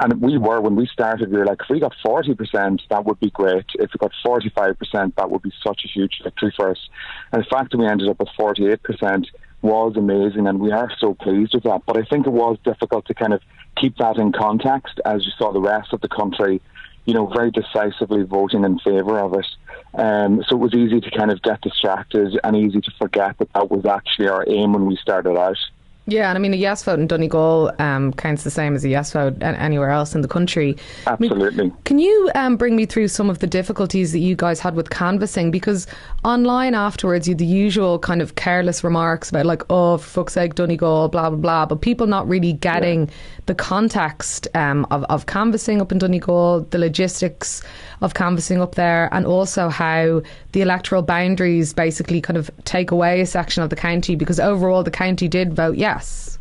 and 0.00 0.20
we 0.20 0.36
were 0.38 0.60
when 0.60 0.76
we 0.76 0.86
started. 0.86 1.30
We 1.30 1.38
were 1.38 1.46
like, 1.46 1.60
if 1.62 1.70
we 1.70 1.80
got 1.80 1.94
forty 2.04 2.34
percent, 2.34 2.82
that 2.90 3.04
would 3.04 3.20
be 3.20 3.30
great. 3.30 3.66
If 3.74 3.90
we 3.92 3.98
got 3.98 4.12
forty 4.22 4.50
five 4.50 4.78
percent, 4.78 5.16
that 5.16 5.30
would 5.30 5.42
be 5.42 5.52
such 5.66 5.82
a 5.84 5.88
huge 5.88 6.20
victory 6.22 6.52
for 6.56 6.70
us. 6.70 6.88
And 7.32 7.42
the 7.42 7.46
fact 7.46 7.72
that 7.72 7.78
we 7.78 7.86
ended 7.86 8.08
up 8.08 8.18
with 8.18 8.28
forty 8.36 8.66
eight 8.66 8.82
percent 8.82 9.28
was 9.64 9.96
amazing, 9.96 10.46
and 10.46 10.60
we 10.60 10.70
are 10.70 10.90
so 10.98 11.14
pleased 11.14 11.54
with 11.54 11.64
that. 11.64 11.82
But 11.86 11.96
I 11.96 12.02
think 12.04 12.26
it 12.26 12.32
was 12.32 12.58
difficult 12.64 13.06
to 13.06 13.14
kind 13.14 13.32
of 13.32 13.40
keep 13.76 13.96
that 13.96 14.18
in 14.18 14.30
context 14.30 15.00
as 15.04 15.24
you 15.24 15.32
saw 15.36 15.52
the 15.52 15.60
rest 15.60 15.92
of 15.92 16.00
the 16.00 16.08
country 16.08 16.60
you 17.04 17.12
know, 17.12 17.26
very 17.26 17.50
decisively 17.50 18.22
voting 18.22 18.64
in 18.64 18.78
favour 18.78 19.18
of 19.18 19.34
it. 19.34 19.46
Um, 19.94 20.42
so 20.48 20.56
it 20.56 20.60
was 20.60 20.74
easy 20.74 21.00
to 21.00 21.10
kind 21.10 21.30
of 21.30 21.42
get 21.42 21.60
distracted 21.60 22.38
and 22.42 22.56
easy 22.56 22.80
to 22.80 22.90
forget 22.98 23.38
that 23.38 23.52
that 23.52 23.70
was 23.70 23.84
actually 23.84 24.28
our 24.28 24.44
aim 24.48 24.72
when 24.72 24.86
we 24.86 24.96
started 24.96 25.36
out. 25.36 25.58
Yeah, 26.06 26.28
and 26.28 26.36
I 26.36 26.38
mean, 26.38 26.52
a 26.52 26.56
yes 26.56 26.82
vote 26.82 26.98
in 26.98 27.06
Donegal 27.06 27.72
um, 27.78 28.12
counts 28.12 28.44
the 28.44 28.50
same 28.50 28.74
as 28.74 28.84
a 28.84 28.90
yes 28.90 29.12
vote 29.12 29.42
anywhere 29.42 29.88
else 29.88 30.14
in 30.14 30.20
the 30.20 30.28
country. 30.28 30.76
Absolutely. 31.06 31.46
I 31.46 31.50
mean, 31.50 31.76
can 31.84 31.98
you 31.98 32.30
um, 32.34 32.58
bring 32.58 32.76
me 32.76 32.84
through 32.84 33.08
some 33.08 33.30
of 33.30 33.38
the 33.38 33.46
difficulties 33.46 34.12
that 34.12 34.18
you 34.18 34.36
guys 34.36 34.60
had 34.60 34.74
with 34.74 34.90
canvassing? 34.90 35.50
Because 35.50 35.86
online 36.22 36.74
afterwards, 36.74 37.26
you 37.26 37.32
had 37.32 37.38
the 37.38 37.46
usual 37.46 37.98
kind 37.98 38.20
of 38.20 38.34
careless 38.34 38.84
remarks 38.84 39.30
about, 39.30 39.46
like, 39.46 39.62
oh, 39.70 39.96
for 39.96 40.06
fuck's 40.06 40.34
sake, 40.34 40.56
Donegal, 40.56 41.08
blah, 41.08 41.30
blah, 41.30 41.38
blah, 41.38 41.64
but 41.64 41.80
people 41.80 42.06
not 42.06 42.28
really 42.28 42.52
getting 42.52 43.06
yeah. 43.06 43.14
the 43.46 43.54
context 43.54 44.46
um, 44.54 44.86
of, 44.90 45.04
of 45.04 45.24
canvassing 45.24 45.80
up 45.80 45.90
in 45.90 45.96
Donegal, 45.96 46.66
the 46.68 46.78
logistics 46.78 47.62
of 48.00 48.14
canvassing 48.14 48.60
up 48.60 48.74
there, 48.74 49.08
and 49.12 49.26
also 49.26 49.68
how 49.68 50.22
the 50.52 50.62
electoral 50.62 51.02
boundaries 51.02 51.72
basically 51.72 52.20
kind 52.20 52.36
of 52.36 52.50
take 52.64 52.90
away 52.90 53.20
a 53.20 53.26
section 53.26 53.62
of 53.62 53.70
the 53.70 53.76
county 53.76 54.16
because 54.16 54.40
overall 54.40 54.82
the 54.82 54.90
county 54.90 55.28
did 55.28 55.54
vote 55.54 55.76
yes. 55.76 56.38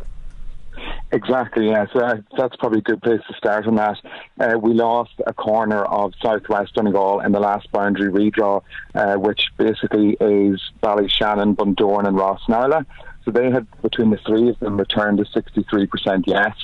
Exactly, 1.13 1.69
yeah. 1.69 1.85
So 1.93 1.99
uh, 1.99 2.15
that's 2.35 2.55
probably 2.55 2.79
a 2.79 2.81
good 2.81 3.01
place 3.01 3.21
to 3.27 3.35
start 3.35 3.67
on 3.67 3.75
that. 3.75 3.99
Uh, 4.39 4.57
we 4.57 4.73
lost 4.73 5.13
a 5.27 5.33
corner 5.33 5.85
of 5.85 6.11
southwest 6.19 6.73
Donegal 6.73 7.19
in 7.19 7.31
the 7.31 7.39
last 7.39 7.71
boundary 7.71 8.11
redraw, 8.11 8.63
uh, 8.95 9.15
which 9.15 9.45
basically 9.57 10.17
is 10.19 10.59
Ballyshannon, 10.81 11.55
Bundoran, 11.55 12.07
and 12.07 12.17
Rossnowlagh. 12.17 12.87
So 13.25 13.31
they 13.31 13.51
had, 13.51 13.67
between 13.83 14.09
the 14.09 14.17
three 14.25 14.49
of 14.49 14.59
them, 14.59 14.75
returned 14.75 15.19
a 15.19 15.25
63% 15.25 16.23
yes. 16.25 16.55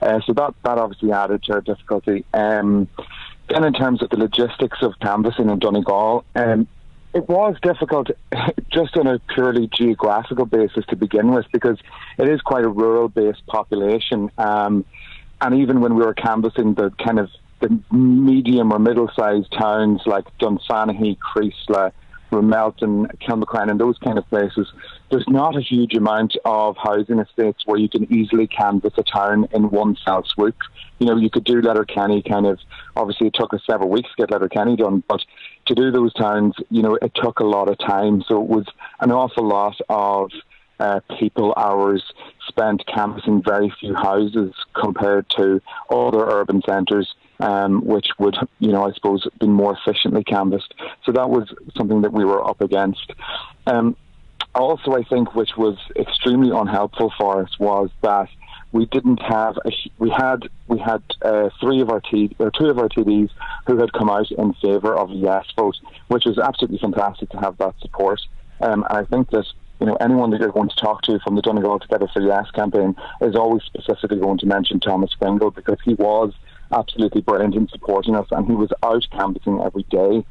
Uh, 0.00 0.20
so 0.24 0.32
that, 0.32 0.54
that 0.64 0.78
obviously 0.78 1.10
added 1.10 1.42
to 1.44 1.54
our 1.54 1.60
difficulty. 1.60 2.24
Um, 2.32 2.88
then, 3.48 3.64
in 3.64 3.72
terms 3.72 4.02
of 4.02 4.10
the 4.10 4.16
logistics 4.16 4.78
of 4.82 4.92
canvassing 5.00 5.48
in 5.48 5.58
Donegal, 5.58 6.24
um, 6.34 6.68
it 7.14 7.28
was 7.28 7.56
difficult 7.62 8.10
just 8.70 8.96
on 8.96 9.06
a 9.06 9.18
purely 9.34 9.68
geographical 9.68 10.46
basis 10.46 10.84
to 10.86 10.96
begin 10.96 11.32
with 11.32 11.46
because 11.52 11.78
it 12.18 12.28
is 12.28 12.40
quite 12.40 12.64
a 12.64 12.68
rural 12.68 13.08
based 13.08 13.46
population. 13.46 14.30
Um, 14.38 14.84
and 15.40 15.54
even 15.54 15.80
when 15.80 15.94
we 15.94 16.04
were 16.04 16.14
canvassing 16.14 16.74
the 16.74 16.90
kind 17.02 17.18
of 17.18 17.30
the 17.60 17.80
medium 17.92 18.72
or 18.72 18.78
middle 18.78 19.10
sized 19.16 19.52
towns 19.52 20.02
like 20.06 20.24
Dunfanaghy, 20.38 21.18
Creeslough, 21.18 21.92
Ramelton, 22.30 23.06
Kilmacrenan, 23.18 23.72
and 23.72 23.80
those 23.80 23.98
kind 23.98 24.18
of 24.18 24.28
places, 24.28 24.70
there's 25.10 25.26
not 25.28 25.56
a 25.56 25.60
huge 25.60 25.94
amount 25.94 26.36
of 26.44 26.76
housing 26.76 27.18
estates 27.18 27.66
where 27.66 27.78
you 27.78 27.88
can 27.88 28.12
easily 28.12 28.46
canvass 28.46 28.92
a 28.96 29.02
town 29.02 29.48
in 29.52 29.70
one 29.70 29.96
fell 30.04 30.24
swoop. 30.24 30.56
You 30.98 31.06
know, 31.06 31.16
you 31.16 31.30
could 31.30 31.44
do 31.44 31.60
Letterkenny 31.60 32.22
kind 32.22 32.46
of, 32.46 32.58
obviously 32.96 33.28
it 33.28 33.34
took 33.34 33.54
us 33.54 33.60
several 33.66 33.88
weeks 33.88 34.10
to 34.10 34.22
get 34.22 34.30
Letterkenny 34.30 34.76
done, 34.76 35.02
but 35.08 35.24
to 35.66 35.74
do 35.74 35.90
those 35.90 36.12
towns, 36.14 36.54
you 36.70 36.82
know, 36.82 36.98
it 37.00 37.12
took 37.14 37.40
a 37.40 37.44
lot 37.44 37.68
of 37.68 37.78
time. 37.78 38.22
So 38.26 38.42
it 38.42 38.48
was 38.48 38.66
an 39.00 39.12
awful 39.12 39.46
lot 39.46 39.76
of 39.88 40.30
uh, 40.80 41.00
people 41.18 41.54
hours 41.56 42.04
spent 42.46 42.86
canvassing 42.86 43.42
very 43.42 43.72
few 43.80 43.94
houses 43.94 44.52
compared 44.74 45.28
to 45.30 45.60
other 45.90 46.24
urban 46.28 46.62
centres 46.66 47.14
um, 47.40 47.84
which 47.84 48.08
would, 48.18 48.36
you 48.58 48.72
know, 48.72 48.86
I 48.88 48.92
suppose, 48.92 49.26
been 49.38 49.52
more 49.52 49.76
efficiently 49.76 50.24
canvassed. 50.24 50.74
So 51.04 51.12
that 51.12 51.30
was 51.30 51.52
something 51.76 52.02
that 52.02 52.12
we 52.12 52.24
were 52.24 52.44
up 52.44 52.60
against. 52.60 53.12
Um, 53.66 53.96
also, 54.54 54.92
I 54.92 55.02
think, 55.04 55.34
which 55.34 55.56
was 55.56 55.76
extremely 55.96 56.50
unhelpful 56.50 57.12
for 57.18 57.42
us, 57.42 57.58
was 57.58 57.90
that 58.02 58.28
we 58.72 58.86
didn't 58.86 59.20
have 59.22 59.56
a, 59.64 59.70
we 59.98 60.10
had 60.10 60.48
we 60.66 60.78
had 60.78 61.02
uh, 61.22 61.48
three 61.60 61.80
of 61.80 61.90
our 61.90 62.00
T 62.00 62.34
or 62.38 62.50
two 62.50 62.66
of 62.66 62.78
our 62.78 62.88
TDs 62.88 63.30
who 63.66 63.78
had 63.78 63.92
come 63.92 64.10
out 64.10 64.30
in 64.30 64.52
favour 64.54 64.94
of 64.94 65.10
yes 65.10 65.46
vote, 65.56 65.76
which 66.08 66.24
was 66.26 66.38
absolutely 66.38 66.78
fantastic 66.78 67.30
to 67.30 67.38
have 67.38 67.56
that 67.58 67.74
support. 67.80 68.20
Um, 68.60 68.84
and 68.88 68.98
I 68.98 69.04
think 69.04 69.30
that 69.30 69.46
you 69.80 69.86
know 69.86 69.96
anyone 70.00 70.30
that 70.30 70.40
you're 70.40 70.52
going 70.52 70.68
to 70.68 70.76
talk 70.76 71.02
to 71.02 71.18
from 71.20 71.36
the 71.36 71.42
Donegal 71.42 71.78
Together 71.78 72.08
for 72.12 72.20
Yes 72.20 72.50
campaign 72.50 72.94
is 73.20 73.36
always 73.36 73.62
specifically 73.62 74.18
going 74.18 74.38
to 74.38 74.46
mention 74.46 74.80
Thomas 74.80 75.14
Pringle 75.14 75.50
because 75.50 75.78
he 75.84 75.94
was 75.94 76.34
absolutely 76.72 77.22
brilliant 77.22 77.54
in 77.54 77.68
supporting 77.68 78.14
us, 78.14 78.26
and 78.30 78.46
he 78.46 78.54
was 78.54 78.70
out 78.82 79.06
canvassing 79.12 79.60
every 79.64 79.84
day. 79.84 80.24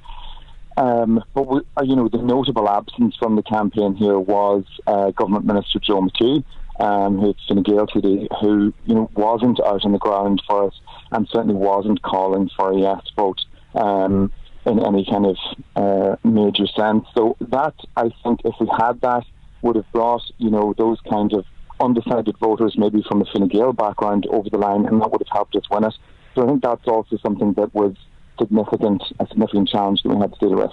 Um, 0.77 1.23
but 1.33 1.47
we, 1.47 1.61
uh, 1.75 1.83
you 1.83 1.95
know, 1.95 2.07
the 2.07 2.21
notable 2.21 2.69
absence 2.69 3.15
from 3.17 3.35
the 3.35 3.41
campaign 3.41 3.95
here 3.95 4.19
was 4.19 4.63
uh, 4.85 5.09
Government 5.11 5.45
Minister 5.45 5.79
Joe 5.79 6.01
McHugh, 6.01 6.43
um, 6.79 7.19
who's 7.19 7.35
Fine 7.47 7.63
Gael 7.63 7.87
TD, 7.87 8.27
who 8.39 8.71
you 8.85 8.95
know 8.95 9.09
wasn't 9.15 9.59
out 9.59 9.83
on 9.83 9.91
the 9.91 9.97
ground 9.97 10.41
for 10.47 10.67
us, 10.67 10.79
and 11.11 11.27
certainly 11.29 11.55
wasn't 11.55 12.03
calling 12.03 12.49
for 12.55 12.71
a 12.71 12.77
yes 12.77 13.01
vote 13.15 13.43
um, 13.73 14.31
in 14.67 14.79
any 14.85 15.03
kind 15.03 15.25
of 15.25 15.37
uh, 15.75 16.15
major 16.23 16.67
sense. 16.67 17.05
So 17.15 17.35
that 17.41 17.73
I 17.95 18.11
think, 18.23 18.41
if 18.45 18.53
we 18.59 18.67
had 18.77 19.01
that, 19.01 19.25
would 19.63 19.77
have 19.77 19.91
brought 19.91 20.23
you 20.37 20.51
know 20.51 20.75
those 20.77 20.99
kind 21.09 21.33
of 21.33 21.45
undecided 21.79 22.37
voters, 22.37 22.75
maybe 22.77 23.03
from 23.07 23.23
a 23.23 23.25
Fine 23.25 23.47
Gael 23.47 23.73
background, 23.73 24.27
over 24.29 24.47
the 24.47 24.59
line, 24.59 24.85
and 24.85 25.01
that 25.01 25.11
would 25.11 25.21
have 25.21 25.33
helped 25.33 25.55
us 25.55 25.67
win 25.71 25.85
it. 25.85 25.95
So 26.35 26.43
I 26.43 26.47
think 26.47 26.61
that's 26.61 26.87
also 26.87 27.17
something 27.17 27.53
that 27.53 27.73
was 27.73 27.95
significant, 28.39 29.03
a 29.19 29.27
significant 29.27 29.69
challenge 29.69 30.03
that 30.03 30.09
we 30.09 30.17
had 30.17 30.33
to 30.33 30.39
deal 30.39 30.55
with. 30.55 30.71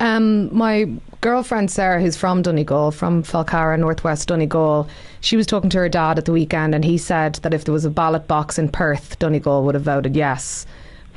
Um, 0.00 0.54
my 0.56 0.88
girlfriend 1.20 1.70
Sarah, 1.70 2.00
who's 2.00 2.16
from 2.16 2.40
Donegal, 2.40 2.90
from 2.90 3.22
Falcarragh, 3.22 3.78
northwest 3.78 4.28
Donegal, 4.28 4.88
she 5.20 5.36
was 5.36 5.46
talking 5.46 5.68
to 5.70 5.78
her 5.78 5.88
dad 5.90 6.18
at 6.18 6.24
the 6.24 6.32
weekend, 6.32 6.74
and 6.74 6.84
he 6.84 6.96
said 6.96 7.34
that 7.36 7.52
if 7.52 7.64
there 7.64 7.74
was 7.74 7.84
a 7.84 7.90
ballot 7.90 8.26
box 8.26 8.58
in 8.58 8.70
Perth, 8.70 9.18
Donegal 9.18 9.62
would 9.64 9.74
have 9.74 9.84
voted 9.84 10.16
yes. 10.16 10.66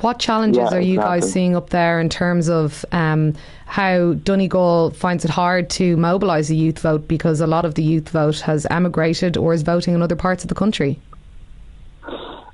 What 0.00 0.18
challenges 0.18 0.70
Yeah, 0.70 0.76
are 0.76 0.80
you 0.80 0.98
guys 0.98 1.32
seeing 1.32 1.56
up 1.56 1.70
there 1.70 1.98
in 1.98 2.10
terms 2.10 2.50
of 2.50 2.84
um, 2.92 3.34
how 3.64 4.14
Donegal 4.14 4.90
finds 4.90 5.24
it 5.24 5.30
hard 5.30 5.70
to 5.70 5.96
mobilise 5.96 6.50
a 6.50 6.54
youth 6.54 6.80
vote 6.80 7.08
because 7.08 7.40
a 7.40 7.46
lot 7.46 7.64
of 7.64 7.76
the 7.76 7.82
youth 7.82 8.10
vote 8.10 8.40
has 8.40 8.66
emigrated 8.66 9.38
or 9.38 9.54
is 9.54 9.62
voting 9.62 9.94
in 9.94 10.02
other 10.02 10.16
parts 10.16 10.44
of 10.44 10.48
the 10.48 10.54
country? 10.54 10.98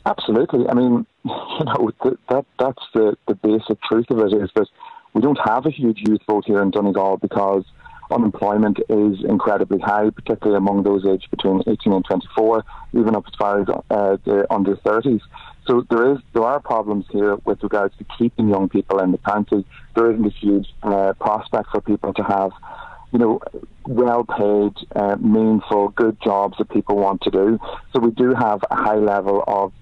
Absolutely. 0.07 0.69
I 0.69 0.75
mean, 0.75 1.07
you 1.25 1.65
know, 1.65 1.91
th- 2.03 2.19
that 2.29 2.45
that's 2.59 2.83
the, 2.95 3.17
the 3.29 3.35
basic 3.35 3.81
truth 3.83 4.07
of 4.11 4.19
it 4.21 4.33
is 4.33 4.51
that 4.55 4.67
we 5.15 5.21
don't 5.21 5.39
have 5.45 5.67
a 5.67 5.71
huge 5.71 5.99
youth 6.07 6.21
vote 6.27 6.45
here 6.47 6.63
in 6.63 6.71
Donegal 6.71 7.19
because 7.19 7.65
unemployment 8.11 8.79
is 8.89 9.23
incredibly 9.25 9.79
high, 9.79 10.11
particularly 10.11 10.57
among 10.57 10.83
those 10.83 11.07
aged 11.07 11.31
between 11.31 11.63
18 11.67 11.93
and 11.93 12.05
24, 12.05 12.65
even 12.95 13.15
up 13.15 13.25
as 13.27 13.35
far 13.39 13.61
as 13.61 13.69
uh, 13.69 14.17
the 14.25 14.47
under 14.51 14.77
30s. 14.77 15.21
So 15.67 15.87
there 15.91 16.13
is 16.13 16.19
there 16.33 16.43
are 16.43 16.61
problems 16.61 17.05
here 17.11 17.37
with 17.45 17.63
regards 17.63 17.97
to 17.99 18.05
keeping 18.19 18.49
young 18.49 18.69
people 18.69 18.99
in 19.01 19.13
the 19.13 19.19
county. 19.19 19.65
There 19.95 20.11
isn't 20.11 20.27
a 20.27 20.31
huge 20.31 20.69
uh, 20.83 21.13
prospect 21.21 21.69
for 21.71 21.81
people 21.81 22.13
to 22.15 22.23
have 22.23 22.51
you 23.13 23.19
know, 23.19 23.41
well 23.87 24.25
paid, 24.25 24.73
uh, 24.95 25.17
meaningful, 25.17 25.89
good 25.91 26.17
jobs 26.23 26.57
that 26.59 26.71
people 26.71 26.97
want 26.97 27.23
to 27.23 27.31
do. 27.31 27.59
So 27.93 28.01
we 28.01 28.11
do 28.13 28.35
have 28.35 28.61
a 28.71 28.77
high 28.77 28.97
level 28.97 29.43
of 29.47 29.73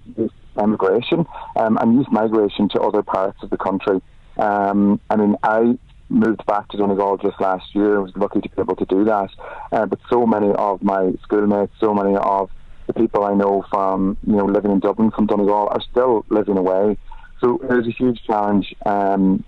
emigration 0.57 1.25
um, 1.55 1.77
and 1.77 1.95
youth 1.95 2.11
migration 2.11 2.69
to 2.69 2.81
other 2.81 3.03
parts 3.03 3.37
of 3.43 3.49
the 3.49 3.57
country. 3.57 4.01
Um, 4.37 4.99
I 5.09 5.15
mean, 5.15 5.35
I 5.43 5.77
moved 6.09 6.45
back 6.45 6.67
to 6.69 6.77
Donegal 6.77 7.17
just 7.17 7.39
last 7.39 7.75
year. 7.75 7.99
I 7.99 8.01
was 8.01 8.11
lucky 8.15 8.41
to 8.41 8.49
be 8.49 8.61
able 8.61 8.75
to 8.77 8.85
do 8.85 9.05
that. 9.05 9.29
Uh, 9.71 9.85
but 9.85 9.99
so 10.09 10.25
many 10.25 10.51
of 10.53 10.81
my 10.81 11.13
schoolmates, 11.23 11.73
so 11.79 11.93
many 11.93 12.15
of 12.15 12.49
the 12.87 12.93
people 12.93 13.23
I 13.23 13.35
know 13.35 13.63
from, 13.69 14.17
you 14.25 14.35
know, 14.35 14.45
living 14.45 14.71
in 14.71 14.79
Dublin 14.79 15.11
from 15.11 15.27
Donegal 15.27 15.69
are 15.69 15.81
still 15.91 16.25
living 16.29 16.57
away. 16.57 16.97
So 17.41 17.59
there's 17.67 17.87
a 17.87 17.91
huge 17.91 18.21
challenge 18.23 18.73
um, 18.85 19.45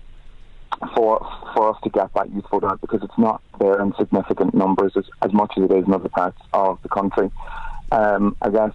for 0.94 1.20
for 1.54 1.70
us 1.70 1.76
to 1.84 1.90
get 1.90 2.12
that 2.14 2.32
youth 2.32 2.44
vote 2.50 2.64
because 2.80 3.02
it's 3.02 3.18
not 3.18 3.42
there 3.60 3.80
in 3.80 3.92
significant 3.98 4.54
numbers 4.54 4.92
as, 4.96 5.04
as 5.22 5.32
much 5.32 5.52
as 5.56 5.64
it 5.64 5.72
is 5.72 5.86
in 5.86 5.94
other 5.94 6.08
parts 6.08 6.38
of 6.52 6.78
the 6.82 6.88
country. 6.88 7.30
Um, 7.90 8.36
I 8.42 8.50
guess 8.50 8.72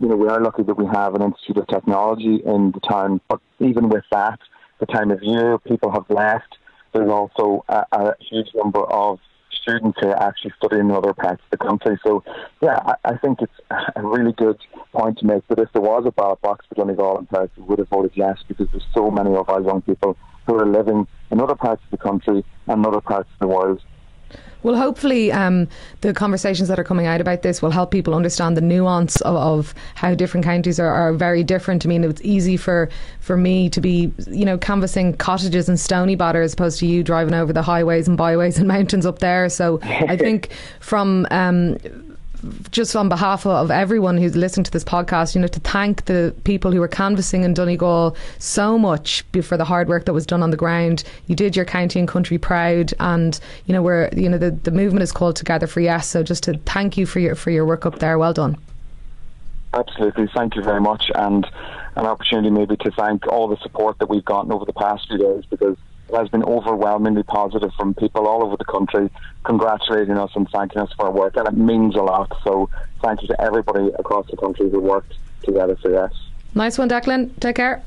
you 0.00 0.08
know 0.08 0.16
we 0.16 0.28
are 0.28 0.40
lucky 0.40 0.62
that 0.62 0.74
we 0.74 0.86
have 0.86 1.14
an 1.14 1.22
Institute 1.22 1.58
of 1.58 1.68
Technology 1.68 2.42
in 2.44 2.72
the 2.72 2.80
town, 2.80 3.20
but 3.28 3.40
even 3.60 3.88
with 3.88 4.04
that, 4.10 4.38
the 4.80 4.86
time 4.86 5.10
of 5.10 5.22
year 5.22 5.58
people 5.58 5.90
have 5.92 6.08
left. 6.08 6.58
There's 6.92 7.10
also 7.10 7.64
a, 7.68 7.86
a 7.92 8.14
huge 8.20 8.48
number 8.54 8.84
of 8.84 9.18
students 9.62 9.98
who 10.00 10.08
are 10.08 10.22
actually 10.22 10.52
studying 10.58 10.90
in 10.90 10.90
other 10.90 11.14
parts 11.14 11.42
of 11.44 11.50
the 11.50 11.64
country. 11.64 11.98
So, 12.04 12.22
yeah, 12.60 12.80
I, 12.84 12.94
I 13.04 13.16
think 13.16 13.40
it's 13.40 13.52
a 13.70 14.02
really 14.02 14.32
good 14.32 14.58
point 14.92 15.18
to 15.18 15.26
make 15.26 15.46
that 15.48 15.58
if 15.58 15.72
there 15.72 15.82
was 15.82 16.04
a 16.06 16.10
ballot 16.10 16.40
box 16.42 16.66
for 16.68 16.74
Donegal 16.74 17.18
and 17.18 17.28
Perth, 17.28 17.50
we 17.56 17.62
would 17.64 17.78
have 17.78 17.88
voted 17.88 18.12
yes 18.14 18.38
because 18.46 18.66
there's 18.72 18.86
so 18.94 19.10
many 19.10 19.34
of 19.34 19.48
our 19.48 19.62
young 19.62 19.82
people 19.82 20.16
who 20.46 20.54
are 20.56 20.66
living 20.66 21.06
in 21.30 21.40
other 21.40 21.54
parts 21.54 21.82
of 21.84 21.90
the 21.90 21.98
country 21.98 22.44
and 22.66 22.86
other 22.86 23.00
parts 23.00 23.28
of 23.32 23.38
the 23.40 23.46
world. 23.46 23.80
Well, 24.62 24.76
hopefully, 24.76 25.32
um, 25.32 25.68
the 26.02 26.14
conversations 26.14 26.68
that 26.68 26.78
are 26.78 26.84
coming 26.84 27.06
out 27.06 27.20
about 27.20 27.42
this 27.42 27.60
will 27.60 27.72
help 27.72 27.90
people 27.90 28.14
understand 28.14 28.56
the 28.56 28.60
nuance 28.60 29.20
of, 29.22 29.34
of 29.34 29.74
how 29.96 30.14
different 30.14 30.44
counties 30.44 30.78
are, 30.78 30.92
are 30.92 31.12
very 31.12 31.42
different. 31.42 31.84
I 31.84 31.88
mean, 31.88 32.04
it's 32.04 32.22
easy 32.22 32.56
for, 32.56 32.88
for 33.20 33.36
me 33.36 33.68
to 33.70 33.80
be, 33.80 34.12
you 34.28 34.44
know, 34.44 34.56
canvassing 34.56 35.16
cottages 35.16 35.68
in 35.68 35.74
Stoneybatter 35.74 36.44
as 36.44 36.52
opposed 36.52 36.78
to 36.78 36.86
you 36.86 37.02
driving 37.02 37.34
over 37.34 37.52
the 37.52 37.62
highways 37.62 38.06
and 38.06 38.16
byways 38.16 38.58
and 38.58 38.68
mountains 38.76 39.04
up 39.04 39.18
there. 39.18 39.48
So 39.48 39.80
I 39.82 40.16
think 40.18 40.50
from 40.78 41.26
um, 41.32 41.76
just 42.70 42.96
on 42.96 43.08
behalf 43.08 43.46
of 43.46 43.70
everyone 43.70 44.16
who's 44.18 44.36
listening 44.36 44.64
to 44.64 44.70
this 44.70 44.84
podcast, 44.84 45.34
you 45.34 45.40
know, 45.40 45.46
to 45.46 45.60
thank 45.60 46.04
the 46.06 46.34
people 46.44 46.72
who 46.72 46.80
were 46.80 46.88
canvassing 46.88 47.44
in 47.44 47.54
Donegal 47.54 48.16
so 48.38 48.78
much 48.78 49.24
for 49.42 49.56
the 49.56 49.64
hard 49.64 49.88
work 49.88 50.04
that 50.06 50.12
was 50.12 50.26
done 50.26 50.42
on 50.42 50.50
the 50.50 50.56
ground. 50.56 51.04
You 51.26 51.36
did 51.36 51.54
your 51.54 51.64
county 51.64 51.98
and 51.98 52.08
country 52.08 52.38
proud, 52.38 52.92
and 53.00 53.38
you 53.66 53.72
know, 53.72 53.82
we're 53.82 54.08
you 54.16 54.28
know 54.28 54.38
the, 54.38 54.50
the 54.50 54.70
movement 54.70 55.02
is 55.02 55.12
called 55.12 55.36
Together 55.36 55.66
for 55.66 55.80
Yes. 55.80 56.08
So 56.08 56.22
just 56.22 56.42
to 56.44 56.58
thank 56.58 56.96
you 56.96 57.06
for 57.06 57.20
your 57.20 57.34
for 57.34 57.50
your 57.50 57.64
work 57.64 57.86
up 57.86 57.98
there. 57.98 58.18
Well 58.18 58.32
done. 58.32 58.56
Absolutely. 59.74 60.28
Thank 60.34 60.56
you 60.56 60.62
very 60.62 60.80
much. 60.80 61.10
And 61.14 61.46
an 61.96 62.06
opportunity 62.06 62.50
maybe 62.50 62.76
to 62.76 62.90
thank 62.90 63.26
all 63.26 63.48
the 63.48 63.56
support 63.58 63.98
that 63.98 64.08
we've 64.08 64.24
gotten 64.24 64.52
over 64.52 64.64
the 64.64 64.72
past 64.72 65.08
few 65.08 65.18
days 65.18 65.44
because 65.48 65.76
has 66.14 66.28
been 66.28 66.44
overwhelmingly 66.44 67.22
positive 67.22 67.72
from 67.76 67.94
people 67.94 68.26
all 68.26 68.44
over 68.44 68.56
the 68.56 68.64
country 68.64 69.10
congratulating 69.44 70.16
us 70.16 70.30
and 70.34 70.48
thanking 70.50 70.80
us 70.80 70.92
for 70.96 71.06
our 71.06 71.12
work. 71.12 71.36
And 71.36 71.48
it 71.48 71.56
means 71.56 71.94
a 71.94 72.02
lot. 72.02 72.36
So 72.44 72.68
thank 73.02 73.22
you 73.22 73.28
to 73.28 73.40
everybody 73.40 73.88
across 73.98 74.26
the 74.30 74.36
country 74.36 74.70
who 74.70 74.80
worked 74.80 75.14
together 75.42 75.76
for 75.76 75.90
yes. 75.90 76.12
Nice 76.54 76.78
one, 76.78 76.88
Declan. 76.88 77.38
Take 77.40 77.56
care. 77.56 77.82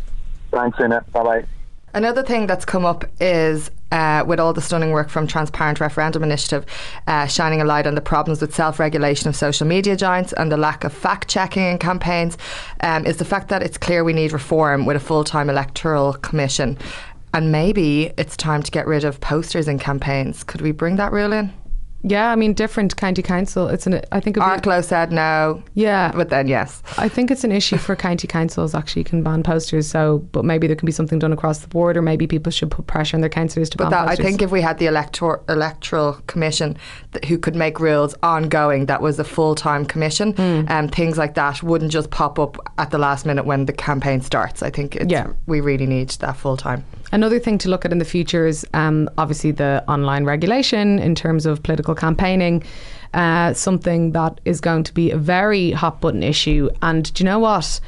Thanks, 0.52 0.80
Ina. 0.80 1.06
Bye 1.12 1.24
bye. 1.24 1.46
Another 1.94 2.24
thing 2.24 2.46
that's 2.46 2.66
come 2.66 2.84
up 2.84 3.06
is 3.22 3.72
uh, 3.94 4.26
with 4.28 4.38
all 4.38 4.52
the 4.52 4.62
stunning 4.62 4.92
work 4.92 5.08
from 5.08 5.28
Transparent 5.28 5.80
Referendum 5.80 6.24
Initiative, 6.24 6.66
uh, 7.08 7.26
shining 7.26 7.62
a 7.62 7.64
light 7.64 7.88
on 7.88 7.96
the 7.96 8.02
problems 8.02 8.42
with 8.42 8.54
self 8.54 8.80
regulation 8.80 9.30
of 9.30 9.36
social 9.36 9.66
media 9.66 9.96
giants 9.96 10.34
and 10.34 10.52
the 10.52 10.58
lack 10.58 10.84
of 10.84 10.92
fact 10.92 11.30
checking 11.30 11.64
in 11.64 11.78
campaigns, 11.78 12.38
um, 12.82 13.06
is 13.06 13.16
the 13.16 13.24
fact 13.24 13.48
that 13.48 13.64
it's 13.64 13.78
clear 13.78 14.04
we 14.04 14.12
need 14.12 14.34
reform 14.34 14.86
with 14.86 14.98
a 14.98 15.00
full 15.00 15.24
time 15.24 15.50
electoral 15.50 16.14
commission. 16.14 16.78
And 17.36 17.52
maybe 17.52 18.14
it's 18.18 18.38
time 18.38 18.64
to 18.64 18.72
get 18.72 18.88
rid 18.88 19.04
of 19.04 19.20
posters 19.20 19.68
in 19.68 19.78
campaigns. 19.78 20.44
Could 20.44 20.62
we 20.62 20.72
bring 20.72 20.96
that 20.96 21.12
rule 21.12 21.34
in? 21.34 21.52
Yeah, 22.08 22.32
I 22.32 22.36
mean, 22.36 22.54
different 22.54 22.96
county 22.98 23.24
council. 23.24 23.68
It's 23.68 23.88
an. 23.88 24.00
I 24.12 24.20
think. 24.20 24.36
Arklow 24.38 24.84
said 24.84 25.12
no. 25.12 25.64
Yeah, 25.74 26.12
But 26.16 26.30
then, 26.30 26.48
yes. 26.48 26.84
I 27.00 27.10
think 27.10 27.32
it's 27.32 27.44
an 27.44 27.52
issue 27.52 27.78
for 27.78 27.96
county 27.96 28.28
councils 28.28 28.76
actually 28.76 29.04
can 29.06 29.24
ban 29.24 29.42
posters. 29.42 29.88
So, 29.90 30.20
but 30.32 30.46
maybe 30.46 30.68
there 30.68 30.76
can 30.76 30.86
be 30.86 30.92
something 30.92 31.18
done 31.18 31.34
across 31.34 31.60
the 31.60 31.68
board, 31.68 31.98
or 31.98 32.04
maybe 32.04 32.28
people 32.28 32.52
should 32.52 32.70
put 32.70 32.86
pressure 32.86 33.18
on 33.18 33.22
their 33.22 33.30
councillors 33.30 33.72
to 33.72 33.78
But 33.78 33.90
ban 33.90 34.06
that, 34.06 34.08
I 34.08 34.16
think 34.16 34.44
if 34.44 34.52
we 34.52 34.62
had 34.62 34.78
the 34.78 34.86
elector- 34.86 35.42
electoral 35.50 36.14
commission 36.28 36.78
who 37.28 37.40
could 37.40 37.56
make 37.56 37.80
rules 37.80 38.14
ongoing, 38.22 38.86
that 38.86 39.02
was 39.02 39.18
a 39.18 39.24
full 39.24 39.56
time 39.56 39.84
commission, 39.84 40.36
and 40.38 40.94
things 40.94 41.18
like 41.18 41.34
that 41.34 41.64
wouldn't 41.64 41.92
just 41.92 42.12
pop 42.12 42.38
up 42.38 42.56
at 42.78 42.92
the 42.92 43.00
last 43.00 43.26
minute 43.26 43.46
when 43.48 43.66
the 43.66 43.74
campaign 43.74 44.22
starts. 44.22 44.62
I 44.62 44.70
think 44.70 44.96
it's, 44.96 45.12
Yeah. 45.12 45.34
we 45.48 45.60
really 45.60 45.88
need 45.88 46.10
that 46.20 46.38
full 46.38 46.56
time. 46.56 46.86
Another 47.12 47.40
thing 47.40 47.58
to 47.60 47.70
look 47.70 47.86
at 47.86 47.92
in 47.92 48.00
the 48.00 48.06
future 48.06 48.48
is 48.48 48.66
um, 48.74 49.10
obviously 49.18 49.52
the 49.52 49.84
online 49.88 50.26
regulation 50.26 51.00
in 51.00 51.16
terms 51.16 51.46
of 51.46 51.62
political 51.64 51.96
campaigning. 51.96 52.64
Uh, 53.14 53.54
something 53.54 54.12
that 54.12 54.42
is 54.44 54.60
going 54.60 54.84
to 54.84 54.94
be 54.94 55.10
a 55.10 55.18
very 55.18 55.72
hot 55.72 56.02
button 56.02 56.22
issue. 56.22 56.70
And 56.82 57.14
do 57.14 57.24
you 57.24 57.26
know 57.26 57.40
what? 57.40 57.80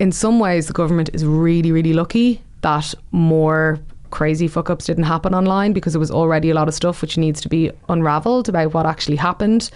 In 0.00 0.10
some 0.10 0.40
ways, 0.40 0.66
the 0.66 0.72
government 0.72 1.10
is 1.12 1.24
really, 1.24 1.70
really 1.70 1.92
lucky 1.92 2.42
that 2.62 2.92
more 3.12 3.78
crazy 4.10 4.48
fuck 4.48 4.70
ups 4.70 4.86
didn't 4.86 5.04
happen 5.04 5.34
online 5.34 5.72
because 5.72 5.92
there 5.92 6.00
was 6.00 6.10
already 6.10 6.50
a 6.50 6.54
lot 6.54 6.66
of 6.66 6.74
stuff 6.74 7.02
which 7.02 7.16
needs 7.16 7.40
to 7.42 7.48
be 7.48 7.70
unravelled 7.88 8.48
about 8.48 8.74
what 8.74 8.86
actually 8.86 9.16
happened. 9.16 9.70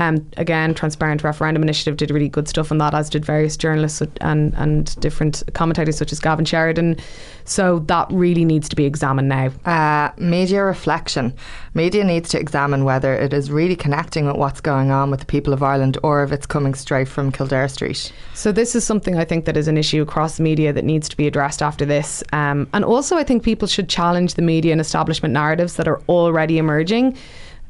Um, 0.00 0.26
again, 0.38 0.72
Transparent 0.72 1.22
Referendum 1.22 1.62
Initiative 1.62 1.98
did 1.98 2.10
really 2.10 2.30
good 2.30 2.48
stuff 2.48 2.72
on 2.72 2.78
that, 2.78 2.94
as 2.94 3.10
did 3.10 3.22
various 3.22 3.54
journalists 3.56 4.00
and 4.22 4.54
and 4.54 4.98
different 5.00 5.42
commentators 5.52 5.98
such 5.98 6.10
as 6.10 6.18
Gavin 6.18 6.46
Sheridan. 6.46 6.96
So 7.44 7.80
that 7.80 8.06
really 8.10 8.46
needs 8.46 8.66
to 8.70 8.76
be 8.76 8.86
examined 8.86 9.28
now. 9.28 9.50
Uh, 9.66 10.10
media 10.16 10.64
reflection. 10.64 11.34
Media 11.74 12.02
needs 12.02 12.30
to 12.30 12.40
examine 12.40 12.84
whether 12.84 13.14
it 13.14 13.34
is 13.34 13.50
really 13.50 13.76
connecting 13.76 14.24
with 14.26 14.36
what's 14.36 14.62
going 14.62 14.90
on 14.90 15.10
with 15.10 15.20
the 15.20 15.26
people 15.26 15.52
of 15.52 15.62
Ireland 15.62 15.98
or 16.02 16.24
if 16.24 16.32
it's 16.32 16.46
coming 16.46 16.74
straight 16.74 17.08
from 17.08 17.30
Kildare 17.30 17.68
Street. 17.68 18.10
So 18.32 18.52
this 18.52 18.74
is 18.74 18.84
something 18.84 19.18
I 19.18 19.26
think 19.26 19.44
that 19.44 19.56
is 19.56 19.68
an 19.68 19.76
issue 19.76 20.00
across 20.00 20.38
the 20.38 20.42
media 20.44 20.72
that 20.72 20.84
needs 20.84 21.10
to 21.10 21.16
be 21.16 21.26
addressed 21.26 21.60
after 21.60 21.84
this. 21.84 22.24
Um, 22.32 22.68
and 22.72 22.86
also, 22.86 23.18
I 23.18 23.24
think 23.24 23.42
people 23.42 23.68
should 23.68 23.90
challenge 23.90 24.34
the 24.34 24.42
media 24.42 24.72
and 24.72 24.80
establishment 24.80 25.34
narratives 25.34 25.74
that 25.74 25.86
are 25.86 26.00
already 26.08 26.56
emerging. 26.56 27.18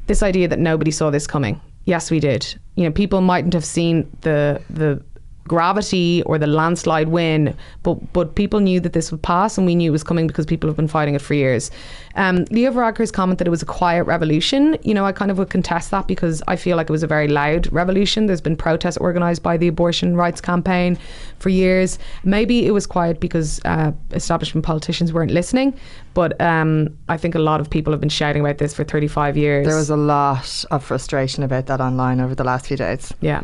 This 0.06 0.22
idea 0.22 0.46
that 0.46 0.60
nobody 0.60 0.92
saw 0.92 1.10
this 1.10 1.26
coming. 1.26 1.60
Yes, 1.84 2.10
we 2.10 2.20
did. 2.20 2.58
You 2.76 2.84
know, 2.84 2.90
people 2.90 3.20
mightn't 3.20 3.54
have 3.54 3.64
seen 3.64 4.10
the 4.20 4.60
the 4.70 5.02
gravity 5.48 6.22
or 6.26 6.38
the 6.38 6.46
landslide 6.46 7.08
win, 7.08 7.56
but 7.82 7.94
but 8.12 8.34
people 8.36 8.60
knew 8.60 8.78
that 8.80 8.92
this 8.92 9.10
would 9.10 9.22
pass, 9.22 9.58
and 9.58 9.66
we 9.66 9.74
knew 9.74 9.90
it 9.90 9.92
was 9.92 10.04
coming 10.04 10.26
because 10.26 10.46
people 10.46 10.68
have 10.68 10.76
been 10.76 10.88
fighting 10.88 11.14
it 11.14 11.20
for 11.20 11.34
years. 11.34 11.70
Um, 12.16 12.44
Leo 12.50 12.72
Varadkar's 12.72 13.10
comment 13.10 13.38
that 13.38 13.46
it 13.46 13.50
was 13.50 13.62
a 13.62 13.66
quiet 13.66 14.04
revolution, 14.04 14.76
you 14.82 14.94
know, 14.94 15.04
I 15.04 15.12
kind 15.12 15.30
of 15.30 15.38
would 15.38 15.50
contest 15.50 15.90
that 15.92 16.06
because 16.06 16.42
I 16.48 16.56
feel 16.56 16.76
like 16.76 16.88
it 16.88 16.92
was 16.92 17.02
a 17.02 17.06
very 17.06 17.28
loud 17.28 17.72
revolution. 17.72 18.26
There's 18.26 18.40
been 18.40 18.56
protests 18.56 18.98
organised 18.98 19.42
by 19.42 19.56
the 19.56 19.68
abortion 19.68 20.16
rights 20.16 20.40
campaign 20.40 20.98
for 21.38 21.50
years. 21.50 21.98
Maybe 22.24 22.66
it 22.66 22.72
was 22.72 22.86
quiet 22.86 23.20
because 23.20 23.60
uh, 23.64 23.92
establishment 24.12 24.64
politicians 24.64 25.12
weren't 25.12 25.30
listening, 25.30 25.78
but 26.14 26.40
um, 26.40 26.96
I 27.08 27.16
think 27.16 27.34
a 27.34 27.38
lot 27.38 27.60
of 27.60 27.70
people 27.70 27.92
have 27.92 28.00
been 28.00 28.08
shouting 28.08 28.40
about 28.40 28.58
this 28.58 28.74
for 28.74 28.84
35 28.84 29.36
years. 29.36 29.66
There 29.66 29.76
was 29.76 29.90
a 29.90 29.96
lot 29.96 30.64
of 30.70 30.82
frustration 30.84 31.42
about 31.42 31.66
that 31.66 31.80
online 31.80 32.20
over 32.20 32.34
the 32.34 32.44
last 32.44 32.66
few 32.66 32.76
days. 32.76 33.12
Yeah. 33.20 33.42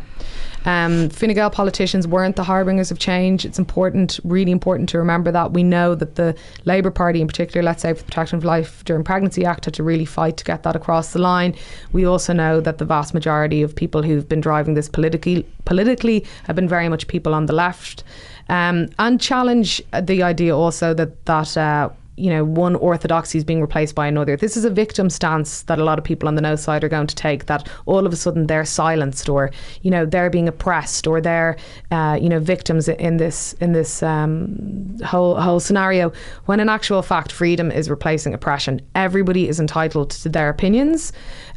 Um, 0.65 1.09
Fine 1.09 1.33
Gael 1.33 1.49
politicians 1.49 2.07
weren't 2.07 2.35
the 2.35 2.43
harbingers 2.43 2.91
of 2.91 2.99
change. 2.99 3.45
It's 3.45 3.57
important, 3.57 4.19
really 4.25 4.51
important 4.51 4.89
to 4.89 4.97
remember 4.97 5.31
that. 5.31 5.53
We 5.53 5.63
know 5.63 5.95
that 5.95 6.15
the 6.15 6.35
Labour 6.65 6.91
Party, 6.91 7.21
in 7.21 7.27
particular, 7.27 7.63
let's 7.63 7.81
say 7.81 7.93
for 7.93 7.99
the 7.99 8.05
Protection 8.05 8.37
of 8.37 8.43
Life 8.43 8.56
During 8.85 9.03
Pregnancy 9.03 9.45
Act, 9.45 9.65
had 9.65 9.73
to 9.75 9.83
really 9.83 10.05
fight 10.05 10.37
to 10.37 10.43
get 10.43 10.63
that 10.63 10.75
across 10.75 11.13
the 11.13 11.19
line. 11.19 11.55
We 11.91 12.05
also 12.05 12.33
know 12.33 12.61
that 12.61 12.77
the 12.77 12.85
vast 12.85 13.13
majority 13.13 13.61
of 13.61 13.75
people 13.75 14.01
who've 14.03 14.27
been 14.27 14.41
driving 14.41 14.73
this 14.73 14.89
politically, 14.89 15.45
politically 15.65 16.25
have 16.45 16.55
been 16.55 16.69
very 16.69 16.89
much 16.89 17.07
people 17.07 17.33
on 17.33 17.45
the 17.45 17.53
left. 17.53 18.03
Um, 18.49 18.89
and 18.97 19.19
challenge 19.19 19.81
the 20.01 20.23
idea 20.23 20.55
also 20.55 20.93
that 20.93 21.25
that 21.25 21.57
uh, 21.57 21.89
you 22.17 22.31
know, 22.31 22.43
one 22.43 22.75
orthodoxy 22.75 23.37
is 23.37 23.43
being 23.43 23.61
replaced 23.61 23.93
by 23.93 24.07
another. 24.07 24.35
This 24.35 24.57
is 24.57 24.65
a 24.65 24.69
victim 24.69 25.09
stance 25.09 25.61
that 25.63 25.77
a 25.77 25.83
lot 25.83 25.99
of 25.99 26.03
people 26.03 26.27
on 26.27 26.35
the 26.35 26.41
no 26.41 26.55
side 26.55 26.83
are 26.83 26.89
going 26.89 27.07
to 27.07 27.15
take. 27.15 27.45
That 27.45 27.69
all 27.85 28.05
of 28.05 28.11
a 28.11 28.15
sudden 28.15 28.47
they're 28.47 28.65
silenced, 28.65 29.29
or 29.29 29.51
you 29.83 29.91
know, 29.91 30.05
they're 30.05 30.31
being 30.31 30.47
oppressed, 30.47 31.05
or 31.05 31.21
they're 31.21 31.57
uh, 31.91 32.17
you 32.19 32.27
know 32.27 32.39
victims 32.39 32.89
in 32.89 33.17
this 33.17 33.53
in 33.53 33.71
this 33.71 34.01
um, 34.01 34.97
whole 35.05 35.39
whole 35.39 35.59
scenario. 35.59 36.11
When 36.45 36.59
in 36.59 36.69
actual 36.69 37.03
fact, 37.03 37.31
freedom 37.31 37.71
is 37.71 37.89
replacing 37.89 38.33
oppression. 38.33 38.81
Everybody 38.95 39.47
is 39.47 39.59
entitled 39.59 40.09
to 40.09 40.29
their 40.29 40.49
opinions. 40.49 41.13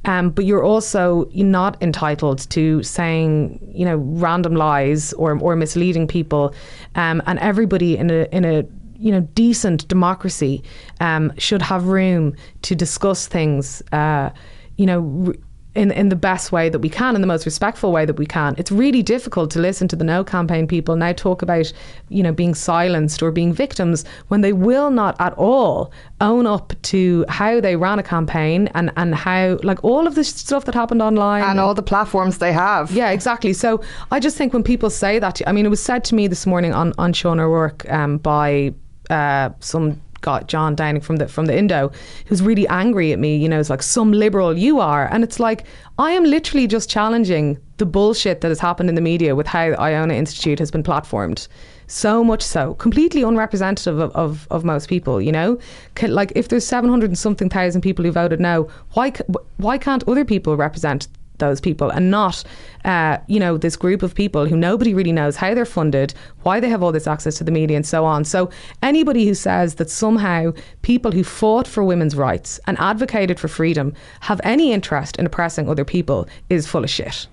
Um, 0.06 0.30
but 0.30 0.46
you're 0.46 0.64
also 0.64 1.28
not 1.34 1.76
entitled 1.82 2.48
to 2.50 2.82
saying, 2.82 3.61
you 3.74 3.84
know, 3.84 3.96
random 3.96 4.54
lies 4.54 5.12
or, 5.14 5.38
or 5.38 5.56
misleading 5.56 6.06
people. 6.06 6.54
Um, 6.94 7.22
and 7.26 7.38
everybody 7.38 7.98
in 7.98 8.11
a 8.11 8.26
in 8.32 8.44
a 8.44 8.64
you 9.01 9.11
know, 9.11 9.20
decent 9.34 9.88
democracy 9.88 10.62
um, 11.01 11.32
should 11.38 11.62
have 11.62 11.86
room 11.86 12.34
to 12.62 12.74
discuss 12.74 13.26
things, 13.26 13.82
uh, 13.92 14.30
you 14.76 14.84
know, 14.86 15.32
in 15.74 15.92
in 15.92 16.09
the 16.09 16.16
best 16.16 16.51
way 16.51 16.68
that 16.68 16.80
we 16.80 16.88
can, 16.88 17.14
in 17.14 17.20
the 17.20 17.26
most 17.26 17.46
respectful 17.46 17.92
way 17.92 18.05
that 18.05 18.18
we 18.18 18.26
can. 18.26 18.55
It's 18.59 18.72
really 18.72 19.03
difficult 19.03 19.51
to 19.53 19.61
listen 19.61 19.86
to 19.88 19.96
the 19.96 20.05
No 20.05 20.24
campaign 20.24 20.66
people 20.66 20.96
now 20.96 21.12
talk 21.12 21.42
about, 21.42 21.72
you 22.09 22.22
know, 22.22 22.32
being 22.32 22.55
silenced 22.55 23.22
or 23.22 23.30
being 23.30 23.53
victims 23.53 24.05
when 24.28 24.40
they 24.40 24.53
will 24.53 24.90
not 24.90 25.16
at 25.20 25.32
all 25.34 25.92
own 26.20 26.46
up 26.46 26.72
to 26.82 27.24
how 27.28 27.61
they 27.61 27.76
ran 27.76 27.98
a 27.98 28.03
campaign 28.03 28.68
and 28.74 28.92
and 28.96 29.14
how 29.14 29.59
like 29.62 29.82
all 29.84 30.07
of 30.07 30.14
the 30.14 30.24
stuff 30.24 30.64
that 30.64 30.74
happened 30.74 31.03
online 31.03 31.44
and 31.44 31.61
all 31.61 31.74
the 31.74 31.82
platforms 31.82 32.38
they 32.38 32.53
have. 32.53 32.90
Yeah, 32.90 33.11
exactly. 33.11 33.53
So 33.53 33.80
I 34.11 34.18
just 34.18 34.36
think 34.36 34.53
when 34.53 34.64
people 34.64 34.90
say 34.90 35.20
that, 35.20 35.40
I 35.46 35.53
mean, 35.53 35.64
it 35.64 35.70
was 35.70 35.82
said 35.82 36.05
to 36.05 36.14
me 36.14 36.26
this 36.26 36.46
morning 36.46 36.74
on 36.74 36.92
on 36.98 37.12
Sean 37.12 37.38
O'Rourke 37.38 37.88
um, 37.90 38.18
by 38.18 38.74
uh, 39.11 39.50
some 39.61 40.00
got 40.20 40.48
John 40.48 40.74
Downing 40.74 41.00
from 41.00 41.16
the 41.16 41.28
from 41.28 41.46
the 41.46 41.56
Indo, 41.56 41.90
who's 42.26 42.42
really 42.42 42.66
angry 42.68 43.12
at 43.12 43.18
me. 43.18 43.36
You 43.36 43.48
know, 43.48 43.58
it's 43.58 43.70
like 43.70 43.82
some 43.82 44.12
liberal 44.12 44.56
you 44.56 44.80
are, 44.80 45.08
and 45.12 45.24
it's 45.24 45.40
like 45.40 45.64
I 45.98 46.12
am 46.12 46.24
literally 46.24 46.66
just 46.66 46.90
challenging 46.90 47.58
the 47.78 47.86
bullshit 47.86 48.40
that 48.42 48.48
has 48.48 48.61
happened 48.61 48.88
in 48.88 48.94
the 48.94 49.00
media 49.00 49.34
with 49.34 49.46
how 49.46 49.72
Iona 49.72 50.14
Institute 50.14 50.58
has 50.58 50.70
been 50.70 50.82
platformed. 50.82 51.48
So 51.86 52.22
much 52.22 52.42
so, 52.42 52.74
completely 52.74 53.22
unrepresentative 53.22 53.98
of, 53.98 54.12
of, 54.12 54.46
of 54.52 54.64
most 54.64 54.88
people. 54.88 55.20
You 55.20 55.32
know, 55.32 55.58
like 56.02 56.32
if 56.36 56.48
there's 56.48 56.66
seven 56.66 56.88
hundred 56.88 57.11
and 57.11 57.18
something 57.18 57.48
thousand 57.48 57.80
people 57.80 58.04
who 58.04 58.12
voted 58.12 58.40
no, 58.40 58.70
why 58.92 59.12
why 59.56 59.78
can't 59.78 60.06
other 60.06 60.24
people 60.24 60.56
represent 60.56 61.08
those 61.41 61.61
people 61.61 61.91
and 61.91 62.11
not, 62.11 62.45
uh, 62.84 63.18
you 63.26 63.41
know, 63.41 63.57
this 63.57 63.76
group 63.76 64.03
of 64.03 64.14
people 64.14 64.47
who 64.47 64.57
nobody 64.57 64.95
really 64.95 65.12
knows 65.12 65.36
how 65.36 65.55
they're 65.55 65.66
funded, 65.66 66.14
why 66.43 66.61
they 66.61 66.68
have 66.68 66.82
all 66.82 66.93
this 66.93 67.07
access 67.07 67.36
to 67.38 67.45
the 67.45 67.51
media, 67.51 67.76
and 67.76 67.86
so 67.86 68.05
on. 68.05 68.24
So 68.24 68.51
anybody 68.82 69.26
who 69.26 69.34
says 69.34 69.74
that 69.76 69.91
somehow 69.91 70.53
people 70.82 71.11
who 71.11 71.24
fought 71.24 71.66
for 71.66 71.82
women's 71.82 72.14
rights 72.14 72.61
and 72.66 72.78
advocated 72.78 73.41
for 73.41 73.49
freedom 73.49 73.93
have 74.20 74.41
any 74.45 74.72
interest 74.72 75.16
in 75.16 75.26
oppressing 75.26 75.68
other 75.68 75.84
people 75.84 76.28
is 76.49 76.66
full 76.66 76.84
of 76.84 76.91
shit. 76.91 77.26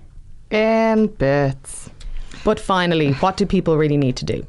In 0.50 1.06
bits. 1.06 1.90
But 2.44 2.58
finally, 2.58 3.12
what 3.14 3.36
do 3.36 3.46
people 3.46 3.76
really 3.76 3.96
need 3.96 4.16
to 4.16 4.24
do? 4.24 4.46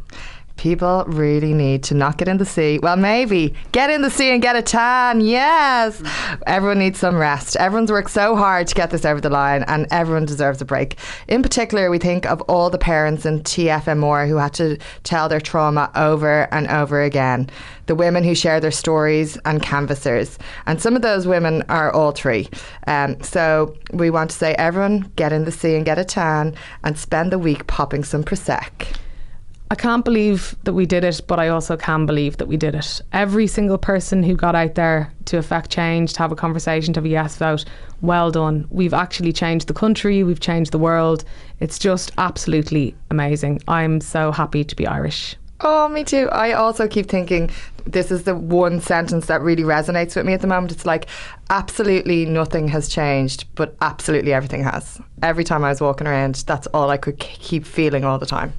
People 0.60 1.06
really 1.08 1.54
need 1.54 1.84
to 1.84 1.94
not 1.94 2.18
get 2.18 2.28
in 2.28 2.36
the 2.36 2.44
sea. 2.44 2.80
Well, 2.84 2.98
maybe 2.98 3.54
get 3.72 3.90
in 3.90 4.02
the 4.02 4.10
sea 4.10 4.32
and 4.32 4.42
get 4.42 4.58
a 4.58 4.62
tan. 4.62 5.22
Yes. 5.22 6.04
Everyone 6.48 6.80
needs 6.80 7.00
some 7.00 7.16
rest. 7.16 7.56
Everyone's 7.56 7.90
worked 7.90 8.12
so 8.12 8.36
hard 8.36 8.68
to 8.68 8.76
get 8.76 8.90
this 8.90 9.06
over 9.06 9.22
the 9.22 9.30
line, 9.30 9.64
and 9.70 9.88
everyone 9.90 10.26
deserves 10.26 10.62
a 10.62 10.66
break. 10.66 10.98
In 11.30 11.42
particular, 11.42 11.90
we 11.90 11.98
think 11.98 12.26
of 12.26 12.42
all 12.42 12.70
the 12.70 12.78
parents 12.78 13.26
in 13.26 13.40
TFM 13.40 14.28
who 14.28 14.36
had 14.36 14.54
to 14.56 14.78
tell 15.04 15.30
their 15.30 15.40
trauma 15.40 15.90
over 15.96 16.54
and 16.54 16.68
over 16.68 17.04
again. 17.04 17.50
The 17.86 17.96
women 17.96 18.26
who 18.26 18.36
share 18.36 18.60
their 18.60 18.70
stories 18.70 19.38
and 19.46 19.62
canvassers. 19.62 20.38
And 20.66 20.82
some 20.82 20.98
of 20.98 21.02
those 21.02 21.26
women 21.26 21.64
are 21.70 21.90
all 21.94 22.12
three. 22.12 22.50
Um, 22.86 23.16
so 23.24 23.78
we 23.94 24.10
want 24.10 24.30
to 24.32 24.36
say, 24.36 24.56
everyone 24.56 25.10
get 25.16 25.32
in 25.32 25.46
the 25.46 25.54
sea 25.54 25.78
and 25.78 25.86
get 25.86 25.98
a 25.98 26.04
tan 26.04 26.54
and 26.84 27.00
spend 27.00 27.32
the 27.32 27.40
week 27.40 27.66
popping 27.68 28.04
some 28.04 28.26
Prosec. 28.26 28.99
I 29.72 29.76
can't 29.76 30.04
believe 30.04 30.56
that 30.64 30.74
we 30.74 30.88
did 30.88 31.04
it, 31.04 31.22
but 31.28 31.40
I 31.40 31.50
also 31.50 31.78
can 31.78 32.08
believe 32.08 32.38
that 32.38 32.48
we 32.48 32.58
did 32.58 32.74
it. 32.74 33.02
Every 33.14 33.46
single 33.46 33.78
person 33.78 34.24
who 34.24 34.36
got 34.36 34.56
out 34.56 34.74
there 34.74 35.14
to 35.26 35.38
affect 35.38 35.70
change, 35.70 36.14
to 36.14 36.20
have 36.20 36.32
a 36.32 36.36
conversation, 36.36 36.92
to 36.96 36.98
have 36.98 37.06
a 37.06 37.10
yes 37.10 37.38
vote, 37.38 37.66
well 38.02 38.32
done. 38.32 38.68
We've 38.72 38.96
actually 38.96 39.32
changed 39.32 39.68
the 39.68 39.76
country, 39.76 40.24
we've 40.24 40.40
changed 40.40 40.72
the 40.72 40.80
world. 40.80 41.24
It's 41.60 41.78
just 41.78 42.12
absolutely 42.18 42.96
amazing. 43.12 43.62
I'm 43.68 44.02
so 44.02 44.32
happy 44.32 44.64
to 44.64 44.76
be 44.76 44.88
Irish. 44.88 45.36
Oh, 45.62 45.88
me 45.88 46.04
too. 46.04 46.30
I 46.32 46.54
also 46.54 46.88
keep 46.88 47.08
thinking 47.08 47.52
this 47.86 48.10
is 48.10 48.24
the 48.24 48.34
one 48.34 48.82
sentence 48.82 49.28
that 49.28 49.42
really 49.42 49.64
resonates 49.64 50.16
with 50.16 50.26
me 50.26 50.34
at 50.34 50.42
the 50.42 50.48
moment. 50.48 50.72
It's 50.72 50.86
like 50.88 51.06
absolutely 51.52 52.26
nothing 52.26 52.70
has 52.70 52.90
changed, 52.90 53.46
but 53.54 53.76
absolutely 53.82 54.34
everything 54.34 54.64
has. 54.64 55.00
Every 55.22 55.44
time 55.44 55.64
I 55.64 55.70
was 55.70 55.80
walking 55.80 56.08
around, 56.08 56.44
that's 56.48 56.66
all 56.68 56.90
I 56.90 56.98
could 56.98 57.20
keep 57.20 57.68
feeling 57.68 58.04
all 58.04 58.18
the 58.18 58.26
time. 58.26 58.54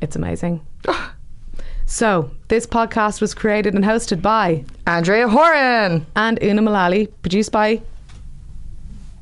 It's 0.00 0.16
amazing. 0.16 0.64
so, 1.86 2.30
this 2.48 2.66
podcast 2.66 3.20
was 3.20 3.34
created 3.34 3.74
and 3.74 3.84
hosted 3.84 4.22
by 4.22 4.64
Andrea 4.86 5.28
Horan 5.28 6.06
and 6.16 6.42
Una 6.42 6.62
Mullally, 6.62 7.08
produced 7.22 7.52
by. 7.52 7.80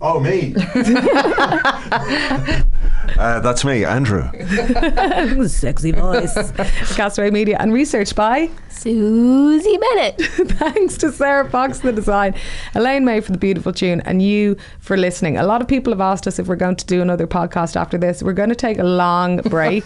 Oh, 0.01 0.19
me. 0.19 0.55
uh, 3.19 3.41
that's 3.41 3.65
me, 3.65 3.85
Andrew. 3.85 4.23
Sexy 5.49 5.93
voice. 5.93 6.53
Castaway 6.97 7.31
Media 7.31 7.57
and 7.61 7.73
research 7.73 8.15
by 8.15 8.51
Susie 8.69 9.79
Bennett. 9.79 10.21
Thanks 10.59 10.97
to 10.99 11.13
Sarah 11.13 11.49
Fox 11.49 11.81
for 11.81 11.89
the 11.89 11.93
design, 11.93 12.35
Elaine 12.75 13.05
May 13.05 13.21
for 13.21 13.33
the 13.33 13.39
beautiful 13.39 13.73
tune, 13.73 14.01
and 14.01 14.21
you 14.23 14.57
for 14.81 14.97
listening. 14.97 15.37
A 15.37 15.45
lot 15.45 15.61
of 15.61 15.69
people 15.69 15.93
have 15.93 16.01
asked 16.01 16.27
us 16.27 16.39
if 16.39 16.49
we're 16.49 16.57
going 16.57 16.77
to 16.77 16.87
do 16.87 17.01
another 17.01 17.27
podcast 17.27 17.77
after 17.77 17.97
this. 17.97 18.23
We're 18.23 18.33
going 18.33 18.49
to 18.49 18.57
take 18.57 18.79
a 18.79 18.85
long 18.85 19.37
break, 19.39 19.85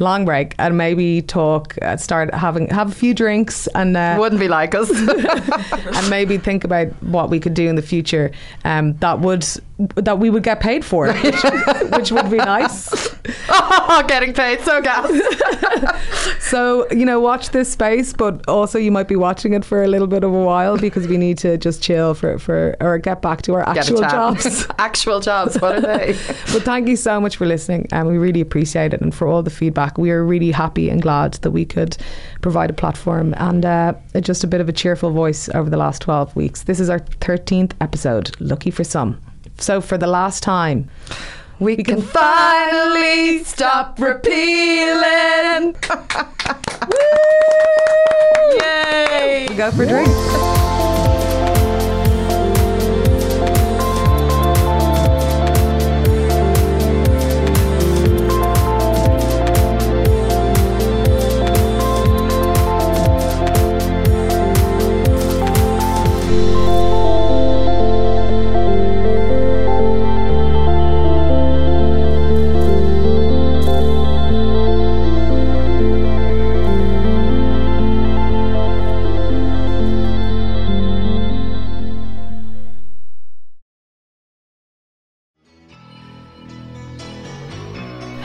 long 0.00 0.24
break, 0.24 0.54
and 0.58 0.76
maybe 0.76 1.22
talk, 1.22 1.76
uh, 1.82 1.96
start 1.96 2.34
having 2.34 2.68
have 2.68 2.90
a 2.92 2.94
few 2.94 3.14
drinks, 3.14 3.66
and 3.68 3.96
uh, 3.96 4.16
wouldn't 4.18 4.40
be 4.40 4.48
like 4.48 4.74
us, 4.74 4.90
and 4.90 6.10
maybe 6.10 6.36
think 6.36 6.64
about 6.64 6.88
what 7.02 7.30
we 7.30 7.40
could 7.40 7.54
do 7.54 7.68
in 7.68 7.76
the 7.76 7.82
future. 7.82 8.32
Um, 8.64 8.96
that 8.98 9.20
would 9.20 9.46
that 9.96 10.18
we 10.18 10.28
would 10.28 10.42
get 10.42 10.60
paid 10.60 10.84
for, 10.84 11.10
which, 11.10 11.42
which 11.92 12.12
would 12.12 12.30
be 12.30 12.36
nice. 12.44 13.10
Oh, 13.52 14.04
getting 14.06 14.32
paid 14.32 14.60
so 14.60 14.80
gas. 14.80 15.10
so 16.40 16.88
you 16.90 17.04
know, 17.04 17.20
watch 17.20 17.50
this 17.50 17.70
space, 17.70 18.12
but 18.12 18.46
also 18.48 18.78
you 18.78 18.92
might 18.92 19.08
be 19.08 19.16
watching 19.16 19.52
it 19.54 19.64
for 19.64 19.82
a 19.82 19.88
little 19.88 20.06
bit 20.06 20.22
of 20.22 20.32
a 20.32 20.42
while 20.42 20.78
because 20.78 21.08
we 21.08 21.16
need 21.16 21.38
to 21.38 21.58
just 21.58 21.82
chill 21.82 22.14
for 22.14 22.38
for 22.38 22.76
or 22.80 22.98
get 22.98 23.20
back 23.20 23.42
to 23.42 23.54
our 23.54 23.68
actual 23.68 24.00
jobs. 24.00 24.66
actual 24.78 25.20
jobs. 25.20 25.60
What 25.60 25.76
are 25.76 25.80
they? 25.80 26.12
but 26.52 26.62
thank 26.62 26.88
you 26.88 26.96
so 26.96 27.20
much 27.20 27.36
for 27.36 27.46
listening, 27.46 27.88
and 27.92 28.06
we 28.06 28.16
really 28.16 28.40
appreciate 28.40 28.94
it, 28.94 29.00
and 29.00 29.14
for 29.14 29.26
all 29.26 29.42
the 29.42 29.50
feedback. 29.50 29.98
We 29.98 30.10
are 30.10 30.24
really 30.24 30.52
happy 30.52 30.88
and 30.88 31.02
glad 31.02 31.34
that 31.34 31.50
we 31.50 31.64
could 31.64 31.96
provide 32.42 32.70
a 32.70 32.74
platform 32.74 33.34
and 33.38 33.64
uh, 33.64 33.94
just 34.20 34.44
a 34.44 34.46
bit 34.46 34.60
of 34.60 34.68
a 34.68 34.72
cheerful 34.72 35.10
voice 35.10 35.48
over 35.50 35.68
the 35.68 35.76
last 35.76 36.02
twelve 36.02 36.34
weeks. 36.36 36.64
This 36.64 36.80
is 36.80 36.88
our 36.88 37.00
thirteenth 37.20 37.74
episode. 37.80 38.30
Lucky 38.40 38.70
for 38.70 38.84
some. 38.84 39.20
So 39.58 39.80
for 39.80 39.98
the 39.98 40.06
last 40.06 40.42
time. 40.42 40.88
We, 41.60 41.76
can, 41.76 41.84
can, 41.84 42.00
finally 42.00 43.44
stop 43.44 43.98
repealing. 44.00 45.76
Yay! 48.58 49.46
We 49.50 49.54
go 49.54 49.70
for 49.70 49.84
a 49.84 50.69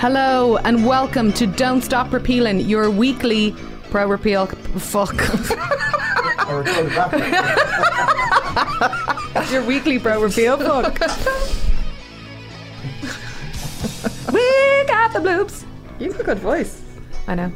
Hello 0.06 0.58
and 0.58 0.86
welcome 0.86 1.34
to 1.34 1.48
Don't 1.48 1.82
Stop 1.82 2.14
Repealing, 2.14 2.60
your 2.60 2.92
weekly 2.92 3.56
pro 3.90 4.08
repeal. 4.08 4.46
Fuck. 4.46 5.16
your 9.52 9.64
weekly 9.64 9.98
pro 9.98 10.22
repeal. 10.22 10.58
Fuck. 10.58 11.00
we 14.32 14.84
got 14.86 15.12
the 15.12 15.18
bloops. 15.18 15.66
You 15.98 16.12
have 16.12 16.18
got 16.18 16.22
a 16.22 16.24
good 16.24 16.38
voice. 16.38 16.84
I 17.28 17.34
know. 17.34 17.52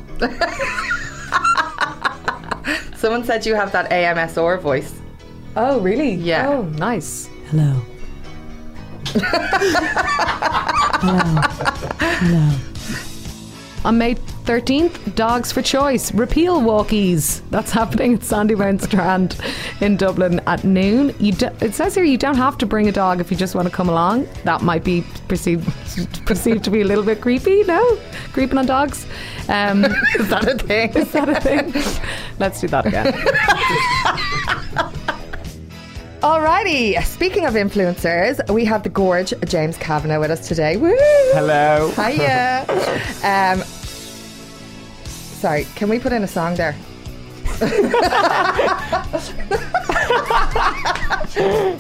Someone 2.96 3.24
said 3.26 3.46
you 3.46 3.54
have 3.54 3.72
that 3.74 3.92
AMSR 3.92 4.60
voice. 4.60 5.00
Oh, 5.56 5.80
really? 5.82 6.16
Yeah. 6.16 6.50
Oh, 6.50 6.64
nice. 6.64 7.30
Hello. 7.52 7.80
On 13.86 13.98
May 13.98 14.16
13th, 14.16 15.16
Dogs 15.16 15.54
for 15.54 15.62
Choice 15.62 16.14
repeal 16.14 16.60
walkies. 16.60 17.42
That's 17.50 17.72
happening 17.72 18.16
at 18.16 18.24
Sandy 18.24 18.56
Sandymount 18.56 18.82
Strand 18.82 19.40
in 19.80 19.96
Dublin 19.96 20.42
at 20.48 20.66
noon. 20.66 21.16
You 21.20 21.32
do, 21.32 21.48
it 21.62 21.74
says 21.74 21.96
here 21.96 22.04
you 22.04 22.18
don't 22.18 22.36
have 22.36 22.58
to 22.58 22.66
bring 22.66 22.90
a 22.90 22.92
dog 22.92 23.22
if 23.22 23.32
you 23.32 23.38
just 23.38 23.56
want 23.56 23.70
to 23.70 23.74
come 23.74 23.88
along. 23.88 24.28
That 24.44 24.64
might 24.64 24.84
be 24.84 25.06
perceived 25.30 25.66
perceived 26.26 26.66
to 26.66 26.72
be 26.72 26.82
a 26.82 26.86
little 26.86 27.06
bit 27.06 27.22
creepy. 27.22 27.64
No, 27.64 27.98
creeping 28.34 28.58
on 28.58 28.66
dogs. 28.66 29.08
Um, 29.48 29.86
Is 30.20 30.28
that 30.30 30.46
a 30.48 30.58
thing? 30.58 30.94
is 30.94 31.12
that 31.14 31.30
a 31.30 31.40
thing? 31.40 31.72
Let's 32.38 32.60
do 32.60 32.68
that 32.68 32.86
again. 32.86 33.14
Alrighty. 36.22 37.02
Speaking 37.06 37.46
of 37.46 37.54
influencers, 37.54 38.42
we 38.54 38.66
have 38.66 38.84
the 38.84 38.90
gorge 38.90 39.34
James 39.46 39.78
Kavanagh 39.78 40.20
with 40.20 40.32
us 40.32 40.48
today. 40.48 40.76
Woo! 40.78 40.94
Hello. 41.34 41.92
Hiya. 41.96 42.66
Um, 43.22 43.60
sorry, 45.40 45.66
can 45.76 45.90
we 45.90 46.00
put 46.00 46.14
in 46.14 46.24
a 46.24 46.28
song 46.28 46.56
there? 46.56 46.74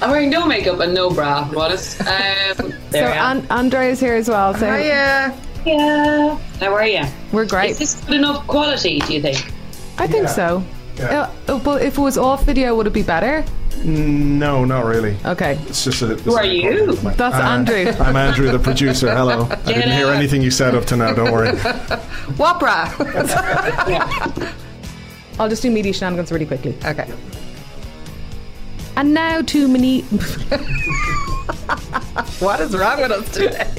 I'm 0.00 0.10
wearing 0.10 0.30
no 0.30 0.46
makeup 0.46 0.78
and 0.80 0.94
no 0.94 1.10
bra. 1.10 1.44
What 1.48 1.72
is? 1.72 1.98
Um, 2.00 2.06
so 2.56 2.68
there 2.90 3.08
An- 3.12 3.46
Andre 3.50 3.90
is 3.90 4.00
here 4.00 4.14
as 4.14 4.28
well. 4.28 4.54
So 4.54 4.66
Hiya. 4.72 5.36
yeah. 5.66 6.38
How 6.60 6.72
are 6.74 6.86
you? 6.86 7.04
we're 7.32 7.46
great. 7.46 7.70
Is 7.72 7.78
this 7.78 8.04
good 8.04 8.16
enough 8.16 8.46
quality? 8.46 9.00
Do 9.00 9.14
you 9.14 9.20
think? 9.20 9.52
I 9.98 10.06
think 10.06 10.28
so. 10.28 10.62
Uh, 11.00 11.30
oh, 11.48 11.58
but 11.60 11.82
if 11.82 11.96
it 11.96 12.00
was 12.00 12.18
off 12.18 12.44
video, 12.44 12.76
would 12.76 12.86
it 12.86 12.92
be 12.92 13.02
better? 13.02 13.44
No, 13.84 14.64
not 14.64 14.84
really. 14.84 15.16
Okay. 15.24 15.56
It's 15.68 15.84
just 15.84 16.02
a. 16.02 16.06
Who 16.16 16.34
are 16.34 16.44
you? 16.44 16.94
That's 16.96 17.36
Uh, 17.36 17.40
Andrew. 17.40 17.92
I'm 18.00 18.16
Andrew, 18.16 18.50
the 18.50 18.58
producer. 18.58 19.14
Hello. 19.14 19.46
I 19.50 19.54
didn't 19.72 19.92
hear 19.92 20.08
anything 20.08 20.42
you 20.42 20.50
said 20.50 20.74
up 20.74 20.84
to 20.86 20.96
now. 20.96 21.14
Don't 21.14 21.30
worry. 21.30 21.48
Wapra. 22.36 22.88
I'll 25.38 25.48
just 25.48 25.62
do 25.62 25.70
media 25.70 25.92
shenanigans 25.92 26.32
really 26.32 26.46
quickly. 26.46 26.76
okay. 26.84 27.08
And 28.96 29.14
now 29.14 29.40
to 29.42 29.68
mini. 29.68 30.02
What 32.40 32.58
is 32.60 32.76
wrong 32.76 33.00
with 33.00 33.12
us 33.12 33.30
today? 33.30 33.70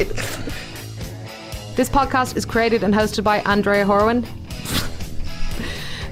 This 1.76 1.90
podcast 1.90 2.38
is 2.38 2.46
created 2.46 2.84
and 2.84 2.94
hosted 2.94 3.26
by 3.26 3.40
Andrea 3.42 3.86
Horan. 3.86 4.22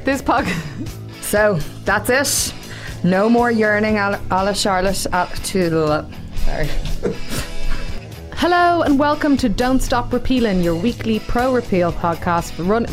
this 0.03 0.21
podcast. 0.21 0.96
So 1.27 1.59
that's 1.83 2.09
it. 2.09 2.53
No 3.03 3.29
more 3.29 3.51
yearning 3.51 3.97
a 3.97 4.17
la 4.31 4.53
Charlotte 4.53 5.05
at 5.11 5.35
to 5.43 6.07
Sorry. 6.45 6.69
Hello 8.35 8.83
and 8.83 8.97
welcome 8.97 9.35
to 9.35 9.49
Don't 9.49 9.81
Stop 9.81 10.13
Repealing, 10.13 10.63
your 10.63 10.75
weekly 10.75 11.19
pro 11.19 11.53
repeal 11.53 11.91
podcast. 11.91 12.53
Run. 12.65 12.85